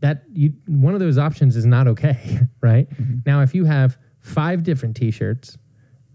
That 0.00 0.24
you 0.32 0.54
one 0.66 0.94
of 0.94 1.00
those 1.00 1.18
options 1.18 1.56
is 1.56 1.66
not 1.66 1.88
okay, 1.88 2.40
right? 2.60 2.88
Mm-hmm. 2.90 3.18
Now 3.26 3.42
if 3.42 3.54
you 3.54 3.64
have 3.64 3.96
five 4.20 4.62
different 4.62 4.96
t 4.96 5.10
shirts, 5.10 5.58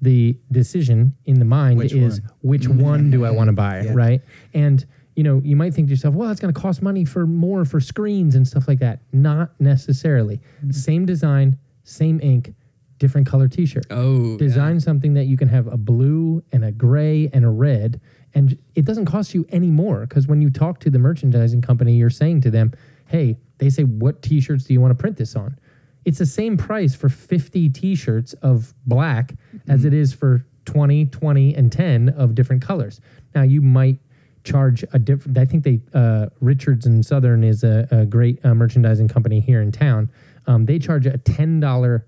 the 0.02 0.38
decision 0.52 1.16
in 1.26 1.40
the 1.40 1.46
mind 1.46 1.78
Which 1.80 1.94
is 1.94 2.20
one? 2.20 2.30
which 2.42 2.64
mm-hmm. 2.64 2.82
one 2.82 3.12
do 3.12 3.26
I 3.26 3.32
want 3.32 3.48
to 3.48 3.54
buy, 3.68 3.82
Yeah. 3.82 3.94
right? 3.94 4.22
And 4.54 4.86
you 5.16 5.24
know, 5.24 5.42
you 5.44 5.56
might 5.56 5.76
think 5.76 5.88
to 5.88 5.92
yourself, 5.92 6.16
well, 6.16 6.28
that's 6.28 6.40
going 6.40 6.52
to 6.52 6.60
cost 6.60 6.82
money 6.82 7.06
for 7.06 7.28
more 7.28 7.66
for 7.66 7.80
screens 7.80 8.34
and 8.34 8.48
stuff 8.48 8.68
like 8.68 8.80
that. 8.80 9.00
Not 9.12 9.52
necessarily. 9.60 10.42
Same 10.72 11.06
design, 11.06 11.60
same 11.84 12.20
ink, 12.22 12.56
different 13.04 13.28
color 13.28 13.50
t-shirt. 13.50 13.86
Oh. 13.90 14.38
Design 14.38 14.80
something 14.80 15.14
that 15.16 15.26
you 15.26 15.36
can 15.36 15.50
have 15.50 15.68
a 15.68 15.76
blue 15.76 16.42
and 16.54 16.64
a 16.64 16.72
gray 16.72 17.30
and 17.34 17.44
a 17.44 17.50
red 17.50 18.00
and 18.34 18.58
it 18.76 18.86
doesn't 18.86 19.06
cost 19.06 19.34
you 19.34 19.46
any 19.50 19.70
more 19.70 20.06
because 20.08 20.26
when 20.26 20.42
you 20.42 20.50
talk 20.50 20.80
to 20.80 20.90
the 20.90 20.98
merchandising 20.98 21.62
company, 21.62 21.96
you're 21.96 22.10
saying 22.10 22.42
to 22.42 22.50
them, 22.50 22.72
"Hey, 23.08 23.38
they 23.58 23.70
say 23.70 23.84
what 23.84 24.22
t-shirts 24.22 24.64
do 24.64 24.74
you 24.74 24.80
want 24.80 24.92
to 24.92 25.00
print 25.00 25.18
this 25.18 25.36
on?" 25.36 25.60
It's 26.06 26.18
the 26.18 26.26
same 26.26 26.56
price 26.58 26.96
for 26.96 27.10
50 27.10 27.70
t-shirts 27.70 28.34
of 28.36 28.74
black 28.86 29.36
as 29.68 29.86
it 29.86 29.94
is 29.94 30.14
for 30.14 30.46
20, 30.66 31.06
20 31.08 31.56
and 31.56 31.72
10 31.72 32.10
of 32.10 32.36
different 32.36 32.62
colors. 32.62 33.02
Now 33.36 33.44
you 33.44 33.62
might 33.62 34.00
charge 34.46 34.84
a 34.94 35.00
different 35.00 35.38
I 35.38 35.46
think 35.46 35.64
they 35.64 35.82
uh, 35.94 36.28
Richards 36.40 36.86
and 36.86 37.06
Southern 37.06 37.44
is 37.44 37.64
a, 37.64 37.88
a 37.92 38.06
great 38.06 38.44
uh, 38.46 38.54
merchandising 38.54 39.10
company 39.10 39.42
here 39.42 39.62
in 39.62 39.72
town. 39.72 40.10
Um, 40.48 40.66
they 40.66 40.80
charge 40.80 41.06
a 41.06 41.18
$10 41.18 42.04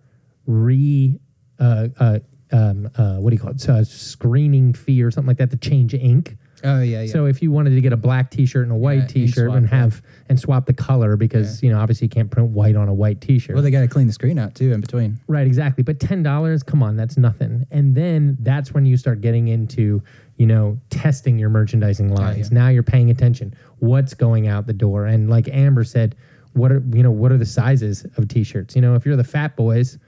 re 0.46 1.20
uh, 1.60 1.88
uh, 2.00 2.20
um, 2.52 2.90
uh, 2.96 3.16
what 3.16 3.30
do 3.32 3.36
you 3.36 3.42
call 3.42 3.52
it? 3.52 3.62
So 3.62 3.76
a 3.76 3.86
screening 3.86 4.74
fee 4.74 5.04
or 5.04 5.12
something 5.12 5.28
like 5.28 5.38
that 5.38 5.52
to 5.52 5.58
change 5.58 5.94
ink. 5.94 6.38
Oh 6.64 6.82
yeah, 6.82 7.02
yeah. 7.02 7.12
So 7.12 7.26
if 7.26 7.42
you 7.42 7.52
wanted 7.52 7.72
to 7.72 7.82
get 7.82 7.94
a 7.94 7.98
black 7.98 8.32
T-shirt 8.32 8.64
and 8.64 8.72
a 8.72 8.76
white 8.76 9.00
Yeah, 9.00 9.08
T-shirt 9.08 9.50
swap, 9.50 9.58
and 9.58 9.68
have 9.68 10.02
and 10.30 10.40
swap 10.40 10.66
the 10.66 10.74
color 10.74 11.16
because 11.16 11.62
you 11.62 11.70
know 11.72 11.80
obviously 11.80 12.06
you 12.06 12.10
can't 12.10 12.32
print 12.32 12.50
white 12.50 12.76
on 12.76 12.88
a 12.88 12.94
white 12.94 13.22
T-shirt. 13.22 13.56
well, 13.56 13.64
they 13.64 13.72
got 13.72 13.82
to 13.82 13.88
clean 13.88 14.08
the 14.08 14.14
screen 14.14 14.40
out 14.40 14.56
too 14.56 14.72
in 14.72 14.82
between. 14.82 15.20
Right, 15.28 15.46
exactly. 15.46 15.84
But 15.84 16.00
ten 16.00 16.24
dollars, 16.24 16.64
come 16.64 16.82
on, 16.82 16.96
that's 16.96 17.18
nothing. 17.18 17.66
And 17.72 17.94
then 17.94 18.38
that's 18.40 18.74
when 18.74 18.86
you 18.86 18.98
start 18.98 19.22
getting 19.22 19.48
into, 19.50 20.02
you 20.38 20.48
know, 20.48 20.80
testing 20.90 21.38
your 21.38 21.50
merchandising 21.50 22.14
lines. 22.16 22.52
Now 22.52 22.70
you're 22.70 22.84
paying 22.84 23.12
attention. 23.12 23.54
What's 23.80 24.14
going 24.14 24.48
out 24.48 24.66
the 24.66 24.74
door? 24.74 25.06
And 25.06 25.30
like 25.30 25.48
Amber 25.50 25.84
said, 25.84 26.16
what 26.54 26.72
are 26.72 26.82
you 26.94 27.04
know, 27.04 27.12
what 27.12 27.32
are 27.32 27.38
the 27.38 27.46
sizes 27.46 28.06
of 28.18 28.28
t-shirts? 28.28 28.76
You 28.76 28.82
know, 28.82 28.96
if 28.96 29.06
you're 29.06 29.18
the 29.18 29.24
fat 29.24 29.56
boys, 29.56 30.00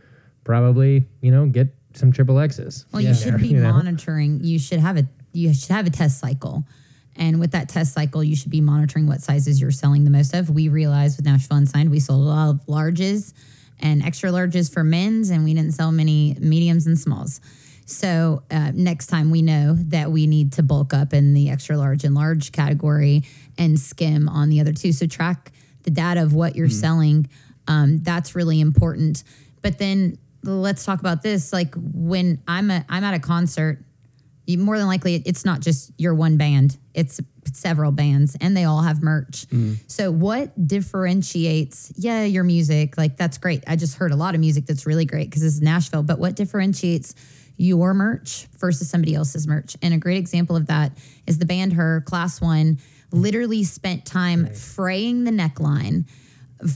probably, 0.47 1.05
you 1.21 1.29
know, 1.29 1.45
get 1.45 1.67
some 1.93 2.11
triple 2.11 2.39
X's. 2.39 2.85
Well, 2.91 3.01
you 3.01 3.13
should 3.13 3.37
be 3.37 3.47
You 3.49 3.59
know? 3.59 3.73
monitoring. 3.73 4.39
You 4.43 4.57
should 4.57 4.79
have 4.79 4.97
a 4.97 5.05
you 5.33 5.53
should 5.53 5.71
have 5.71 5.85
a 5.85 5.91
test 5.91 6.19
cycle, 6.19 6.63
and 7.15 7.39
with 7.39 7.51
that 7.51 7.69
test 7.69 7.93
cycle, 7.93 8.23
you 8.23 8.35
should 8.35 8.49
be 8.49 8.61
monitoring 8.61 9.05
what 9.05 9.21
sizes 9.21 9.61
you're 9.61 9.69
selling 9.71 10.05
the 10.05 10.09
most 10.09 10.33
of. 10.33 10.49
We 10.49 10.69
realized 10.69 11.17
with 11.17 11.25
Nashville 11.25 11.57
Unsigned, 11.57 11.91
we 11.91 11.99
sold 11.99 12.25
a 12.25 12.29
lot 12.29 12.49
of 12.49 12.65
larges 12.65 13.33
and 13.79 14.01
extra 14.01 14.31
larges 14.31 14.73
for 14.73 14.83
men's, 14.83 15.29
and 15.29 15.43
we 15.43 15.53
didn't 15.53 15.73
sell 15.73 15.91
many 15.91 16.35
mediums 16.39 16.87
and 16.87 16.97
smalls. 16.97 17.39
So 17.85 18.43
uh, 18.49 18.71
next 18.73 19.07
time 19.07 19.29
we 19.29 19.41
know 19.41 19.75
that 19.89 20.11
we 20.11 20.27
need 20.27 20.53
to 20.53 20.63
bulk 20.63 20.93
up 20.93 21.13
in 21.13 21.33
the 21.33 21.49
extra 21.49 21.77
large 21.77 22.03
and 22.03 22.15
large 22.15 22.51
category 22.51 23.23
and 23.57 23.79
skim 23.79 24.27
on 24.27 24.49
the 24.49 24.59
other 24.59 24.73
two. 24.73 24.91
So 24.91 25.07
track 25.07 25.51
the 25.83 25.91
data 25.91 26.23
of 26.23 26.33
what 26.33 26.55
you're 26.55 26.69
selling. 26.69 27.29
Um, 27.67 27.99
that's 27.99 28.35
really 28.35 28.59
important. 28.59 29.23
But 29.61 29.77
then 29.77 30.17
let's 30.51 30.85
talk 30.85 30.99
about 30.99 31.21
this. 31.21 31.53
Like 31.53 31.75
when 31.75 32.41
I'm 32.47 32.71
a, 32.71 32.85
I'm 32.89 33.03
at 33.03 33.13
a 33.13 33.19
concert, 33.19 33.83
you, 34.45 34.57
more 34.57 34.77
than 34.77 34.87
likely 34.87 35.15
it's 35.25 35.45
not 35.45 35.59
just 35.59 35.91
your 35.97 36.13
one 36.13 36.37
band; 36.37 36.77
it's 36.93 37.19
several 37.53 37.91
bands, 37.91 38.35
and 38.39 38.55
they 38.55 38.63
all 38.63 38.81
have 38.81 39.03
merch. 39.03 39.47
Mm-hmm. 39.47 39.73
So 39.87 40.11
what 40.11 40.67
differentiates? 40.67 41.91
Yeah, 41.95 42.23
your 42.23 42.43
music, 42.43 42.97
like 42.97 43.17
that's 43.17 43.37
great. 43.37 43.63
I 43.67 43.75
just 43.75 43.97
heard 43.97 44.11
a 44.11 44.15
lot 44.15 44.35
of 44.35 44.39
music 44.39 44.65
that's 44.65 44.85
really 44.85 45.05
great 45.05 45.29
because 45.29 45.41
this 45.41 45.53
is 45.53 45.61
Nashville. 45.61 46.03
But 46.03 46.19
what 46.19 46.35
differentiates? 46.35 47.15
Your 47.59 47.95
merch 47.95 48.47
versus 48.59 48.87
somebody 48.87 49.15
else's 49.15 49.47
merch. 49.47 49.75
And 49.81 49.91
a 49.91 49.97
great 49.97 50.17
example 50.17 50.55
of 50.55 50.67
that 50.67 50.91
is 51.25 51.39
the 51.39 51.45
band 51.45 51.73
Her, 51.73 52.01
Class 52.01 52.39
One, 52.39 52.77
literally 53.11 53.63
spent 53.63 54.05
time 54.05 54.53
fraying 54.53 55.23
the 55.23 55.31
neckline, 55.31 56.05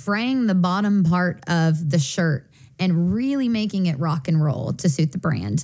fraying 0.04 0.48
the 0.48 0.56
bottom 0.56 1.04
part 1.04 1.44
of 1.48 1.92
the 1.92 2.00
shirt 2.00 2.51
and 2.82 3.14
really 3.14 3.48
making 3.48 3.86
it 3.86 3.98
rock 4.00 4.28
and 4.28 4.44
roll 4.44 4.74
to 4.74 4.90
suit 4.90 5.12
the 5.12 5.20
brand. 5.20 5.64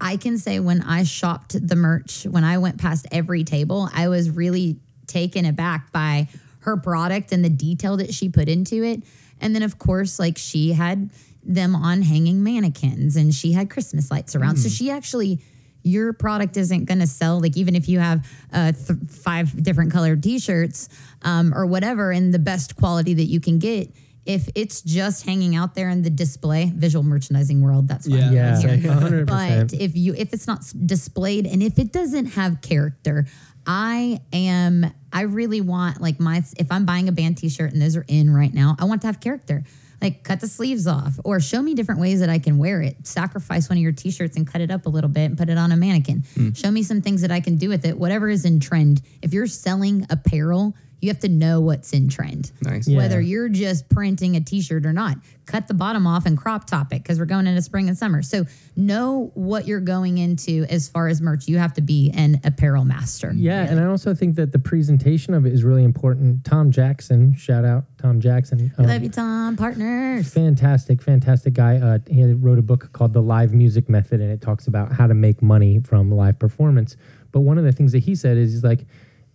I 0.00 0.16
can 0.16 0.38
say 0.38 0.58
when 0.58 0.80
I 0.80 1.04
shopped 1.04 1.54
the 1.68 1.76
merch, 1.76 2.24
when 2.24 2.42
I 2.42 2.56
went 2.58 2.78
past 2.78 3.06
every 3.12 3.44
table, 3.44 3.90
I 3.94 4.08
was 4.08 4.30
really 4.30 4.78
taken 5.06 5.44
aback 5.44 5.92
by 5.92 6.28
her 6.60 6.76
product 6.78 7.32
and 7.32 7.44
the 7.44 7.50
detail 7.50 7.98
that 7.98 8.14
she 8.14 8.30
put 8.30 8.48
into 8.48 8.82
it. 8.82 9.02
And 9.40 9.54
then, 9.54 9.62
of 9.62 9.78
course, 9.78 10.18
like 10.18 10.38
she 10.38 10.72
had 10.72 11.10
them 11.44 11.76
on 11.76 12.02
hanging 12.02 12.42
mannequins 12.42 13.16
and 13.16 13.34
she 13.34 13.52
had 13.52 13.68
Christmas 13.68 14.10
lights 14.10 14.34
around. 14.34 14.56
So 14.56 14.68
she 14.70 14.90
actually, 14.90 15.40
your 15.82 16.14
product 16.14 16.56
isn't 16.56 16.86
going 16.86 17.00
to 17.00 17.06
sell, 17.06 17.40
like 17.40 17.56
even 17.58 17.76
if 17.76 17.88
you 17.88 17.98
have 17.98 18.26
uh, 18.52 18.72
th- 18.72 18.98
five 19.10 19.62
different 19.62 19.92
colored 19.92 20.22
t 20.22 20.38
shirts 20.38 20.88
um, 21.22 21.52
or 21.54 21.66
whatever, 21.66 22.10
in 22.10 22.30
the 22.30 22.38
best 22.38 22.76
quality 22.76 23.14
that 23.14 23.24
you 23.24 23.40
can 23.40 23.58
get. 23.58 23.90
If 24.26 24.48
it's 24.54 24.82
just 24.82 25.24
hanging 25.24 25.56
out 25.56 25.74
there 25.74 25.88
in 25.88 26.02
the 26.02 26.10
display, 26.10 26.70
visual 26.74 27.02
merchandising 27.02 27.62
world, 27.62 27.88
that's 27.88 28.06
fine. 28.06 28.32
Yeah. 28.32 28.60
Yeah, 28.60 29.24
But 29.24 29.72
if 29.72 29.96
you 29.96 30.14
if 30.14 30.32
it's 30.34 30.46
not 30.46 30.62
displayed 30.86 31.46
and 31.46 31.62
if 31.62 31.78
it 31.78 31.92
doesn't 31.92 32.26
have 32.26 32.60
character, 32.60 33.26
I 33.66 34.20
am 34.32 34.86
I 35.12 35.22
really 35.22 35.60
want 35.60 36.00
like 36.00 36.20
my 36.20 36.42
if 36.58 36.70
I'm 36.70 36.84
buying 36.84 37.08
a 37.08 37.12
band 37.12 37.38
t-shirt 37.38 37.72
and 37.72 37.80
those 37.80 37.96
are 37.96 38.04
in 38.08 38.32
right 38.32 38.52
now, 38.52 38.76
I 38.78 38.84
want 38.84 39.00
to 39.02 39.06
have 39.06 39.20
character. 39.20 39.64
Like 40.00 40.22
cut 40.22 40.40
the 40.40 40.46
sleeves 40.46 40.86
off 40.86 41.18
or 41.24 41.40
show 41.40 41.60
me 41.60 41.74
different 41.74 42.00
ways 42.00 42.20
that 42.20 42.28
I 42.28 42.38
can 42.38 42.58
wear 42.58 42.80
it. 42.82 43.04
Sacrifice 43.04 43.68
one 43.68 43.78
of 43.78 43.82
your 43.82 43.90
t-shirts 43.92 44.36
and 44.36 44.46
cut 44.46 44.60
it 44.60 44.70
up 44.70 44.86
a 44.86 44.88
little 44.88 45.10
bit 45.10 45.24
and 45.24 45.36
put 45.36 45.48
it 45.48 45.58
on 45.58 45.72
a 45.72 45.76
mannequin. 45.76 46.22
Show 46.54 46.70
me 46.70 46.82
some 46.84 47.02
things 47.02 47.22
that 47.22 47.32
I 47.32 47.40
can 47.40 47.56
do 47.56 47.68
with 47.68 47.84
it. 47.84 47.98
Whatever 47.98 48.28
is 48.28 48.44
in 48.44 48.60
trend. 48.60 49.02
If 49.22 49.32
you're 49.32 49.48
selling 49.48 50.06
apparel, 50.08 50.76
You 51.00 51.08
have 51.10 51.20
to 51.20 51.28
know 51.28 51.60
what's 51.60 51.92
in 51.92 52.08
trend. 52.08 52.50
Nice. 52.60 52.88
Yeah. 52.88 52.98
Whether 52.98 53.20
you're 53.20 53.48
just 53.48 53.88
printing 53.88 54.36
a 54.36 54.40
t-shirt 54.40 54.84
or 54.84 54.92
not. 54.92 55.16
Cut 55.46 55.66
the 55.66 55.74
bottom 55.74 56.06
off 56.06 56.26
and 56.26 56.36
crop 56.36 56.66
top 56.66 56.92
it 56.92 57.02
because 57.02 57.18
we're 57.18 57.24
going 57.24 57.46
into 57.46 57.62
spring 57.62 57.88
and 57.88 57.96
summer. 57.96 58.20
So 58.22 58.44
know 58.76 59.30
what 59.34 59.66
you're 59.66 59.80
going 59.80 60.18
into 60.18 60.66
as 60.68 60.88
far 60.88 61.08
as 61.08 61.22
merch. 61.22 61.48
You 61.48 61.56
have 61.56 61.72
to 61.74 61.80
be 61.80 62.10
an 62.14 62.40
apparel 62.44 62.84
master. 62.84 63.32
Yeah, 63.34 63.62
and 63.62 63.80
I 63.80 63.86
also 63.86 64.12
think 64.14 64.34
that 64.36 64.52
the 64.52 64.58
presentation 64.58 65.32
of 65.32 65.46
it 65.46 65.52
is 65.54 65.64
really 65.64 65.84
important. 65.84 66.44
Tom 66.44 66.70
Jackson, 66.70 67.34
shout 67.34 67.64
out 67.64 67.84
Tom 67.96 68.20
Jackson. 68.20 68.72
um, 68.76 68.86
Love 68.86 69.02
you, 69.02 69.08
Tom. 69.08 69.56
Partners. 69.56 70.30
fantastic, 70.32 71.00
fantastic 71.00 71.54
guy. 71.54 71.76
Uh, 71.76 71.98
he 72.10 72.24
wrote 72.24 72.58
a 72.58 72.62
book 72.62 72.92
called 72.92 73.14
The 73.14 73.22
Live 73.22 73.54
Music 73.54 73.88
Method, 73.88 74.20
and 74.20 74.30
it 74.30 74.42
talks 74.42 74.66
about 74.66 74.92
how 74.92 75.06
to 75.06 75.14
make 75.14 75.40
money 75.40 75.80
from 75.80 76.10
live 76.10 76.38
performance. 76.38 76.96
But 77.32 77.40
one 77.40 77.56
of 77.56 77.64
the 77.64 77.72
things 77.72 77.92
that 77.92 78.00
he 78.00 78.14
said 78.14 78.36
is, 78.36 78.52
he's 78.52 78.64
like, 78.64 78.84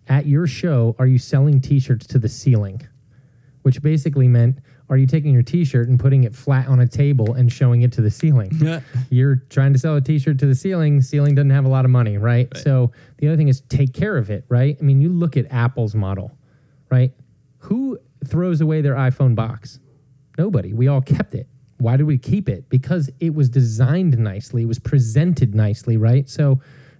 at 0.07 0.25
your 0.25 0.47
show, 0.47 0.95
are 0.99 1.07
you 1.07 1.17
selling 1.17 1.61
T-shirts 1.61 2.05
to 2.07 2.19
the 2.19 2.29
ceiling? 2.29 2.81
Which 3.61 3.81
basically 3.81 4.27
meant, 4.27 4.59
are 4.89 4.97
you 4.97 5.07
taking 5.07 5.31
your 5.33 5.43
T-shirt 5.43 5.87
and 5.87 5.99
putting 5.99 6.25
it 6.25 6.35
flat 6.35 6.67
on 6.67 6.79
a 6.81 6.87
table 6.87 7.33
and 7.33 7.51
showing 7.51 7.81
it 7.83 7.93
to 7.93 8.01
the 8.01 8.11
ceiling? 8.11 8.51
You're 9.09 9.37
trying 9.49 9.71
to 9.73 9.79
sell 9.79 9.95
a 9.95 10.01
T-shirt 10.01 10.37
to 10.39 10.45
the 10.45 10.55
ceiling. 10.55 11.01
Ceiling 11.01 11.35
doesn't 11.35 11.51
have 11.51 11.65
a 11.65 11.69
lot 11.69 11.85
of 11.85 11.91
money, 11.91 12.17
right? 12.17 12.47
So 12.57 12.91
the 13.17 13.27
other 13.27 13.37
thing 13.37 13.47
is 13.47 13.61
take 13.61 13.93
care 13.93 14.17
of 14.17 14.29
it, 14.29 14.43
right? 14.49 14.77
I 14.79 14.83
mean, 14.83 15.01
you 15.01 15.09
look 15.09 15.37
at 15.37 15.45
Apple's 15.51 15.95
model, 15.95 16.37
right? 16.91 17.13
Who 17.59 17.97
throws 18.27 18.59
away 18.59 18.81
their 18.81 18.95
iPhone 18.95 19.35
box? 19.35 19.79
Nobody. 20.37 20.73
We 20.73 20.87
all 20.89 21.01
kept 21.01 21.33
it. 21.33 21.47
Why 21.77 21.95
did 21.97 22.03
we 22.03 22.17
keep 22.17 22.49
it? 22.49 22.69
Because 22.69 23.09
it 23.19 23.33
was 23.33 23.49
designed 23.49 24.17
nicely. 24.17 24.63
It 24.63 24.67
was 24.67 24.79
presented 24.79 25.55
nicely, 25.55 25.95
right? 25.97 26.29
So, 26.29 26.59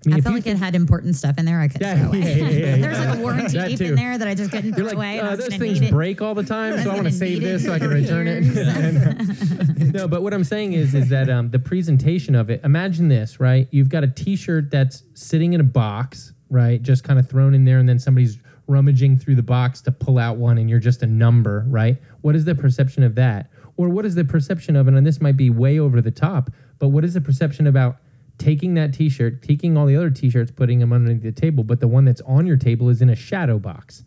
mean, 0.10 0.18
I 0.18 0.22
felt 0.22 0.36
like 0.36 0.48
it 0.48 0.58
had 0.58 0.76
important 0.76 1.16
stuff 1.16 1.38
in 1.38 1.46
there 1.46 1.60
I 1.60 1.68
couldn't 1.68 1.88
Yeah, 1.88 2.00
throw 2.00 2.08
away. 2.20 2.20
yeah, 2.20 2.48
yeah, 2.50 2.76
yeah, 2.76 2.76
There's 2.78 3.00
like 3.06 3.18
a 3.18 3.22
warranty 3.22 3.58
tape 3.58 3.82
in 3.82 3.96
there 3.96 4.18
that 4.18 4.28
I 4.28 4.36
just 4.36 4.52
couldn't 4.52 4.74
throw 4.74 4.86
you're 4.86 4.88
like, 4.96 4.98
away. 4.98 5.20
uh, 5.20 5.36
those 5.36 5.56
things 5.56 5.90
break 5.90 6.22
all 6.22 6.36
the 6.36 6.44
time, 6.44 6.74
so 6.78 6.84
I 6.92 6.94
want 6.96 6.98
gonna 7.00 7.12
save 7.12 7.42
this 7.42 7.64
so 7.66 7.74
I 7.74 7.80
can 7.80 7.90
return 7.90 8.28
it. 8.28 8.44
no, 9.94 10.08
but 10.08 10.22
what 10.24 10.34
I'm 10.34 10.44
saying 10.44 10.74
is, 10.74 10.94
is 10.94 11.10
that 11.10 11.30
um, 11.30 11.50
the 11.50 11.60
presentation 11.60 12.36
of 12.36 12.50
it. 12.50 12.62
Imagine 12.64 13.08
this, 13.08 13.40
right? 13.40 13.68
You've 13.72 13.90
got 13.90 14.04
a 14.04 14.08
T-shirt 14.08 14.72
that's 14.72 15.04
sitting 15.14 15.54
in 15.54 15.62
a 15.62 15.64
box, 15.66 16.34
right? 16.50 16.82
Just 16.82 17.04
kind 17.04 17.20
of 17.20 17.30
thrown 17.30 17.54
in 17.54 17.66
there, 17.66 17.80
and 17.80 17.88
then 17.88 18.00
somebody's 18.00 18.38
rummaging 18.68 19.18
through 19.18 19.36
the 19.36 19.44
box 19.44 19.82
to 19.82 19.92
pull 19.92 20.18
out 20.18 20.38
one, 20.38 20.58
and 20.58 20.70
you're 20.70 20.80
just 20.80 21.04
a 21.04 21.08
number, 21.08 21.66
right? 21.68 21.98
What 22.22 22.36
is 22.36 22.46
the 22.46 22.56
perception 22.56 23.04
of 23.04 23.16
that? 23.16 23.50
Or 23.76 23.90
what 23.90 24.06
is 24.06 24.16
the 24.16 24.24
perception 24.24 24.76
of, 24.76 24.88
and 24.88 25.06
this 25.06 25.20
might 25.20 25.36
be 25.38 25.50
way 25.50 25.80
over 25.80 26.00
the 26.00 26.12
top, 26.12 26.50
but 26.80 26.90
what 26.90 27.04
is 27.04 27.14
the 27.14 27.22
perception 27.22 27.66
about 27.68 27.98
taking 28.38 28.74
that 28.74 28.94
T-shirt, 28.94 29.42
taking 29.42 29.78
all 29.78 29.86
the 29.86 29.96
other 29.96 30.10
T-shirts, 30.10 30.52
putting 30.52 30.80
them 30.80 30.92
underneath 30.92 31.24
the 31.24 31.32
table, 31.32 31.64
but 31.64 31.80
the 31.80 31.88
one 31.88 32.06
that's 32.06 32.22
on 32.22 32.46
your 32.46 32.58
table 32.58 32.90
is 32.90 33.02
in 33.02 33.10
a 33.10 33.16
shadow 33.16 33.60
box? 33.60 34.04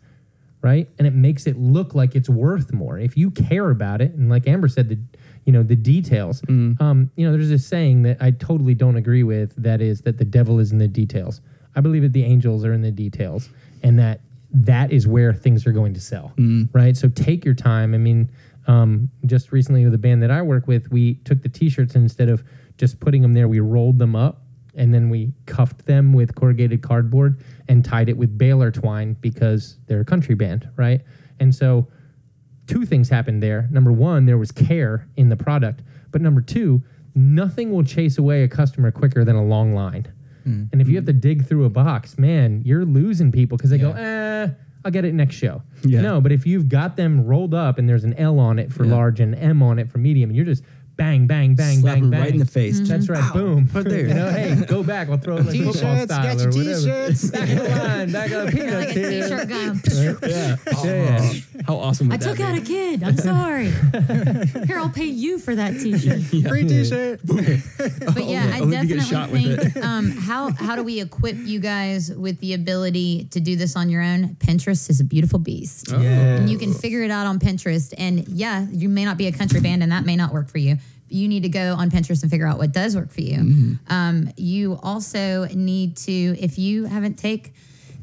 right? 0.61 0.89
And 0.97 1.07
it 1.07 1.13
makes 1.13 1.45
it 1.45 1.57
look 1.57 1.93
like 1.93 2.15
it's 2.15 2.29
worth 2.29 2.73
more. 2.73 2.97
If 2.97 3.15
you 3.15 3.31
care 3.31 3.69
about 3.69 4.01
it, 4.01 4.13
and 4.13 4.29
like 4.29 4.47
Amber 4.47 4.67
said, 4.67 4.89
the 4.89 4.97
you 5.45 5.53
know 5.53 5.63
the 5.63 5.75
details. 5.75 6.41
Um, 6.81 7.11
you 7.15 7.25
know, 7.25 7.31
there's 7.31 7.49
this 7.49 7.65
saying 7.65 8.01
that 8.03 8.17
I 8.19 8.31
totally 8.31 8.73
don't 8.73 8.97
agree 8.97 9.23
with. 9.23 9.53
That 9.55 9.81
is 9.81 10.01
that 10.01 10.17
the 10.17 10.25
devil 10.25 10.59
is 10.59 10.71
in 10.71 10.77
the 10.79 10.87
details. 10.87 11.41
I 11.75 11.81
believe 11.81 12.01
that 12.01 12.13
the 12.13 12.23
angels 12.23 12.65
are 12.65 12.73
in 12.73 12.81
the 12.81 12.91
details, 12.91 13.49
and 13.83 13.99
that 13.99 14.21
that 14.51 14.91
is 14.91 15.07
where 15.07 15.33
things 15.33 15.67
are 15.67 15.71
going 15.71 15.93
to 15.93 16.01
sell, 16.01 16.33
right? 16.73 16.97
So 16.97 17.07
take 17.09 17.45
your 17.45 17.53
time. 17.53 17.93
I 17.93 17.97
mean, 17.97 18.29
um, 18.65 19.09
just 19.25 19.51
recently 19.51 19.83
with 19.83 19.91
the 19.91 19.97
band 19.99 20.23
that 20.23 20.31
I 20.31 20.41
work 20.41 20.67
with, 20.67 20.91
we 20.91 21.15
took 21.23 21.43
the 21.43 21.49
T-shirts 21.49 21.95
and 21.95 22.03
instead 22.03 22.29
of 22.29 22.43
just 22.77 22.99
putting 22.99 23.21
them 23.21 23.33
there, 23.33 23.47
we 23.47 23.59
rolled 23.59 23.99
them 23.99 24.15
up 24.15 24.43
and 24.75 24.93
then 24.93 25.09
we 25.09 25.33
cuffed 25.45 25.85
them 25.85 26.13
with 26.13 26.35
corrugated 26.35 26.81
cardboard 26.81 27.41
and 27.67 27.83
tied 27.83 28.09
it 28.09 28.17
with 28.17 28.37
baler 28.37 28.71
twine 28.71 29.13
because 29.19 29.77
they're 29.87 30.01
a 30.01 30.05
country 30.05 30.35
band, 30.35 30.69
right? 30.75 31.01
And 31.39 31.53
so 31.53 31.87
two 32.67 32.85
things 32.85 33.09
happened 33.09 33.41
there. 33.41 33.67
Number 33.71 33.91
one, 33.91 34.25
there 34.25 34.37
was 34.37 34.51
care 34.51 35.07
in 35.17 35.29
the 35.29 35.35
product, 35.37 35.81
but 36.11 36.21
number 36.21 36.41
two, 36.41 36.83
nothing 37.15 37.71
will 37.71 37.83
chase 37.83 38.17
away 38.19 38.43
a 38.43 38.47
customer 38.47 38.91
quicker 38.91 39.25
than 39.25 39.35
a 39.35 39.43
long 39.43 39.73
line. 39.73 40.07
And 40.71 40.79
if 40.81 40.87
you 40.87 40.95
have 40.95 41.05
to 41.05 41.13
dig 41.13 41.45
through 41.45 41.65
a 41.65 41.69
box, 41.69 42.17
man, 42.17 42.61
you're 42.63 42.85
losing 42.85 43.33
people 43.33 43.57
because 43.57 43.69
they 43.69 43.77
go, 43.77 43.91
eh, 43.91 44.47
I'll 44.85 44.91
get 44.91 45.03
it 45.03 45.13
next 45.13 45.35
show. 45.35 45.61
Yeah. 45.83 45.99
No, 45.99 46.21
but 46.21 46.31
if 46.31 46.45
you've 46.45 46.69
got 46.69 46.95
them 46.95 47.25
rolled 47.25 47.53
up 47.53 47.77
and 47.77 47.89
there's 47.89 48.05
an 48.05 48.13
L 48.13 48.39
on 48.39 48.57
it 48.57 48.71
for 48.71 48.85
large 48.85 49.19
and 49.19 49.35
M 49.35 49.61
on 49.61 49.77
it 49.79 49.89
for 49.89 49.97
medium, 49.97 50.29
and 50.29 50.37
you're 50.37 50.45
just 50.45 50.63
bang, 50.97 51.27
bang, 51.27 51.55
bang, 51.55 51.79
Slap 51.79 51.93
bang, 51.93 52.03
him 52.03 52.09
bang. 52.09 52.21
right 52.21 52.31
in 52.31 52.39
the 52.39 52.45
face. 52.45 52.79
That's 52.81 53.07
right. 53.07 53.23
Ow. 53.23 53.33
Boom. 53.33 53.69
Right 53.71 53.85
there. 53.85 54.07
You 54.07 54.13
know, 54.13 54.29
hey, 54.29 54.55
go 54.65 54.83
back. 54.83 55.09
I'll 55.09 55.17
throw 55.17 55.37
it 55.37 55.45
like 55.45 55.53
T-shirts, 55.53 55.79
style 55.79 56.07
got 56.07 56.37
or 56.37 56.39
your 56.39 56.47
whatever. 56.49 57.11
T-shirts. 57.11 57.31
Back 57.37 57.49
of 57.49 57.57
the 57.57 57.69
line. 57.69 58.11
Back 58.11 58.31
of 58.31 58.31
the 58.31 58.45
like 58.45 58.53
peanuts 58.53 58.95
a 58.95 58.99
here. 58.99 59.21
t-shirt 59.21 59.49
gun. 59.49 59.81
Yeah. 59.93 60.55
Yeah. 60.83 61.21
yeah. 61.21 61.33
How 61.65 61.75
awesome 61.75 62.11
I 62.11 62.15
would 62.15 62.21
took 62.21 62.37
that 62.37 62.55
out 62.55 62.57
a 62.57 62.61
kid. 62.61 63.03
I'm 63.03 63.17
sorry. 63.17 63.69
Here, 64.67 64.77
I'll 64.77 64.89
pay 64.89 65.05
you 65.05 65.37
for 65.39 65.55
that 65.55 65.73
t-shirt. 65.73 66.21
Free 66.49 66.67
T-shirt. 66.67 67.21
But 67.25 68.25
yeah, 68.25 68.49
I 68.53 68.57
I 68.57 68.59
hope 68.59 68.71
shot 69.01 69.31
definitely 69.31 69.55
think 69.57 69.85
um, 69.85 70.11
how 70.11 70.51
how 70.51 70.75
do 70.75 70.83
we 70.83 71.01
equip 71.01 71.35
you 71.37 71.59
guys 71.59 72.11
with 72.11 72.39
the 72.39 72.53
ability 72.53 73.25
to 73.31 73.39
do 73.39 73.55
this 73.55 73.75
on 73.75 73.89
your 73.89 74.01
own? 74.01 74.35
Pinterest 74.35 74.89
is 74.89 74.99
a 74.99 75.03
beautiful 75.03 75.39
beast. 75.39 75.91
Oh. 75.91 75.99
And 75.99 76.49
you 76.49 76.57
can 76.57 76.73
figure 76.73 77.03
it 77.03 77.11
out 77.11 77.27
on 77.27 77.39
Pinterest. 77.39 77.93
And 77.97 78.27
yeah, 78.27 78.65
you 78.71 78.89
may 78.89 79.05
not 79.05 79.17
be 79.17 79.27
a 79.27 79.31
country 79.31 79.59
band 79.59 79.83
and 79.83 79.91
that 79.91 80.05
may 80.05 80.15
not 80.15 80.33
work 80.33 80.49
for 80.49 80.57
you. 80.57 80.77
You 81.09 81.27
need 81.27 81.43
to 81.43 81.49
go 81.49 81.73
on 81.73 81.89
Pinterest 81.89 82.21
and 82.21 82.31
figure 82.31 82.47
out 82.47 82.57
what 82.57 82.71
does 82.71 82.95
work 82.95 83.11
for 83.11 83.21
you. 83.21 83.37
Mm-hmm. 83.37 83.73
Um, 83.93 84.31
you 84.37 84.79
also 84.83 85.45
need 85.45 85.97
to, 85.97 86.11
if 86.11 86.57
you 86.57 86.85
haven't 86.85 87.15
take, 87.15 87.53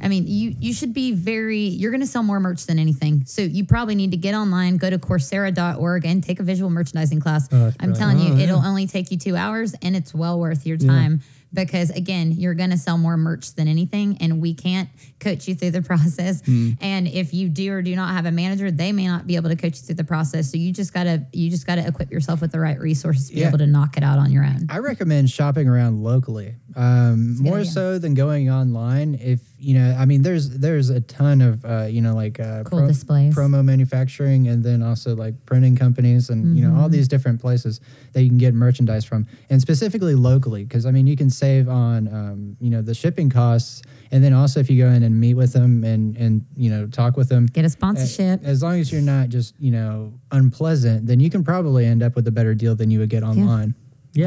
I 0.01 0.09
mean, 0.09 0.25
you 0.27 0.55
you 0.59 0.75
should 0.75 0.93
be 0.93 1.13
very. 1.13 1.61
You're 1.61 1.93
going 1.93 2.01
to 2.01 2.07
sell 2.07 2.25
more 2.25 2.41
merch 2.41 2.67
than 2.67 2.79
anything, 2.79 3.25
so 3.27 3.43
you 3.43 3.65
probably 3.65 3.95
need 3.95 4.11
to 4.11 4.17
get 4.17 4.35
online, 4.35 4.77
go 4.77 4.91
to 4.91 4.99
Coursera.org, 4.99 6.05
and 6.05 6.23
take 6.23 6.41
a 6.41 6.43
visual 6.43 6.69
merchandising 6.69 7.21
class. 7.21 7.49
that's 7.49 7.77
I'm 7.79 7.95
telling 7.95 8.19
you, 8.19 8.37
it'll 8.37 8.61
only 8.61 8.87
take 8.87 9.11
you 9.13 9.17
two 9.17 9.37
hours, 9.37 9.75
and 9.83 9.95
it's 9.95 10.13
well 10.13 10.39
worth 10.41 10.67
your 10.67 10.77
time 10.77 11.23
because 11.55 11.91
again, 11.91 12.33
you're 12.33 12.55
going 12.55 12.71
to 12.71 12.77
sell 12.77 12.99
more 12.99 13.17
merch 13.17 13.55
than 13.55 13.69
anything, 13.69 14.19
and 14.21 14.41
we 14.43 14.53
can't 14.55 14.89
coach 15.21 15.49
you 15.49 15.55
through 15.55 15.71
the 15.71 15.83
process. 15.91 16.45
Hmm. 16.45 16.73
And 16.81 17.07
if 17.09 17.33
you 17.33 17.49
do 17.49 17.73
or 17.73 17.81
do 17.83 17.95
not 17.97 18.13
have 18.13 18.27
a 18.27 18.33
manager, 18.33 18.71
they 18.71 18.93
may 18.93 19.07
not 19.07 19.27
be 19.27 19.37
able 19.37 19.49
to 19.51 19.57
coach 19.57 19.77
you 19.81 19.87
through 19.87 19.95
the 19.95 20.05
process. 20.05 20.51
So 20.51 20.57
you 20.59 20.73
just 20.73 20.93
gotta 20.93 21.25
you 21.33 21.49
just 21.51 21.67
gotta 21.67 21.87
equip 21.87 22.11
yourself 22.11 22.41
with 22.41 22.53
the 22.53 22.61
right 22.61 22.79
resources 22.79 23.29
to 23.29 23.35
be 23.35 23.41
Yeah. 23.41 23.49
able 23.49 23.59
to 23.59 23.67
knock 23.67 23.97
it 23.97 24.03
out 24.03 24.19
on 24.19 24.31
your 24.33 24.45
own. 24.45 24.67
I 24.69 24.79
recommend 24.79 25.31
shopping 25.31 25.69
around 25.69 26.03
locally, 26.03 26.57
um, 26.77 27.41
more 27.43 27.59
idea. 27.59 27.71
so 27.71 27.99
than 27.99 28.15
going 28.15 28.51
online. 28.51 29.15
If 29.21 29.41
you 29.59 29.79
know, 29.79 29.97
I 29.99 30.05
mean, 30.05 30.23
there's 30.23 30.51
there's 30.51 30.91
a 30.91 31.01
ton 31.01 31.41
of 31.41 31.65
uh, 31.65 31.85
you 31.89 32.01
know 32.03 32.15
like 32.15 32.39
uh, 32.41 32.65
Cool 32.65 32.87
displays. 32.87 33.35
promo 33.35 33.65
manufacturing, 33.65 34.49
and 34.49 34.63
then 34.65 34.83
also 34.83 35.15
like 35.17 35.35
printing 35.47 35.77
companies, 35.77 36.31
and 36.31 36.57
you 36.57 36.63
know 36.63 36.71
Mm-hmm. 36.75 36.81
all 36.81 36.89
these 36.89 37.09
different 37.09 37.41
places 37.41 37.81
that 38.13 38.23
you 38.23 38.29
can 38.29 38.39
get 38.39 38.53
merchandise 38.55 39.05
from, 39.05 39.27
and 39.51 39.61
specifically 39.61 40.15
locally, 40.15 40.65
because 40.65 40.85
I 40.87 40.91
mean 40.91 41.07
you 41.07 41.17
can 41.17 41.31
save 41.31 41.69
on 41.69 42.09
um, 42.09 42.57
you 42.61 42.71
know 42.71 42.83
the 42.83 42.95
shipping 42.95 43.31
costs, 43.31 43.83
and 44.11 44.23
then 44.25 44.33
also 44.33 44.61
if 44.61 44.69
you 44.69 44.83
go 44.83 44.91
in 44.91 45.03
and 45.03 45.19
meet 45.21 45.35
with 45.35 45.53
them 45.53 45.85
and 45.85 46.17
and 46.17 46.45
you 46.57 46.71
know 46.71 46.87
talk 46.87 47.17
with 47.17 47.29
them, 47.29 47.47
Get 47.47 47.65
a 47.65 47.69
sponsorship. 47.71 48.41
as 48.45 48.63
long 48.63 48.81
as 48.81 48.91
you're 48.93 49.01
not 49.03 49.29
just 49.29 49.55
you 49.61 49.71
know 49.71 50.13
unpleasant, 50.33 51.07
then 51.07 51.21
you 51.21 51.31
can 51.31 51.45
probably 51.45 51.87
end 51.87 52.03
up 52.03 52.17
with 52.17 52.27
a 52.29 52.33
better 52.33 52.55
deal 52.55 52.75
than 52.75 52.91
you 52.91 52.99
would 52.99 53.09
get 53.11 53.23
online. 53.23 53.69
Yeah, 53.77 53.84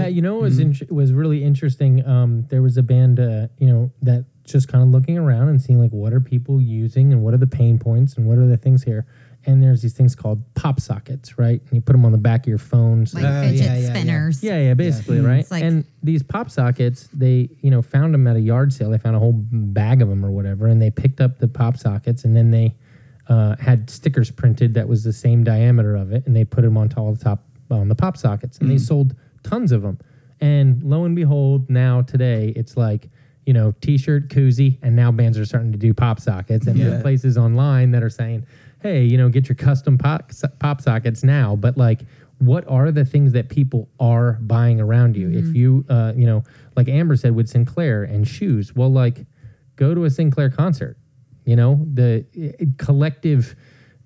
you 0.08 0.22
know 0.22 0.36
what 0.36 0.44
was 0.44 0.60
in, 0.60 0.76
was 0.90 1.14
really 1.14 1.44
interesting. 1.44 2.06
Um, 2.06 2.46
there 2.50 2.62
was 2.62 2.78
a 2.78 2.84
band, 2.84 3.20
uh, 3.20 3.48
you 3.58 3.68
know, 3.68 3.92
that 4.02 4.26
just 4.44 4.68
kind 4.68 4.84
of 4.84 4.90
looking 4.90 5.18
around 5.18 5.50
and 5.50 5.62
seeing 5.62 5.80
like 5.80 5.92
what 5.92 6.14
are 6.14 6.20
people 6.22 6.62
using 6.62 7.12
and 7.12 7.22
what 7.22 7.34
are 7.34 7.38
the 7.38 7.48
pain 7.48 7.80
points 7.80 8.16
and 8.16 8.26
what 8.28 8.38
are 8.38 8.48
the 8.48 8.58
things 8.58 8.84
here. 8.84 9.06
And 9.46 9.64
there's 9.64 9.82
these 9.82 9.94
things 9.94 10.14
called 10.14 10.44
pop 10.56 10.80
sockets, 10.82 11.38
right? 11.38 11.62
And 11.62 11.72
you 11.72 11.80
put 11.80 11.94
them 11.94 12.04
on 12.04 12.12
the 12.12 12.18
back 12.18 12.42
of 12.42 12.48
your 12.48 12.58
phones. 12.58 13.14
like 13.14 13.24
Uh, 13.24 13.44
fidget 13.44 13.66
yeah, 13.66 13.74
yeah, 13.76 13.80
yeah. 13.80 13.90
spinners. 13.94 14.44
Yeah, 14.44 14.58
yeah, 14.60 14.74
basically, 14.74 15.22
right? 15.22 15.50
Like- 15.50 15.64
and 15.64 15.86
these 16.04 16.22
pop 16.22 16.50
sockets, 16.52 17.08
they, 17.14 17.50
you 17.62 17.72
know, 17.72 17.82
found 17.82 18.14
them 18.14 18.28
at 18.28 18.36
a 18.36 18.42
yard 18.42 18.74
sale. 18.74 18.90
They 18.90 18.98
found 18.98 19.16
a 19.16 19.20
whole 19.20 19.34
bag 19.34 20.02
of 20.02 20.10
them 20.10 20.26
or 20.26 20.32
whatever, 20.32 20.68
and 20.68 20.82
they 20.82 20.92
picked 20.92 21.22
up 21.22 21.40
the 21.40 21.48
pop 21.48 21.78
sockets, 21.78 22.26
and 22.26 22.36
then 22.36 22.52
they 22.52 22.76
uh, 23.30 23.56
had 23.60 23.90
stickers 23.90 24.32
printed 24.32 24.74
that 24.74 24.88
was 24.88 25.04
the 25.04 25.14
same 25.14 25.44
diameter 25.44 25.96
of 25.96 26.12
it, 26.12 26.26
and 26.26 26.36
they 26.36 26.44
put 26.46 26.62
them 26.64 26.78
on 26.78 26.90
all 26.98 27.14
the 27.14 27.24
top 27.24 27.44
on 27.70 27.88
the 27.90 27.96
pop 27.96 28.16
sockets, 28.18 28.58
and 28.60 28.70
they 28.72 28.78
sold 28.78 29.14
tons 29.48 29.72
of 29.72 29.82
them. 29.82 30.00
And 30.40 30.84
lo 30.84 31.04
and 31.06 31.16
behold, 31.16 31.70
now 31.70 32.02
today 32.02 32.54
it's 32.56 32.78
like 32.78 33.10
you 33.46 33.54
know, 33.54 33.74
t-shirt, 33.80 34.28
koozie, 34.28 34.78
and 34.82 34.94
now 34.94 35.10
bands 35.10 35.38
are 35.40 35.46
starting 35.46 35.72
to 35.72 35.78
do 35.78 35.94
pop 35.94 36.20
sockets, 36.20 36.68
and 36.68 36.76
Yeah. 36.78 36.90
there's 36.90 37.02
places 37.02 37.38
online 37.38 37.92
that 37.92 38.04
are 38.04 38.10
saying, 38.10 38.46
hey, 38.82 39.06
you 39.06 39.18
know, 39.18 39.30
get 39.30 39.48
your 39.48 39.56
custom 39.56 39.98
pop, 39.98 40.34
pop 40.60 40.82
sockets 40.82 41.24
now. 41.24 41.56
But 41.56 41.78
like, 41.78 42.02
what 42.40 42.68
are 42.68 42.92
the 42.92 43.06
things 43.06 43.32
that 43.32 43.48
people 43.48 43.88
are 44.02 44.34
buying 44.42 44.82
around 44.82 45.16
you? 45.16 45.32
If 45.32 45.56
you, 45.56 45.86
uh, 45.88 46.12
you 46.14 46.26
know, 46.26 46.44
like 46.76 46.90
Amber 46.90 47.16
said 47.16 47.36
with 47.36 47.48
Sinclair 47.48 48.04
and 48.04 48.28
shoes, 48.28 48.76
well, 48.76 48.92
like, 48.92 49.26
go 49.78 49.96
to 49.96 50.04
a 50.04 50.10
Sinclair 50.10 50.50
concert. 50.50 50.98
You 51.46 51.56
know, 51.56 51.88
the 51.94 52.26
collective 52.78 53.56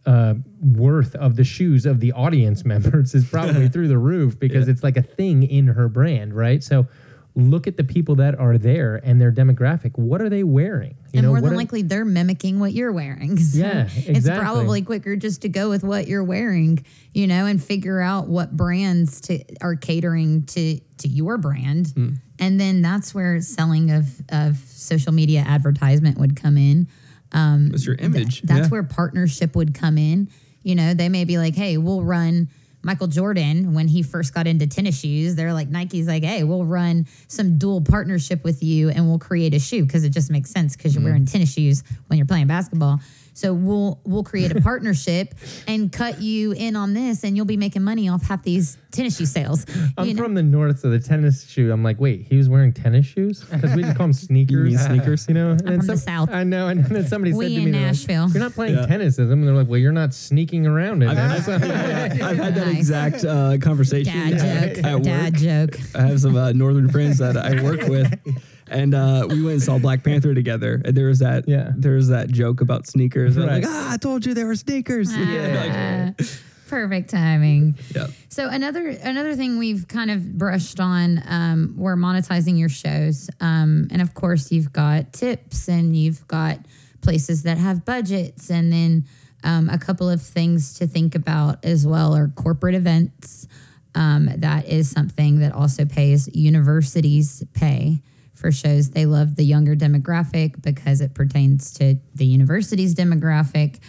uh, 0.06 0.34
worth 0.60 1.16
of 1.16 1.36
the 1.36 1.44
shoes 1.44 1.86
of 1.86 2.00
the 2.00 2.12
audience 2.14 2.66
members 2.74 3.14
is 3.14 3.28
probably 3.30 3.70
through 3.70 3.88
the 3.88 3.98
roof 3.98 4.40
because 4.40 4.68
it's 4.68 4.84
like 4.84 4.98
a 4.98 5.04
thing 5.04 5.44
in 5.44 5.68
her 5.68 5.88
brand, 5.88 6.34
right? 6.34 6.64
So, 6.64 6.88
look 7.34 7.66
at 7.66 7.78
the 7.78 7.84
people 7.86 8.16
that 8.16 8.38
are 8.38 8.58
there 8.58 8.98
and 9.06 9.22
their 9.22 9.32
demographic. 9.32 9.98
What 9.98 10.22
are 10.22 10.28
they 10.28 10.44
wearing? 10.44 10.98
You 11.14 11.20
and 11.20 11.22
know, 11.24 11.30
more 11.30 11.40
than 11.40 11.56
likely, 11.56 11.82
they're 11.82 12.04
mimicking 12.04 12.60
what 12.60 12.74
you're 12.74 12.92
wearing. 12.92 13.38
So 13.42 13.60
Yeah, 13.60 13.88
It's 13.96 14.28
probably 14.28 14.82
quicker 14.82 15.16
just 15.16 15.44
to 15.44 15.50
go 15.50 15.70
with 15.70 15.82
what 15.84 16.08
you're 16.08 16.26
wearing, 16.26 16.86
you 17.14 17.28
know, 17.28 17.46
and 17.46 17.64
figure 17.64 18.02
out 18.02 18.28
what 18.28 18.58
brands 18.58 19.22
to 19.22 19.44
are 19.62 19.76
catering 19.76 20.44
to 20.48 20.80
to 20.98 21.08
your 21.08 21.38
brand, 21.38 21.88
Hmm. 21.96 22.10
and 22.38 22.60
then 22.60 22.82
that's 22.82 23.16
where 23.16 23.40
selling 23.42 23.92
of 23.92 24.22
of 24.30 24.58
social 24.58 25.14
media 25.14 25.40
advertisement 25.48 26.18
would 26.18 26.36
come 26.36 26.58
in. 26.58 26.88
It's 27.34 27.86
your 27.86 27.96
image. 27.96 28.42
That's 28.42 28.66
yeah. 28.66 28.70
where 28.70 28.84
partnership 28.84 29.56
would 29.56 29.74
come 29.74 29.98
in. 29.98 30.30
You 30.64 30.76
know, 30.76 30.94
they 30.94 31.10
may 31.10 31.26
be 31.26 31.38
like, 31.38 31.56
hey, 31.56 31.78
we'll 31.78 32.04
run 32.04 32.50
Michael 32.84 33.08
Jordan 33.08 33.74
when 33.74 33.88
he 33.88 34.02
first 34.04 34.34
got 34.34 34.48
into 34.48 34.68
tennis 34.68 35.00
shoes. 35.00 35.36
They're 35.36 35.54
like, 35.54 35.70
Nike's 35.70 36.08
like, 36.08 36.24
hey, 36.24 36.44
we'll 36.44 36.66
run 36.66 37.08
some 37.28 37.58
dual 37.58 37.82
partnership 37.82 38.44
with 38.44 38.62
you 38.64 38.90
and 38.90 39.08
we'll 39.08 39.20
create 39.20 39.54
a 39.54 39.60
shoe 39.60 39.86
because 39.86 40.04
it 40.04 40.10
just 40.10 40.30
makes 40.32 40.50
sense 40.52 40.76
because 40.76 40.94
Mm-hmm. 40.94 41.02
you're 41.02 41.12
wearing 41.12 41.26
tennis 41.26 41.54
shoes 41.54 41.84
when 42.08 42.18
you're 42.18 42.26
playing 42.28 42.48
basketball. 42.48 43.00
So 43.42 43.54
we'll 43.56 44.00
we'll 44.06 44.24
create 44.24 44.56
a 44.56 44.62
partnership 44.70 45.34
and 45.68 45.92
cut 45.92 46.22
you 46.22 46.52
in 46.52 46.76
on 46.76 46.94
this, 46.94 47.24
and 47.24 47.36
you'll 47.36 47.48
be 47.48 47.58
making 47.58 47.82
money 47.84 48.08
off 48.08 48.22
half 48.22 48.44
these 48.44 48.78
tennis 48.92 49.18
shoe 49.18 49.26
sales. 49.26 49.66
I'm 49.98 50.08
you 50.10 50.14
know? 50.14 50.22
from 50.24 50.36
the 50.36 50.44
north, 50.44 50.80
so 50.82 50.92
the 50.92 51.00
tennis 51.00 51.50
shoe. 51.50 51.72
I'm 51.72 51.84
like, 51.84 52.00
wait, 52.00 52.28
he 52.30 52.38
was 52.38 52.50
wearing 52.50 52.72
tennis 52.72 53.08
shoes 53.08 53.44
because 53.44 53.76
we 53.76 53.82
just 53.82 53.98
call 53.98 54.06
them 54.06 54.14
sneakers. 54.28 54.70
mean 54.70 54.78
sneakers? 54.78 55.26
You 55.28 55.34
know, 55.34 55.52
and 55.52 55.78
from 55.78 55.88
the 55.88 55.98
South. 55.98 56.30
I 56.30 56.44
know, 56.44 56.68
and 56.68 56.86
then 56.86 57.08
somebody 57.08 57.34
We 57.34 57.46
said 57.46 57.50
to 57.50 57.56
in 57.62 57.66
me, 57.66 57.72
they're 57.72 57.82
like, 57.82 57.88
Nashville. 57.90 58.30
"You're 58.30 58.44
not 58.44 58.54
playing 58.54 58.76
Yeah. 58.76 58.86
tennis 58.86 59.18
with 59.18 59.30
them." 59.30 59.40
And 59.40 59.48
they're 59.48 59.56
like, 59.56 59.68
"Well, 59.68 59.80
you're 59.80 59.92
not 59.92 60.14
sneaking 60.14 60.68
around 60.68 61.02
it." 61.02 61.10
I've, 61.10 61.16
man." 61.16 61.32
I've- 61.32 62.22
I've 62.22 62.38
had 62.38 62.54
that 62.56 62.68
Nice. 62.68 62.78
exact 62.78 63.26
uh, 63.26 63.58
conversation 63.60 64.14
Dad 64.14 64.76
joke. 64.76 64.86
at 64.86 64.94
work. 64.96 65.04
Dad 65.04 65.34
joke. 65.36 65.80
I 65.96 66.02
have 66.04 66.22
some 66.22 66.36
uh, 66.36 66.52
northern 66.52 66.90
friends 66.90 67.18
that 67.18 67.38
I 67.38 67.62
work 67.64 67.88
with, 67.88 68.14
and 68.72 68.94
uh, 68.96 69.28
we 69.30 69.42
went 69.44 69.54
and 69.54 69.62
saw 69.64 69.78
Black 69.78 70.04
Panther 70.06 70.34
together. 70.34 70.82
And 70.84 70.96
there 70.96 71.08
was 71.08 71.20
that, 71.20 71.48
Yeah. 71.48 71.72
there 71.76 71.94
was 71.96 72.08
that 72.08 72.30
joke 72.32 72.62
about 72.62 72.88
sneakers. 72.88 73.38
Right. 73.38 73.62
Like, 73.62 73.64
ah, 73.68 73.94
I 73.94 73.98
told 73.98 74.26
you 74.26 74.34
there 74.34 74.48
were 74.48 74.56
sneakers. 74.56 75.10
Ah, 75.12 76.12
perfect 76.68 77.10
timing. 77.10 77.78
Yeah. 77.94 78.08
So 78.30 78.48
another 78.48 78.88
another 78.88 79.36
thing 79.36 79.58
we've 79.58 79.88
kind 79.88 80.10
of 80.10 80.38
brushed 80.38 80.80
on, 80.80 81.22
um, 81.28 81.76
we're 81.78 81.98
monetizing 81.98 82.58
your 82.58 82.70
shows, 82.70 83.30
um, 83.42 83.90
and 83.92 84.02
of 84.02 84.14
course 84.14 84.52
you've 84.52 84.72
got 84.72 85.12
tips 85.12 85.68
and 85.68 85.96
you've 85.96 86.26
got 86.28 86.60
places 87.02 87.44
that 87.44 87.58
have 87.58 87.84
budgets, 87.84 88.50
and 88.50 88.72
then 88.72 89.06
um, 89.44 89.70
a 89.70 89.78
couple 89.78 90.10
of 90.10 90.22
things 90.22 90.76
to 90.76 90.88
think 90.88 91.14
about 91.16 91.64
as 91.66 91.86
well 91.86 92.16
are 92.16 92.30
corporate 92.30 92.76
events. 92.76 93.48
Um, 93.94 94.30
that 94.38 94.68
is 94.70 94.90
something 94.90 95.40
that 95.40 95.52
also 95.52 95.84
pays. 95.84 96.30
Universities 96.34 97.44
pay 97.54 98.02
for 98.42 98.52
shows. 98.52 98.90
They 98.90 99.06
love 99.06 99.36
the 99.36 99.46
younger 99.46 99.76
demographic 99.76 100.62
because 100.62 101.00
it 101.00 101.14
pertains 101.14 101.72
to 101.76 101.96
the 102.16 102.26
university's 102.26 102.96
demographic. 102.96 103.80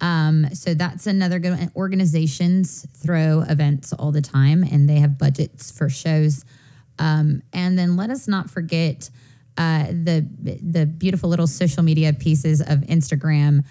Um, 0.00 0.52
so 0.54 0.74
that's 0.74 1.06
another 1.06 1.38
good 1.38 1.58
one. 1.58 1.70
Organizations 1.76 2.86
throw 2.96 3.42
events 3.42 3.92
all 3.92 4.10
the 4.10 4.22
time 4.22 4.62
and 4.64 4.88
they 4.88 4.96
have 4.96 5.18
budgets 5.18 5.70
for 5.70 5.88
shows. 5.90 6.44
Um, 6.98 7.42
and 7.52 7.78
then 7.78 7.96
let 7.96 8.10
us 8.10 8.26
not 8.26 8.50
forget 8.50 9.10
uh, 9.58 9.86
the 9.88 10.26
the 10.62 10.86
beautiful 10.86 11.28
little 11.28 11.46
social 11.46 11.82
media 11.82 12.12
pieces 12.14 12.60
of 12.60 12.78
Instagram 12.88 13.64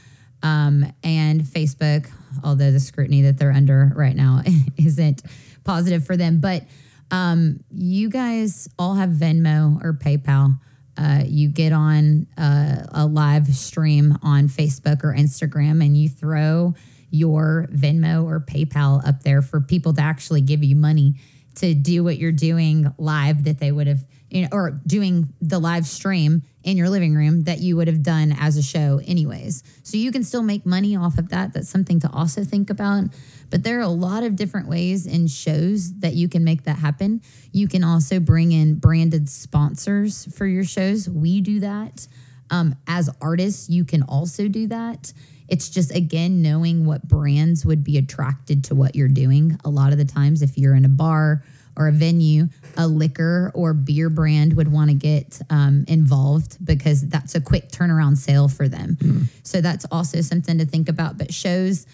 um, 0.44 0.86
and 1.04 1.42
Facebook, 1.42 2.10
although 2.44 2.72
the 2.72 2.80
scrutiny 2.80 3.24
that 3.24 3.38
they're 3.38 3.52
under 3.52 3.92
right 3.96 4.16
now 4.16 4.42
isn't 4.78 5.24
positive 5.64 6.06
for 6.06 6.16
them. 6.16 6.40
But 6.42 6.64
um, 7.12 7.64
you 7.72 8.10
guys 8.10 8.68
all 8.78 8.96
have 8.96 9.10
Venmo 9.10 9.84
or 9.84 9.94
PayPal. 9.94 10.60
Uh, 10.98 11.24
you 11.26 11.48
get 11.50 11.72
on 11.72 12.28
uh, 12.38 12.84
a 12.92 13.06
live 13.06 13.48
stream 13.48 14.18
on 14.22 14.48
Facebook 14.48 15.04
or 15.04 15.14
Instagram 15.16 15.84
and 15.84 15.96
you 15.96 16.10
throw 16.10 16.74
your 17.10 17.68
Venmo 17.72 18.26
or 18.26 18.40
PayPal 18.40 19.06
up 19.08 19.24
there 19.24 19.42
for 19.42 19.62
people 19.62 19.94
to 19.94 20.02
actually 20.02 20.42
give 20.42 20.64
you 20.64 20.76
money 20.76 21.16
to 21.56 21.74
do 21.74 22.04
what 22.04 22.18
you're 22.18 22.32
doing 22.32 22.94
live 22.98 23.46
that 23.46 23.60
they 23.60 23.72
would 23.72 23.88
have, 23.88 24.04
you 24.30 24.44
know, 24.44 24.48
or 24.52 24.80
doing 24.86 25.34
the 25.42 25.60
live 25.60 25.86
stream 25.86 26.44
in 26.64 26.78
your 26.78 26.90
living 26.90 27.16
room 27.16 27.46
that 27.46 27.60
you 27.60 27.76
would 27.78 27.88
have 27.88 28.04
done 28.04 28.36
as 28.38 28.58
a 28.58 28.62
show, 28.62 29.00
anyways. 29.08 29.64
So 29.84 29.98
you 29.98 30.12
can 30.12 30.24
still 30.24 30.44
make 30.44 30.66
money 30.66 30.96
off 30.96 31.18
of 31.18 31.30
that. 31.30 31.54
That's 31.54 31.70
something 31.70 32.00
to 32.02 32.12
also 32.12 32.44
think 32.44 32.70
about. 32.70 33.06
But 33.50 33.64
there 33.64 33.80
are 33.80 33.84
a 33.84 33.88
lot 33.88 34.24
of 34.24 34.36
different 34.36 34.68
ways 34.68 35.08
in 35.08 35.28
shows 35.28 36.00
that 36.00 36.14
you 36.14 36.28
can 36.28 36.44
make 36.44 36.64
that 36.64 36.78
happen. 36.78 37.22
You 37.52 37.68
can 37.68 37.84
also 37.84 38.20
bring 38.20 38.52
in 38.52 38.76
branded 38.76 39.30
sponsors 39.30 40.26
for 40.36 40.46
your 40.46 40.66
shows. 40.66 41.10
We 41.10 41.42
do 41.42 41.62
that. 41.62 42.08
Um, 42.52 42.76
as 42.88 43.10
artists, 43.22 43.70
you 43.70 43.86
can 43.86 44.04
also 44.04 44.48
do 44.48 44.68
that. 44.68 45.14
It's 45.48 45.70
just, 45.70 45.96
again, 45.96 46.44
knowing 46.44 46.86
what 46.86 47.08
brands 47.08 47.66
would 47.66 47.84
be 47.84 47.98
attracted 47.98 48.66
to 48.66 48.76
what 48.76 48.96
you're 48.96 49.08
doing. 49.08 49.58
A 49.66 49.70
lot 49.70 49.92
of 49.92 49.98
the 49.98 50.06
times, 50.06 50.44
if 50.44 50.58
you're 50.58 50.76
in 50.76 50.86
a 50.86 50.90
bar 50.90 51.44
or 51.80 51.88
a 51.88 51.92
venue, 51.92 52.50
a 52.78 52.86
liquor 52.86 53.52
or 53.56 53.74
beer 53.74 54.10
brand 54.10 54.56
would 54.58 54.72
want 54.72 54.90
to 54.90 54.96
get 54.96 55.42
um, 55.50 55.86
involved 55.88 56.64
because 56.64 57.08
that's 57.08 57.34
a 57.34 57.42
quick 57.42 57.70
turnaround 57.70 58.18
sale 58.18 58.50
for 58.50 58.68
them. 58.68 58.98
So 59.44 59.62
that's 59.62 59.86
also 59.86 60.22
something 60.22 60.58
to 60.58 60.66
think 60.66 60.90
about. 60.90 61.18
But 61.18 61.34
shows 61.34 61.88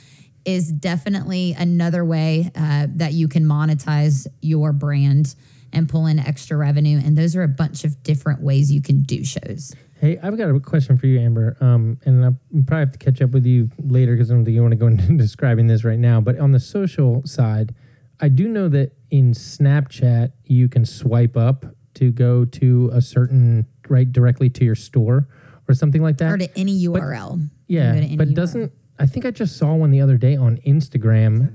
is 0.43 0.71
definitely 0.71 1.55
another 1.57 2.03
way 2.03 2.51
uh, 2.55 2.88
that 2.95 3.13
you 3.13 3.27
can 3.27 3.45
monetize 3.45 4.27
your 4.41 4.73
brand 4.73 5.36
and 5.71 5.88
pull 5.88 6.07
in 6.07 6.19
extra 6.19 6.57
revenue. 6.57 6.99
And 7.03 7.17
those 7.17 7.36
are 7.36 7.43
a 7.43 7.47
bunch 7.47 7.83
of 7.83 8.01
different 8.03 8.41
ways 8.41 8.71
you 8.71 8.81
can 8.81 9.03
do 9.03 9.23
shows. 9.23 9.73
Hey, 9.99 10.17
I've 10.21 10.38
got 10.38 10.49
a 10.49 10.59
question 10.59 10.97
for 10.97 11.07
you, 11.07 11.19
Amber. 11.19 11.57
Um, 11.61 11.99
and 12.05 12.25
I 12.25 12.29
probably 12.65 12.79
have 12.79 12.91
to 12.91 12.97
catch 12.97 13.21
up 13.21 13.31
with 13.31 13.45
you 13.45 13.69
later 13.77 14.13
because 14.13 14.31
I 14.31 14.33
don't 14.33 14.45
think 14.45 14.55
you 14.55 14.61
want 14.61 14.73
to 14.73 14.77
go 14.77 14.88
into 14.88 15.13
describing 15.17 15.67
this 15.67 15.83
right 15.83 15.99
now. 15.99 16.21
But 16.21 16.39
on 16.39 16.51
the 16.51 16.59
social 16.59 17.25
side, 17.25 17.73
I 18.20 18.30
do 18.30 18.47
know 18.47 18.70
that 18.70 18.93
in 19.09 19.32
Snapchat 19.34 20.32
you 20.45 20.68
can 20.70 20.86
swipe 20.86 21.36
up 21.38 21.66
to 21.95 22.11
go 22.11 22.45
to 22.45 22.89
a 22.93 23.01
certain 23.01 23.66
right 23.89 24.11
directly 24.11 24.49
to 24.49 24.66
your 24.66 24.76
store 24.76 25.28
or 25.68 25.74
something 25.74 26.01
like 26.01 26.18
that. 26.18 26.32
Or 26.32 26.38
to 26.38 26.59
any 26.59 26.86
URL. 26.86 27.39
You 27.39 27.49
yeah, 27.80 27.91
can 27.91 27.95
go 27.95 27.99
to 28.01 28.05
any 28.07 28.18
but 28.18 28.28
URL. 28.30 28.36
doesn't 28.36 28.72
I 28.97 29.05
think 29.05 29.26
I 29.26 29.32
just 29.32 29.57
saw 29.57 29.74
one 29.74 29.91
the 29.91 29.99
other 30.01 30.16
day 30.18 30.38
on 30.38 30.57
Instagram. 30.66 31.53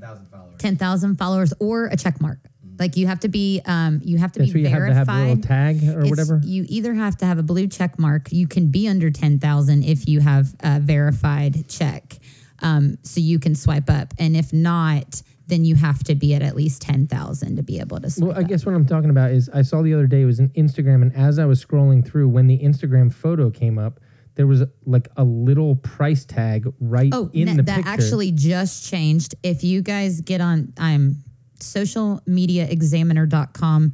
10,000 0.58 1.16
followers 1.16 1.18
followers 1.18 1.52
or 1.58 1.86
a 1.86 1.96
check 1.96 2.20
mark. 2.20 2.38
Like 2.78 2.96
you 2.96 3.06
have 3.06 3.20
to 3.20 3.28
be, 3.28 3.60
um, 3.66 4.00
you 4.04 4.18
have 4.18 4.32
to 4.32 4.38
That's 4.40 4.52
be 4.52 4.62
where 4.62 4.68
you 4.70 4.74
have 4.74 4.88
to 4.88 4.94
have 4.94 5.06
verified. 5.06 5.24
the 5.26 5.28
little 5.34 5.42
tag 5.42 5.82
or 5.84 6.00
It's- 6.00 6.10
whatever. 6.10 6.40
You 6.44 6.64
either 6.68 6.94
have 6.94 7.16
to 7.18 7.26
have 7.26 7.38
a 7.38 7.42
blue 7.42 7.66
check 7.66 7.98
mark. 7.98 8.30
You 8.32 8.46
can 8.46 8.70
be 8.70 8.88
under 8.88 9.10
10,000 9.10 9.82
if 9.84 10.06
you 10.08 10.20
have 10.20 10.54
a 10.60 10.80
verified 10.80 11.66
check. 11.68 12.18
Um, 12.62 12.98
so 13.02 13.20
you 13.20 13.38
can 13.38 13.54
swipe 13.54 13.88
up. 13.88 14.12
And 14.18 14.36
if 14.36 14.52
not, 14.52 15.22
then 15.50 15.64
you 15.66 15.74
have 15.74 16.02
to 16.04 16.14
be 16.14 16.32
at 16.34 16.40
at 16.42 16.54
least 16.56 16.80
10,000 16.82 17.56
to 17.56 17.62
be 17.62 17.78
able 17.80 18.00
to 18.00 18.08
swipe 18.08 18.28
Well, 18.28 18.38
I 18.38 18.42
up. 18.42 18.48
guess 18.48 18.64
what 18.64 18.74
I'm 18.74 18.86
talking 18.86 19.10
about 19.10 19.32
is 19.32 19.50
I 19.52 19.60
saw 19.62 19.82
the 19.82 19.92
other 19.92 20.06
day 20.06 20.22
it 20.22 20.26
was 20.26 20.38
an 20.38 20.48
Instagram, 20.50 21.02
and 21.02 21.14
as 21.14 21.38
I 21.38 21.44
was 21.44 21.62
scrolling 21.64 22.02
through, 22.06 22.28
when 22.30 22.46
the 22.46 22.58
Instagram 22.58 23.12
photo 23.12 23.50
came 23.50 23.78
up, 23.78 24.00
there 24.36 24.46
was 24.46 24.62
like 24.86 25.08
a 25.16 25.24
little 25.24 25.74
price 25.76 26.24
tag 26.24 26.72
right 26.80 27.10
Oh, 27.12 27.28
in 27.34 27.46
na- 27.46 27.54
the 27.56 27.62
that 27.64 27.76
picture. 27.78 27.90
actually 27.90 28.30
just 28.32 28.88
changed. 28.88 29.34
If 29.42 29.62
you 29.64 29.82
guys 29.82 30.20
get 30.22 30.40
on, 30.40 30.72
I'm 30.78 31.16
socialmediaexaminer.com 31.58 33.92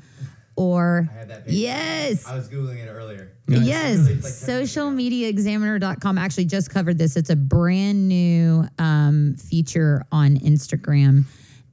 or 0.56 1.08
I 1.10 1.14
had 1.18 1.28
that 1.28 1.48
yes. 1.50 2.26
I 2.26 2.34
was 2.36 2.48
googling 2.48 2.78
it 2.82 2.88
earlier. 2.88 3.32
Yes, 3.48 4.08
It's 4.08 4.46
like 4.46 4.66
10 4.66 4.96
socialmediaexaminer.com 4.96 6.18
actually 6.18 6.46
just 6.46 6.70
covered 6.70 6.98
this. 6.98 7.16
It's 7.16 7.30
a 7.30 7.36
brand 7.36 8.08
new 8.08 8.64
um, 8.78 9.36
feature 9.36 10.02
on 10.10 10.36
Instagram, 10.36 11.24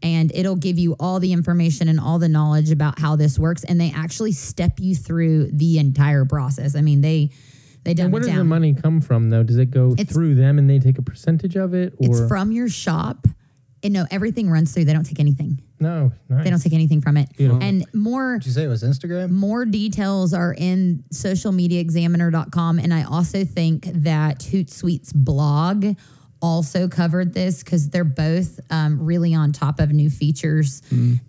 and 0.03 0.31
it'll 0.35 0.55
give 0.57 0.77
you 0.77 0.95
all 0.99 1.19
the 1.19 1.31
information 1.33 1.87
and 1.87 1.99
all 1.99 2.19
the 2.19 2.27
knowledge 2.29 2.69
about 2.69 2.99
how 2.99 3.15
this 3.15 3.39
works. 3.39 3.63
And 3.63 3.79
they 3.81 3.91
actually 3.95 4.33
step 4.33 4.79
you 4.79 4.93
through 4.95 5.47
the 5.51 5.79
entire 5.79 6.25
process. 6.25 6.75
I 6.75 6.81
mean, 6.81 7.01
they 7.01 7.31
they 7.83 7.93
dumb 7.93 8.05
And 8.05 8.13
where 8.13 8.21
it 8.21 8.25
does 8.27 8.35
the 8.35 8.43
money 8.43 8.73
come 8.73 9.01
from, 9.01 9.29
though? 9.29 9.43
Does 9.43 9.57
it 9.57 9.71
go 9.71 9.93
It's- 9.93 10.13
through 10.13 10.35
them 10.35 10.57
and 10.59 10.69
they 10.69 10.79
take 10.79 10.97
a 10.97 11.01
percentage 11.01 11.55
of 11.55 11.73
it, 11.73 11.93
or 11.97 12.21
it's 12.21 12.27
from 12.27 12.51
your 12.51 12.69
shop. 12.69 13.27
And 13.85 13.93
no, 13.93 14.05
everything 14.09 14.49
runs 14.49 14.71
through. 14.73 14.85
They 14.85 14.93
don't 14.93 15.03
take 15.05 15.19
anything. 15.19 15.59
no? 15.81 16.13
Nice. 16.29 16.45
They 16.45 16.49
don't 16.49 16.61
take 16.61 16.71
anything 16.71 17.01
from 17.01 17.17
it. 17.17 17.27
Beautiful. 17.35 17.61
And 17.61 17.85
more 17.93 18.37
Did 18.37 18.45
you 18.45 18.53
say 18.53 18.63
it 18.63 18.69
was 18.69 18.83
Instagram? 18.83 19.31
more 19.31 19.65
details 19.65 20.33
are 20.33 20.53
in 20.57 21.03
socialmediaexaminer.com. 21.11 22.79
And 22.79 22.93
I 22.93 23.03
also 23.03 23.43
think 23.43 23.87
that 23.93 24.39
Hootsuite's 24.39 25.11
blog 25.13 25.95
also 26.43 26.89
covered 26.89 27.33
this 27.33 27.63
because 27.63 27.89
they're 27.89 28.03
both 28.03 28.59
um, 28.69 29.01
really 29.01 29.33
on 29.33 29.53
top 29.53 29.79
of 29.79 29.91
new 29.93 30.09
features. 30.09 30.81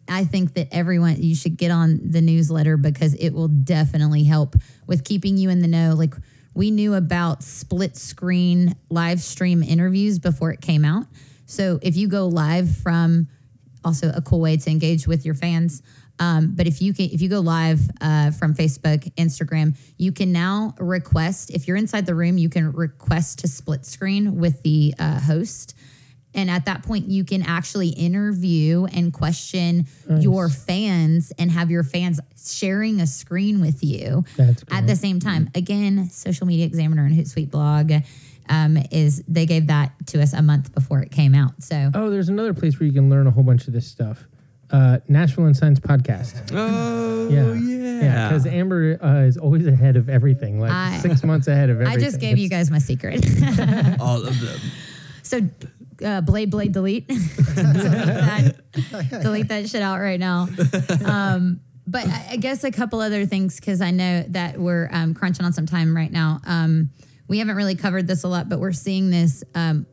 I 0.08 0.24
think 0.24 0.54
that 0.54 0.68
everyone, 0.72 1.22
you 1.22 1.36
should 1.36 1.56
get 1.56 1.70
on 1.70 2.00
the 2.10 2.20
newsletter 2.20 2.76
because 2.76 3.14
it 3.14 3.30
will 3.30 3.48
definitely 3.48 4.24
help 4.24 4.56
with 4.88 5.04
keeping 5.04 5.38
you 5.38 5.50
in 5.50 5.60
the 5.60 5.68
know. 5.68 5.94
Like 5.96 6.14
we 6.52 6.72
knew 6.72 6.94
about 6.94 7.44
split 7.44 7.96
screen 7.96 8.74
live 8.90 9.20
stream 9.20 9.62
interviews 9.62 10.18
before 10.18 10.50
it 10.50 10.60
came 10.60 10.84
out. 10.84 11.06
So 11.46 11.78
if 11.80 11.96
you 11.96 12.08
go 12.08 12.26
live 12.26 12.76
from 12.76 13.28
also 13.84 14.10
a 14.14 14.22
cool 14.22 14.40
way 14.40 14.56
to 14.56 14.70
engage 14.70 15.06
with 15.06 15.24
your 15.24 15.34
fans. 15.34 15.82
Um, 16.18 16.52
but 16.54 16.66
if 16.66 16.80
you 16.80 16.94
can, 16.94 17.06
if 17.06 17.20
you 17.20 17.28
go 17.28 17.40
live 17.40 17.80
uh, 18.00 18.30
from 18.30 18.54
Facebook, 18.54 19.12
Instagram, 19.16 19.76
you 19.98 20.12
can 20.12 20.32
now 20.32 20.74
request. 20.78 21.50
If 21.50 21.66
you're 21.66 21.76
inside 21.76 22.06
the 22.06 22.14
room, 22.14 22.38
you 22.38 22.48
can 22.48 22.72
request 22.72 23.40
to 23.40 23.48
split 23.48 23.84
screen 23.84 24.36
with 24.38 24.62
the 24.62 24.94
uh, 24.98 25.20
host. 25.20 25.74
And 26.36 26.50
at 26.50 26.64
that 26.64 26.82
point, 26.82 27.06
you 27.08 27.22
can 27.24 27.42
actually 27.42 27.90
interview 27.90 28.86
and 28.86 29.12
question 29.12 29.86
your 30.18 30.48
fans 30.48 31.32
and 31.38 31.48
have 31.50 31.70
your 31.70 31.84
fans 31.84 32.18
sharing 32.36 33.00
a 33.00 33.06
screen 33.06 33.60
with 33.60 33.84
you 33.84 34.24
at 34.72 34.86
the 34.88 34.96
same 34.96 35.20
time. 35.20 35.48
Again, 35.54 36.10
Social 36.10 36.46
Media 36.46 36.66
Examiner 36.66 37.04
and 37.04 37.14
Hootsuite 37.14 37.50
blog 37.50 37.92
um, 38.48 38.76
is 38.90 39.22
they 39.28 39.46
gave 39.46 39.68
that 39.68 39.92
to 40.08 40.20
us 40.20 40.32
a 40.32 40.42
month 40.42 40.74
before 40.74 41.00
it 41.02 41.12
came 41.12 41.36
out. 41.36 41.62
So 41.62 41.90
Oh, 41.94 42.10
there's 42.10 42.28
another 42.28 42.52
place 42.52 42.80
where 42.80 42.86
you 42.88 42.92
can 42.92 43.08
learn 43.08 43.28
a 43.28 43.30
whole 43.30 43.44
bunch 43.44 43.68
of 43.68 43.72
this 43.72 43.86
stuff. 43.86 44.26
Uh, 44.70 44.98
Nashville 45.08 45.46
Unsigned 45.46 45.80
podcast. 45.82 46.50
Oh 46.52 47.28
Yeah, 47.28 47.52
yeah, 47.54 48.28
Because 48.28 48.46
Amber 48.46 48.98
uh, 49.02 49.26
is 49.26 49.36
always 49.36 49.66
ahead 49.66 49.96
of 49.96 50.08
everything, 50.08 50.60
like 50.60 50.72
I- 50.72 50.98
six 50.98 51.22
months 51.22 51.48
ahead 51.48 51.70
of 51.70 51.80
everything. 51.80 51.96
I 52.00 52.04
just 52.04 52.20
gave 52.20 52.38
you 52.38 52.48
guys 52.48 52.70
my 52.70 52.78
secret. 52.78 53.24
all 54.00 54.24
of 54.26 54.40
them. 54.40 54.60
so 55.22 55.40
uh, 56.04 56.20
blade, 56.22 56.50
blade, 56.50 56.72
delete. 56.72 57.06
delete, 57.08 57.24
that, 57.54 58.54
delete 59.22 59.48
that 59.48 59.68
shit 59.68 59.82
out 59.82 60.00
right 60.00 60.18
now. 60.18 60.48
Um, 61.04 61.60
but 61.86 62.06
I, 62.06 62.28
I 62.32 62.36
guess 62.36 62.64
a 62.64 62.70
couple 62.70 63.00
other 63.00 63.26
things 63.26 63.60
because 63.60 63.80
I 63.80 63.90
know 63.90 64.24
that 64.28 64.58
we're 64.58 64.88
um, 64.90 65.14
crunching 65.14 65.44
on 65.44 65.52
some 65.52 65.66
time 65.66 65.94
right 65.94 66.10
now. 66.10 66.40
Um, 66.46 66.90
we 67.28 67.38
haven't 67.38 67.56
really 67.56 67.76
covered 67.76 68.06
this 68.06 68.24
a 68.24 68.28
lot, 68.28 68.48
but 68.48 68.58
we're 68.58 68.72
seeing 68.72 69.10
this 69.10 69.44
um, 69.54 69.86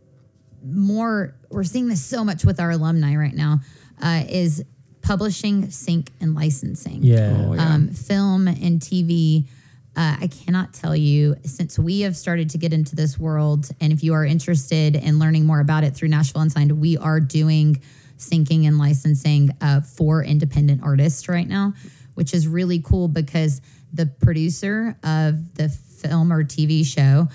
more. 0.63 1.35
We're 1.49 1.63
seeing 1.63 1.87
this 1.87 2.03
so 2.03 2.23
much 2.23 2.45
with 2.45 2.59
our 2.59 2.71
alumni 2.71 3.15
right 3.15 3.33
now. 3.33 3.59
Uh, 4.01 4.23
is 4.29 4.63
publishing, 5.01 5.69
sync, 5.71 6.11
and 6.21 6.35
licensing 6.35 6.99
Yeah. 7.03 7.35
Oh, 7.37 7.53
yeah. 7.53 7.73
um, 7.73 7.89
film 7.89 8.47
and 8.47 8.79
TV. 8.79 9.47
Uh, 9.95 10.15
I 10.21 10.27
cannot 10.27 10.73
tell 10.73 10.95
you 10.95 11.35
since 11.43 11.77
we 11.77 12.01
have 12.01 12.15
started 12.15 12.49
to 12.51 12.57
get 12.57 12.71
into 12.71 12.95
this 12.95 13.19
world, 13.19 13.69
and 13.81 13.91
if 13.91 14.03
you 14.03 14.13
are 14.13 14.23
interested 14.23 14.95
in 14.95 15.19
learning 15.19 15.45
more 15.45 15.59
about 15.59 15.83
it 15.83 15.95
through 15.95 16.09
Nashville 16.09 16.41
Unsigned, 16.41 16.71
we 16.79 16.97
are 16.97 17.19
doing 17.19 17.81
syncing 18.17 18.67
and 18.67 18.77
licensing 18.77 19.49
uh, 19.59 19.81
for 19.81 20.23
independent 20.23 20.81
artists 20.83 21.27
right 21.27 21.47
now, 21.47 21.73
which 22.13 22.33
is 22.33 22.47
really 22.47 22.79
cool 22.79 23.07
because 23.07 23.61
the 23.91 24.05
producer 24.05 24.95
of 25.03 25.55
the 25.55 25.67
film 25.69 26.31
or 26.31 26.43
TV 26.43 26.85
show 26.85 27.27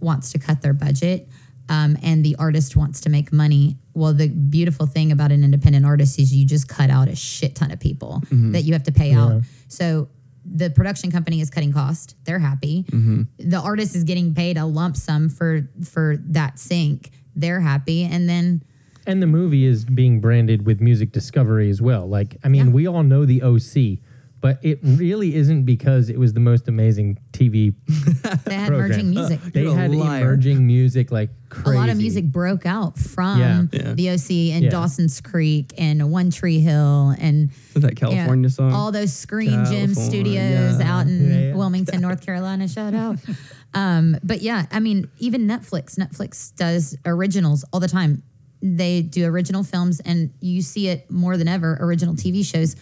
wants 0.00 0.32
to 0.32 0.38
cut 0.38 0.60
their 0.60 0.74
budget 0.74 1.28
um, 1.68 1.96
and 2.02 2.24
the 2.24 2.36
artist 2.38 2.76
wants 2.76 3.00
to 3.02 3.08
make 3.10 3.32
money. 3.32 3.78
Well, 3.94 4.12
the 4.14 4.28
beautiful 4.28 4.86
thing 4.86 5.12
about 5.12 5.32
an 5.32 5.44
independent 5.44 5.84
artist 5.84 6.18
is 6.18 6.34
you 6.34 6.46
just 6.46 6.68
cut 6.68 6.90
out 6.90 7.08
a 7.08 7.16
shit 7.16 7.54
ton 7.54 7.70
of 7.70 7.80
people 7.80 8.22
mm-hmm. 8.26 8.52
that 8.52 8.62
you 8.62 8.72
have 8.72 8.84
to 8.84 8.92
pay 8.92 9.12
out. 9.12 9.42
So 9.68 10.08
the 10.44 10.70
production 10.70 11.10
company 11.10 11.40
is 11.40 11.50
cutting 11.50 11.72
cost; 11.72 12.16
they're 12.24 12.38
happy. 12.38 12.84
Mm-hmm. 12.84 13.50
The 13.50 13.58
artist 13.58 13.94
is 13.94 14.04
getting 14.04 14.34
paid 14.34 14.56
a 14.56 14.64
lump 14.64 14.96
sum 14.96 15.28
for 15.28 15.68
for 15.84 16.16
that 16.28 16.58
sync; 16.58 17.10
they're 17.36 17.60
happy. 17.60 18.04
And 18.04 18.28
then 18.28 18.62
And 19.06 19.22
the 19.22 19.26
movie 19.26 19.64
is 19.66 19.84
being 19.84 20.20
branded 20.20 20.64
with 20.64 20.80
music 20.80 21.12
discovery 21.12 21.68
as 21.70 21.82
well. 21.82 22.06
Like, 22.08 22.36
I 22.44 22.48
mean, 22.48 22.66
Yeah. 22.66 22.72
we 22.72 22.86
all 22.86 23.02
know 23.02 23.24
the 23.24 23.42
OC, 23.42 23.98
but 24.42 24.58
it 24.62 24.80
really 24.82 25.34
isn't 25.34 25.64
because 25.64 26.10
it 26.10 26.18
was 26.18 26.34
the 26.34 26.40
most 26.40 26.68
amazing 26.68 27.18
TV. 27.32 27.74
they 28.44 28.54
had 28.54 28.68
Program. 28.68 28.90
emerging 28.90 29.10
music. 29.10 29.40
They 29.40 29.62
You're 29.62 29.74
had 29.74 29.94
liar. 29.94 30.22
emerging 30.22 30.66
music 30.66 31.10
like 31.10 31.30
crazy. 31.48 31.76
a 31.78 31.80
lot 31.80 31.88
of 31.88 31.96
music 31.96 32.26
broke 32.26 32.66
out 32.66 32.98
from 32.98 33.38
Yeah. 33.40 33.62
Yeah. 33.72 33.92
the 33.94 34.10
OC 34.10 34.52
and 34.52 34.64
Yeah. 34.64 34.70
Dawson's 34.70 35.20
Creek 35.22 35.72
and 35.78 36.10
One 36.12 36.30
Tree 36.30 36.60
Hill 36.60 37.14
and 37.18 37.50
that 37.74 37.96
California 37.96 38.48
Yeah, 38.48 38.52
song? 38.54 38.72
All 38.74 38.92
those 38.92 39.12
Screen 39.14 39.64
Gems 39.64 39.96
California. 39.96 40.04
studios 40.10 40.80
out 40.80 41.06
in 41.06 41.30
Yeah, 41.30 41.38
yeah. 41.48 41.54
Wilmington, 41.54 42.00
North 42.02 42.20
Carolina. 42.26 42.68
Shout 42.68 42.92
out. 42.94 43.18
Um, 43.74 44.18
but 44.22 44.42
yeah, 44.42 44.66
I 44.70 44.80
mean, 44.80 45.08
even 45.18 45.46
Netflix. 45.48 45.96
Netflix 45.98 46.54
does 46.54 46.94
originals 47.06 47.64
all 47.72 47.80
the 47.80 47.88
time. 47.88 48.22
They 48.60 49.00
do 49.00 49.24
original 49.24 49.64
films, 49.64 49.98
and 50.00 50.28
you 50.40 50.60
see 50.60 50.88
it 50.88 51.10
more 51.10 51.38
than 51.38 51.48
ever. 51.48 51.78
Original 51.80 52.14
TV 52.14 52.44
shows. 52.44 52.76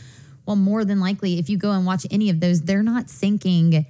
Well, 0.47 0.57
more 0.57 0.85
than 0.85 1.01
likely, 1.01 1.39
if 1.39 1.49
you 1.49 1.59
go 1.59 1.71
and 1.73 1.87
watch 1.87 2.07
any 2.11 2.31
of 2.31 2.41
those, 2.41 2.63
they're 2.63 2.83
not 2.83 3.07
syncing 3.07 3.87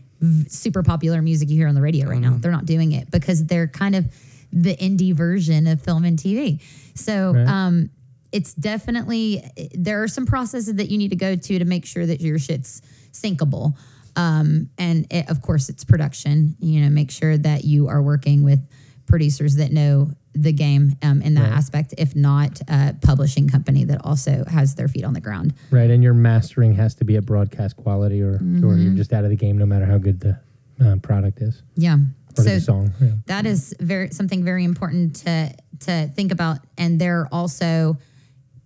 super 0.49 0.83
popular 0.83 1.23
music 1.23 1.49
you 1.49 1.57
hear 1.57 1.69
on 1.69 1.75
the 1.75 1.81
radio 1.81 2.07
right 2.09 2.21
now. 2.21 2.37
They're 2.39 2.53
not 2.53 2.67
doing 2.67 2.93
it 2.93 3.11
because 3.11 3.45
they're 3.47 3.69
kind 3.69 3.95
of 3.95 4.07
the 4.53 4.77
indie 4.77 5.15
version 5.15 5.67
of 5.67 5.81
film 5.81 6.05
and 6.05 6.19
TV. 6.19 6.61
So, 6.95 7.33
Right. 7.33 7.47
um, 7.49 7.91
it's 8.33 8.53
definitely 8.55 9.43
there 9.75 10.03
are 10.03 10.09
some 10.09 10.27
processes 10.27 10.75
that 10.75 10.91
you 10.91 10.99
need 10.99 11.09
to 11.11 11.17
go 11.17 11.35
to 11.37 11.59
to 11.59 11.65
make 11.65 11.85
sure 11.87 12.05
that 12.07 12.21
your 12.21 12.39
shit's 12.39 12.83
syncable. 13.13 13.75
Um, 14.15 14.69
and 14.77 15.07
it, 15.11 15.29
of 15.31 15.41
course, 15.41 15.69
it's 15.69 15.85
production. 15.85 16.55
You 16.61 16.83
know, 16.83 16.91
make 16.91 17.11
sure 17.11 17.39
that 17.39 17.65
you 17.65 17.89
are 17.89 18.03
working 18.03 18.43
with 18.45 18.61
producers 19.07 19.57
that 19.57 19.73
know 19.73 20.11
the 20.35 20.53
game 20.53 20.97
um, 21.03 21.23
in 21.23 21.35
that 21.35 21.43
Right. 21.51 21.57
aspect. 21.59 21.95
If 21.99 22.15
not, 22.15 22.61
a 22.69 22.95
publishing 23.03 23.49
company 23.49 23.85
that 23.85 24.01
also 24.05 24.45
has 24.47 24.75
their 24.77 24.87
feet 24.89 25.05
on 25.05 25.13
the 25.15 25.21
ground. 25.21 25.55
right? 25.71 25.91
And 25.91 26.03
your 26.03 26.15
mastering 26.15 26.75
has 26.75 26.95
to 26.97 27.05
be 27.05 27.17
at 27.17 27.27
broadcast 27.27 27.77
quality, 27.77 28.23
or 28.23 28.35
or 28.35 28.39
Mm-hmm. 28.39 28.79
you're 28.83 28.95
just 28.95 29.13
out 29.13 29.25
of 29.25 29.31
the 29.31 29.37
game, 29.37 29.59
no 29.59 29.67
matter 29.67 29.87
how 29.87 29.99
good 29.99 30.21
the 30.21 30.39
uh, 30.81 30.97
product 31.03 31.43
is 31.43 31.63
Yeah. 31.77 31.97
or 32.39 32.45
so 32.45 32.55
the 32.55 32.61
song. 32.61 32.93
Yeah. 33.01 33.09
that 33.27 33.45
is 33.47 33.75
very 33.81 34.11
something 34.11 34.45
very 34.45 34.65
important 34.65 35.17
to 35.25 35.53
to 35.81 36.09
think 36.15 36.31
about 36.33 36.59
and 36.79 37.01
there 37.01 37.21
are 37.21 37.29
also 37.33 37.97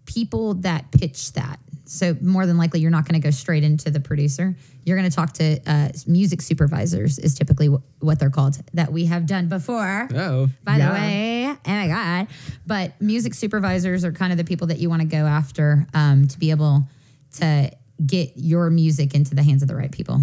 people 0.06 0.54
that 0.54 0.90
pitch 0.92 1.32
that 1.32 1.58
so 1.87 2.16
more 2.22 2.47
than 2.47 2.57
likely 2.57 2.80
you're 2.80 2.91
not 2.91 3.07
going 3.07 3.20
to 3.20 3.24
go 3.24 3.30
straight 3.30 3.62
into 3.64 3.91
the 3.91 4.01
producer 4.01 4.55
you're 4.85 4.97
going 4.97 5.09
to 5.09 5.14
talk 5.14 5.32
to 5.35 5.59
uh, 5.66 5.89
music 6.07 6.41
supervisors 6.43 7.18
is 7.18 7.35
typically 7.35 7.66
wh- 7.68 8.03
what 8.03 8.18
they're 8.18 8.30
called 8.30 8.57
that 8.72 8.91
we 8.93 9.05
have 9.07 9.26
done 9.26 9.49
before 9.49 10.09
oh, 10.14 10.49
by 10.64 10.76
Yeah. 10.78 10.89
the 10.89 10.95
way 10.95 11.47
oh 11.49 11.57
my 11.66 11.89
god 11.89 12.26
but 12.66 13.01
music 13.01 13.35
supervisors 13.35 14.05
are 14.05 14.12
kind 14.12 14.32
of 14.32 14.39
the 14.39 14.45
people 14.45 14.66
that 14.68 14.78
you 14.78 14.89
want 14.89 15.03
to 15.03 15.09
go 15.09 15.26
after 15.26 15.87
um, 15.95 16.26
to 16.28 16.39
be 16.39 16.51
able 16.51 16.89
to 17.32 17.70
get 18.07 18.32
your 18.37 18.70
music 18.70 19.14
into 19.14 19.35
the 19.35 19.43
hands 19.43 19.62
of 19.62 19.68
the 19.68 19.76
right 19.76 19.93
people 19.93 20.20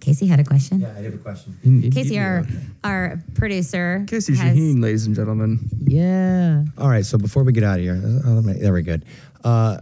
casey 0.00 0.26
had 0.26 0.40
a 0.40 0.44
question 0.44 0.80
Yeah, 0.80 0.94
I 0.96 1.02
have 1.02 1.14
a 1.14 1.18
question. 1.18 1.90
Casey, 1.92 2.18
our 2.18 2.44
our 2.82 3.22
producer, 3.34 4.04
Casey 4.08 4.34
has- 4.34 4.56
Shaheen, 4.56 4.82
ladies 4.82 5.06
and 5.06 5.14
gentlemen. 5.14 5.60
Yeah. 5.86 6.64
All 6.76 6.88
right, 6.88 7.04
so 7.06 7.18
before 7.18 7.44
we 7.44 7.52
get 7.52 7.62
out 7.62 7.78
of 7.78 7.84
here, 7.84 8.00
uh, 8.26 8.40
there 8.40 8.72
we 8.72 8.82
go. 8.82 8.96
Uh, 9.44 9.78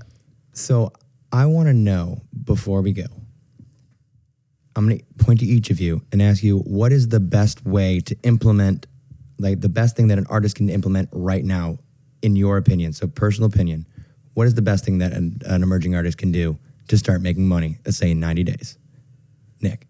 so 0.60 0.92
I 1.32 1.46
want 1.46 1.68
to 1.68 1.74
know 1.74 2.22
before 2.44 2.82
we 2.82 2.92
go. 2.92 3.06
I'm 4.76 4.88
going 4.88 4.98
to 4.98 5.24
point 5.24 5.40
to 5.40 5.46
each 5.46 5.70
of 5.70 5.80
you 5.80 6.02
and 6.12 6.22
ask 6.22 6.42
you 6.42 6.58
what 6.60 6.92
is 6.92 7.08
the 7.08 7.20
best 7.20 7.64
way 7.66 8.00
to 8.00 8.16
implement, 8.22 8.86
like 9.38 9.60
the 9.60 9.68
best 9.68 9.96
thing 9.96 10.08
that 10.08 10.18
an 10.18 10.26
artist 10.28 10.56
can 10.56 10.70
implement 10.70 11.08
right 11.12 11.44
now, 11.44 11.78
in 12.22 12.36
your 12.36 12.56
opinion. 12.56 12.92
So 12.92 13.06
personal 13.06 13.48
opinion, 13.48 13.86
what 14.34 14.46
is 14.46 14.54
the 14.54 14.62
best 14.62 14.84
thing 14.84 14.98
that 14.98 15.12
an, 15.12 15.40
an 15.44 15.62
emerging 15.62 15.94
artist 15.94 16.18
can 16.18 16.30
do 16.30 16.58
to 16.88 16.96
start 16.96 17.20
making 17.20 17.46
money? 17.46 17.78
Let's 17.84 17.98
say 17.98 18.12
in 18.12 18.20
90 18.20 18.44
days. 18.44 18.78
Nick. 19.60 19.86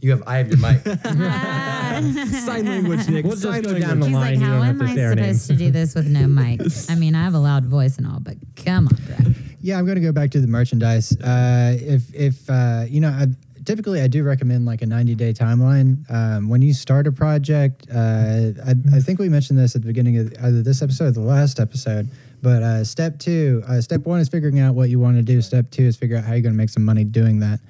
You 0.00 0.10
have. 0.12 0.22
I 0.26 0.36
have 0.36 0.48
your 0.48 0.58
mic. 0.58 0.82
Sign 1.90 2.66
language, 2.66 3.08
Nick. 3.08 3.24
We'll 3.24 3.34
just 3.36 3.42
Sign 3.42 3.62
go 3.62 3.78
down 3.78 4.00
the 4.00 4.06
He's 4.06 4.14
line. 4.14 4.24
like, 4.32 4.38
you 4.38 4.44
how 4.44 4.56
don't 4.56 4.66
have 4.66 4.80
am 4.80 4.86
to 4.86 4.92
I 4.92 4.94
say 4.94 5.04
our 5.04 5.16
supposed 5.16 5.46
to 5.48 5.56
do 5.56 5.70
this 5.70 5.94
with 5.94 6.06
no 6.08 6.26
mic? 6.26 6.60
I 6.88 6.94
mean, 6.94 7.14
I 7.14 7.24
have 7.24 7.34
a 7.34 7.38
loud 7.38 7.66
voice 7.66 7.98
and 7.98 8.06
all, 8.06 8.20
but 8.20 8.36
come 8.56 8.88
on, 8.88 8.96
bro. 9.06 9.32
Yeah, 9.60 9.78
I'm 9.78 9.84
going 9.84 9.96
to 9.96 10.02
go 10.02 10.12
back 10.12 10.30
to 10.30 10.40
the 10.40 10.46
merchandise. 10.46 11.12
Uh, 11.20 11.76
if 11.78 12.14
if 12.14 12.48
uh, 12.48 12.84
you 12.88 13.00
know, 13.00 13.08
I, 13.10 13.26
typically 13.64 14.00
I 14.00 14.06
do 14.06 14.22
recommend 14.22 14.64
like 14.66 14.82
a 14.82 14.86
90 14.86 15.14
day 15.16 15.32
timeline. 15.32 16.10
Um, 16.10 16.48
when 16.48 16.62
you 16.62 16.72
start 16.72 17.06
a 17.06 17.12
project, 17.12 17.86
uh, 17.92 18.52
I, 18.66 18.74
I 18.94 19.00
think 19.00 19.18
we 19.18 19.28
mentioned 19.28 19.58
this 19.58 19.76
at 19.76 19.82
the 19.82 19.86
beginning 19.86 20.16
of 20.18 20.32
either 20.42 20.62
this 20.62 20.82
episode 20.82 21.08
or 21.08 21.10
the 21.12 21.20
last 21.20 21.60
episode. 21.60 22.08
But 22.42 22.62
uh, 22.62 22.84
step 22.84 23.18
two, 23.18 23.62
uh, 23.68 23.80
step 23.82 24.06
one 24.06 24.18
is 24.20 24.28
figuring 24.30 24.60
out 24.60 24.74
what 24.74 24.88
you 24.88 24.98
want 24.98 25.16
to 25.16 25.22
do. 25.22 25.42
Step 25.42 25.70
two 25.70 25.82
is 25.84 25.96
figure 25.96 26.16
out 26.16 26.24
how 26.24 26.32
you're 26.32 26.40
going 26.42 26.54
to 26.54 26.58
make 26.58 26.70
some 26.70 26.84
money 26.84 27.04
doing 27.04 27.40
that. 27.40 27.60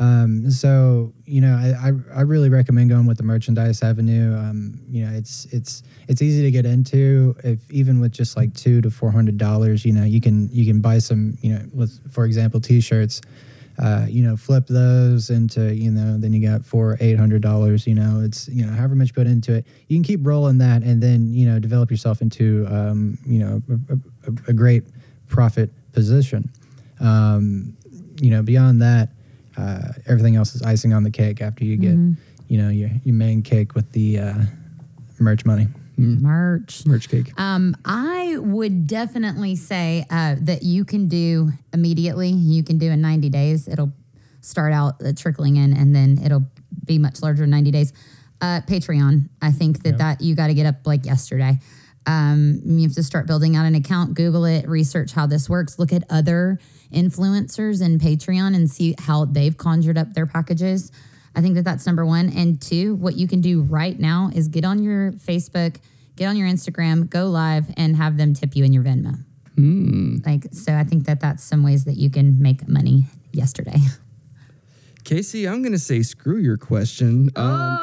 Um, 0.00 0.50
so 0.50 1.12
you 1.26 1.42
know, 1.42 1.54
I, 1.54 1.88
I, 1.88 2.20
I 2.20 2.20
really 2.22 2.48
recommend 2.48 2.88
going 2.88 3.04
with 3.04 3.18
the 3.18 3.22
merchandise 3.22 3.82
avenue. 3.82 4.34
Um, 4.34 4.80
you 4.88 5.04
know, 5.04 5.12
it's 5.12 5.44
it's 5.52 5.82
it's 6.08 6.22
easy 6.22 6.42
to 6.42 6.50
get 6.50 6.64
into. 6.64 7.36
If 7.44 7.70
even 7.70 8.00
with 8.00 8.10
just 8.10 8.34
like 8.34 8.54
two 8.54 8.80
to 8.80 8.90
four 8.90 9.10
hundred 9.10 9.36
dollars, 9.36 9.84
you 9.84 9.92
know, 9.92 10.04
you 10.04 10.20
can 10.20 10.48
you 10.50 10.64
can 10.64 10.80
buy 10.80 10.98
some. 10.98 11.36
You 11.42 11.54
know, 11.54 11.64
with 11.74 12.12
for 12.12 12.24
example, 12.24 12.60
t-shirts. 12.60 13.20
Uh, 13.78 14.04
you 14.10 14.22
know, 14.22 14.36
flip 14.36 14.66
those 14.66 15.30
into 15.30 15.74
you 15.74 15.90
know, 15.90 16.18
then 16.18 16.34
you 16.34 16.46
got 16.46 16.64
four 16.64 16.98
eight 17.00 17.18
hundred 17.18 17.40
dollars. 17.42 17.86
You 17.86 17.94
know, 17.94 18.20
it's 18.24 18.48
you 18.48 18.64
know, 18.64 18.72
however 18.72 18.94
much 18.94 19.14
put 19.14 19.26
into 19.26 19.54
it, 19.54 19.66
you 19.88 19.96
can 19.96 20.02
keep 20.02 20.20
rolling 20.22 20.58
that, 20.58 20.82
and 20.82 21.02
then 21.02 21.32
you 21.32 21.46
know, 21.46 21.58
develop 21.58 21.90
yourself 21.90 22.22
into 22.22 22.66
um, 22.70 23.18
you 23.26 23.38
know, 23.38 23.62
a, 23.90 23.94
a, 23.94 24.34
a 24.48 24.52
great 24.52 24.84
profit 25.28 25.70
position. 25.92 26.50
Um, 27.00 27.76
you 28.20 28.30
know, 28.30 28.42
beyond 28.42 28.82
that, 28.82 29.10
uh, 29.56 29.92
everything 30.06 30.36
else 30.36 30.54
is 30.54 30.62
icing 30.62 30.92
on 30.92 31.02
the 31.02 31.10
cake 31.10 31.40
after 31.40 31.64
you 31.64 31.76
get, 31.76 31.96
you 32.48 32.58
know, 32.62 32.68
your, 32.68 32.90
your 33.04 33.14
main 33.14 33.42
cake 33.42 33.74
with 33.74 33.90
the 33.92 34.18
uh, 34.18 34.34
merch 35.18 35.44
money. 35.44 35.68
Merch. 36.00 36.86
Merch 36.86 37.08
cake. 37.08 37.38
Um, 37.38 37.76
I 37.84 38.36
would 38.38 38.86
definitely 38.86 39.56
say 39.56 40.06
uh, 40.10 40.36
that 40.40 40.62
you 40.62 40.84
can 40.84 41.08
do 41.08 41.50
immediately. 41.74 42.30
You 42.30 42.64
can 42.64 42.78
do 42.78 42.90
in 42.90 43.02
90 43.02 43.28
days. 43.28 43.68
It'll 43.68 43.92
start 44.40 44.72
out 44.72 44.94
uh, 45.04 45.12
trickling 45.14 45.56
in, 45.56 45.76
and 45.76 45.94
then 45.94 46.18
it'll 46.24 46.46
be 46.86 46.98
much 46.98 47.20
larger 47.22 47.44
in 47.44 47.50
90 47.50 47.70
days. 47.70 47.92
Uh, 48.40 48.62
Patreon. 48.62 49.28
I 49.42 49.52
think 49.52 49.82
that 49.82 49.98
that 49.98 50.22
you 50.22 50.34
got 50.34 50.46
to 50.46 50.54
get 50.54 50.64
up 50.64 50.86
like 50.86 51.04
yesterday. 51.04 51.58
Um, 52.06 52.62
you 52.64 52.82
have 52.84 52.94
to 52.94 53.02
start 53.02 53.26
building 53.26 53.54
out 53.54 53.66
an 53.66 53.74
account. 53.74 54.14
Google 54.14 54.46
it. 54.46 54.66
Research 54.66 55.12
how 55.12 55.26
this 55.26 55.50
works. 55.50 55.78
Look 55.78 55.92
at 55.92 56.04
other 56.08 56.58
influencers 56.92 57.84
and 57.84 58.00
Patreon 58.00 58.54
and 58.54 58.70
see 58.70 58.94
how 58.98 59.24
they've 59.24 59.56
conjured 59.56 59.98
up 59.98 60.12
their 60.14 60.26
packages. 60.26 60.90
I 61.34 61.40
think 61.40 61.54
that 61.54 61.64
that's 61.64 61.86
number 61.86 62.04
one. 62.04 62.30
And 62.30 62.60
two, 62.60 62.96
what 62.96 63.16
you 63.16 63.28
can 63.28 63.40
do 63.40 63.62
right 63.62 63.98
now 63.98 64.30
is 64.34 64.48
get 64.48 64.64
on 64.64 64.82
your 64.82 65.12
Facebook, 65.12 65.76
get 66.16 66.26
on 66.26 66.36
your 66.36 66.48
Instagram, 66.48 67.08
go 67.08 67.26
live, 67.26 67.66
and 67.76 67.96
have 67.96 68.16
them 68.16 68.34
tip 68.34 68.56
you 68.56 68.64
in 68.64 68.72
your 68.72 68.82
Venmo. 68.82 69.18
Hmm. 69.54 70.16
Like, 70.24 70.46
so 70.52 70.74
I 70.74 70.84
think 70.84 71.04
that 71.06 71.20
that's 71.20 71.44
some 71.44 71.62
ways 71.62 71.84
that 71.84 71.96
you 71.96 72.10
can 72.10 72.40
make 72.40 72.66
money 72.68 73.04
yesterday. 73.32 73.78
Casey, 75.10 75.48
I'm 75.48 75.60
gonna 75.60 75.76
say 75.76 76.02
screw 76.02 76.36
your 76.38 76.56
question. 76.56 77.30
Um, 77.34 77.78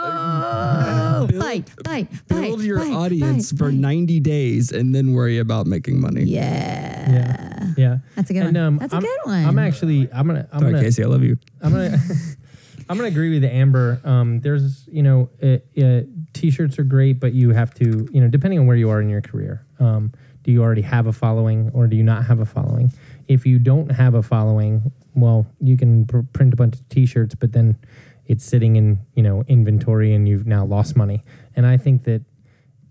Oh, 1.19 1.27
bite, 1.39 1.69
bite, 1.83 2.07
build 2.29 2.59
bite, 2.59 2.65
your 2.65 2.77
bite, 2.77 2.93
audience 2.93 3.51
bite, 3.51 3.57
for 3.57 3.69
bite. 3.69 3.79
90 3.79 4.19
days 4.21 4.71
and 4.71 4.95
then 4.95 5.11
worry 5.11 5.37
about 5.39 5.67
making 5.67 5.99
money. 5.99 6.23
Yeah. 6.23 7.11
Yeah, 7.11 7.67
yeah. 7.77 7.97
That's 8.15 8.29
a 8.29 8.33
good 8.33 8.45
one. 8.55 8.77
That's 8.77 8.93
a 8.93 8.95
I'm- 8.95 9.03
good 9.03 9.19
one. 9.25 9.43
I'm 9.45 9.59
actually, 9.59 10.09
I'm 10.13 10.25
gonna, 10.25 10.47
I'm 10.53 10.59
Sorry, 10.61 10.71
gonna, 10.71 10.83
Casey, 10.85 11.03
I 11.03 11.07
love 11.07 11.21
you. 11.23 11.37
I'm 11.61 11.73
gonna 11.73 11.97
I'm 12.89 12.95
gonna 12.95 13.09
agree 13.09 13.33
with 13.37 13.43
Amber. 13.43 13.99
Um, 14.05 14.39
there's 14.39 14.87
you 14.89 15.03
know 15.03 15.29
uh, 15.43 15.57
uh, 15.83 16.03
t-shirts 16.31 16.79
are 16.79 16.85
great, 16.85 17.19
but 17.19 17.33
you 17.33 17.49
have 17.49 17.73
to 17.75 18.07
you 18.09 18.21
know 18.21 18.29
depending 18.29 18.59
on 18.59 18.67
where 18.67 18.77
you 18.77 18.89
are 18.89 19.01
in 19.01 19.09
your 19.09 19.21
career. 19.21 19.65
Um, 19.81 20.13
do 20.43 20.53
you 20.53 20.63
already 20.63 20.83
have 20.83 21.07
a 21.07 21.13
following 21.13 21.71
or 21.73 21.87
do 21.87 21.97
you 21.97 22.03
not 22.03 22.23
have 22.25 22.39
a 22.39 22.45
following? 22.45 22.93
If 23.27 23.45
you 23.45 23.59
don't 23.59 23.91
have 23.91 24.13
a 24.13 24.23
following, 24.23 24.91
well, 25.15 25.47
you 25.59 25.77
can 25.77 26.05
pr- 26.05 26.19
print 26.33 26.53
a 26.53 26.55
bunch 26.55 26.75
of 26.75 26.87
t-shirts, 26.89 27.35
but 27.35 27.51
then 27.51 27.77
it's 28.25 28.43
sitting 28.43 28.75
in 28.75 28.99
you 29.15 29.23
know 29.23 29.43
inventory 29.47 30.13
and 30.13 30.27
you've 30.27 30.45
now 30.45 30.65
lost 30.65 30.95
money. 30.95 31.23
And 31.55 31.65
I 31.65 31.77
think 31.77 32.03
that 32.03 32.23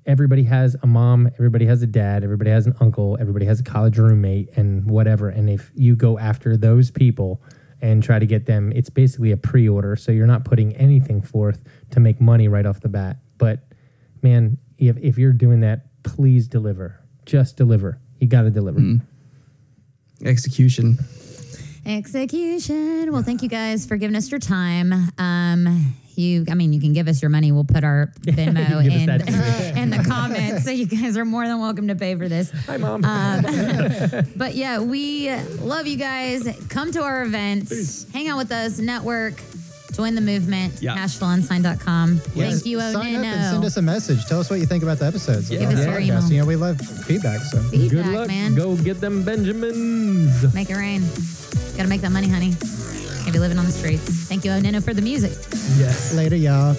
everybody 0.07 0.45
has 0.45 0.76
a 0.82 0.87
mom, 0.87 1.28
everybody 1.34 1.66
has 1.66 1.82
a 1.82 1.87
dad, 1.87 2.24
everybody 2.24 2.51
has 2.51 2.66
an 2.66 2.74
uncle, 2.80 3.16
everybody 3.20 3.45
has 3.47 3.61
a 3.61 3.64
college 3.64 3.99
roommate, 3.99 4.51
and 4.57 4.89
whatever. 4.89 5.28
And 5.28 5.51
if 5.51 5.70
you 5.74 5.97
go 5.97 6.18
after 6.18 6.57
those 6.57 6.91
people 6.91 7.43
and 7.80 8.03
try 8.03 8.18
to 8.18 8.26
get 8.26 8.47
them, 8.47 8.72
it's 8.74 8.89
basically 8.89 9.32
a 9.32 9.37
pre 9.37 9.68
order. 9.68 9.97
So 9.97 10.12
you're 10.12 10.26
not 10.26 10.45
putting 10.45 10.74
anything 10.76 11.20
forth 11.20 11.62
to 11.91 12.01
make 12.01 12.20
money 12.20 12.49
right 12.49 12.64
off 12.64 12.80
the 12.80 12.89
bat. 12.89 13.18
But 13.39 13.61
man, 14.22 14.59
if, 14.78 14.97
if 14.99 15.18
you're 15.18 15.32
doing 15.32 15.61
that, 15.61 15.87
please 16.03 16.49
deliver. 16.49 17.01
Just 17.26 17.57
deliver. 17.57 18.01
You 18.20 18.28
got 18.28 18.43
to 18.43 18.51
deliver. 18.51 18.78
Mm-hmm. 18.80 19.05
Execution. 20.25 20.99
Execution. 21.85 23.12
Well, 23.12 23.23
thank 23.23 23.43
you 23.43 23.49
guys 23.49 23.87
for 23.87 23.97
giving 23.97 24.17
us 24.17 24.31
your 24.31 24.41
time. 24.41 24.93
Um, 25.19 25.95
you, 26.17 26.45
I 26.51 26.55
mean, 26.55 26.73
you 26.73 26.81
can 26.81 26.93
give 26.95 27.09
us 27.09 27.23
your 27.23 27.29
money. 27.29 27.53
We'll 27.53 27.64
put 27.64 27.85
our 27.85 28.12
Venmo 28.23 28.85
in, 28.85 29.77
in 29.79 29.91
the 29.91 30.03
comments, 30.09 30.64
so 30.64 30.71
you 30.71 30.87
guys 30.87 31.17
are 31.17 31.25
more 31.25 31.47
than 31.47 31.61
welcome 31.61 31.89
to 31.89 31.95
pay 31.95 32.14
for 32.17 32.29
this. 32.29 32.51
Hi, 32.67 32.77
mom. 32.79 33.03
But 34.37 34.55
yeah, 34.55 34.81
we 34.81 35.33
love 35.61 35.87
you 35.87 35.97
guys. 35.97 36.49
Come 36.69 36.91
to 36.93 37.03
our 37.03 37.23
events, 37.23 38.11
hang 38.12 38.29
out 38.29 38.39
with 38.39 38.51
us, 38.51 38.79
network, 38.79 39.35
join 39.97 40.14
the 40.14 40.20
movement. 40.20 40.82
Yeah. 40.82 40.97
NashvilleUnsigned.com. 40.97 42.18
Thank 42.18 42.66
you, 42.66 42.80
Sign 42.80 43.16
up 43.16 43.24
and 43.24 43.51
send 43.53 43.64
us 43.64 43.76
a 43.78 43.82
message. 43.82 44.26
Tell 44.26 44.40
us 44.40 44.51
what 44.51 44.61
you 44.61 44.66
think 44.66 44.82
about 44.82 44.99
the 44.99 45.07
episodes. 45.07 45.49
Give 45.49 45.62
us 45.62 45.84
the 45.84 45.90
your 45.90 46.01
email. 46.01 46.22
You 46.28 46.38
know, 46.40 46.44
we 46.47 46.57
love 46.57 46.78
feedback. 46.80 47.40
So 47.40 47.62
Good 47.70 48.07
luck. 48.07 48.28
man. 48.28 48.55
Go 48.55 48.76
get 48.76 49.01
them 49.01 49.24
Benjamins. 49.24 50.55
Make 50.55 50.70
it 50.70 50.76
rain. 50.76 51.03
Gotta 51.76 51.88
make 51.88 52.03
that 52.03 52.12
money, 52.12 52.28
honey. 52.28 52.55
Can't 53.22 53.32
be 53.32 53.38
living 53.38 53.59
on 53.59 53.64
the 53.64 53.72
streets. 53.72 54.28
Thank 54.28 54.44
you, 54.44 54.51
Onino, 54.51 54.82
for 54.84 54.94
the 54.94 55.03
music. 55.03 55.32
Yes. 55.78 56.14
later, 56.14 56.36
y'all. 56.36 56.76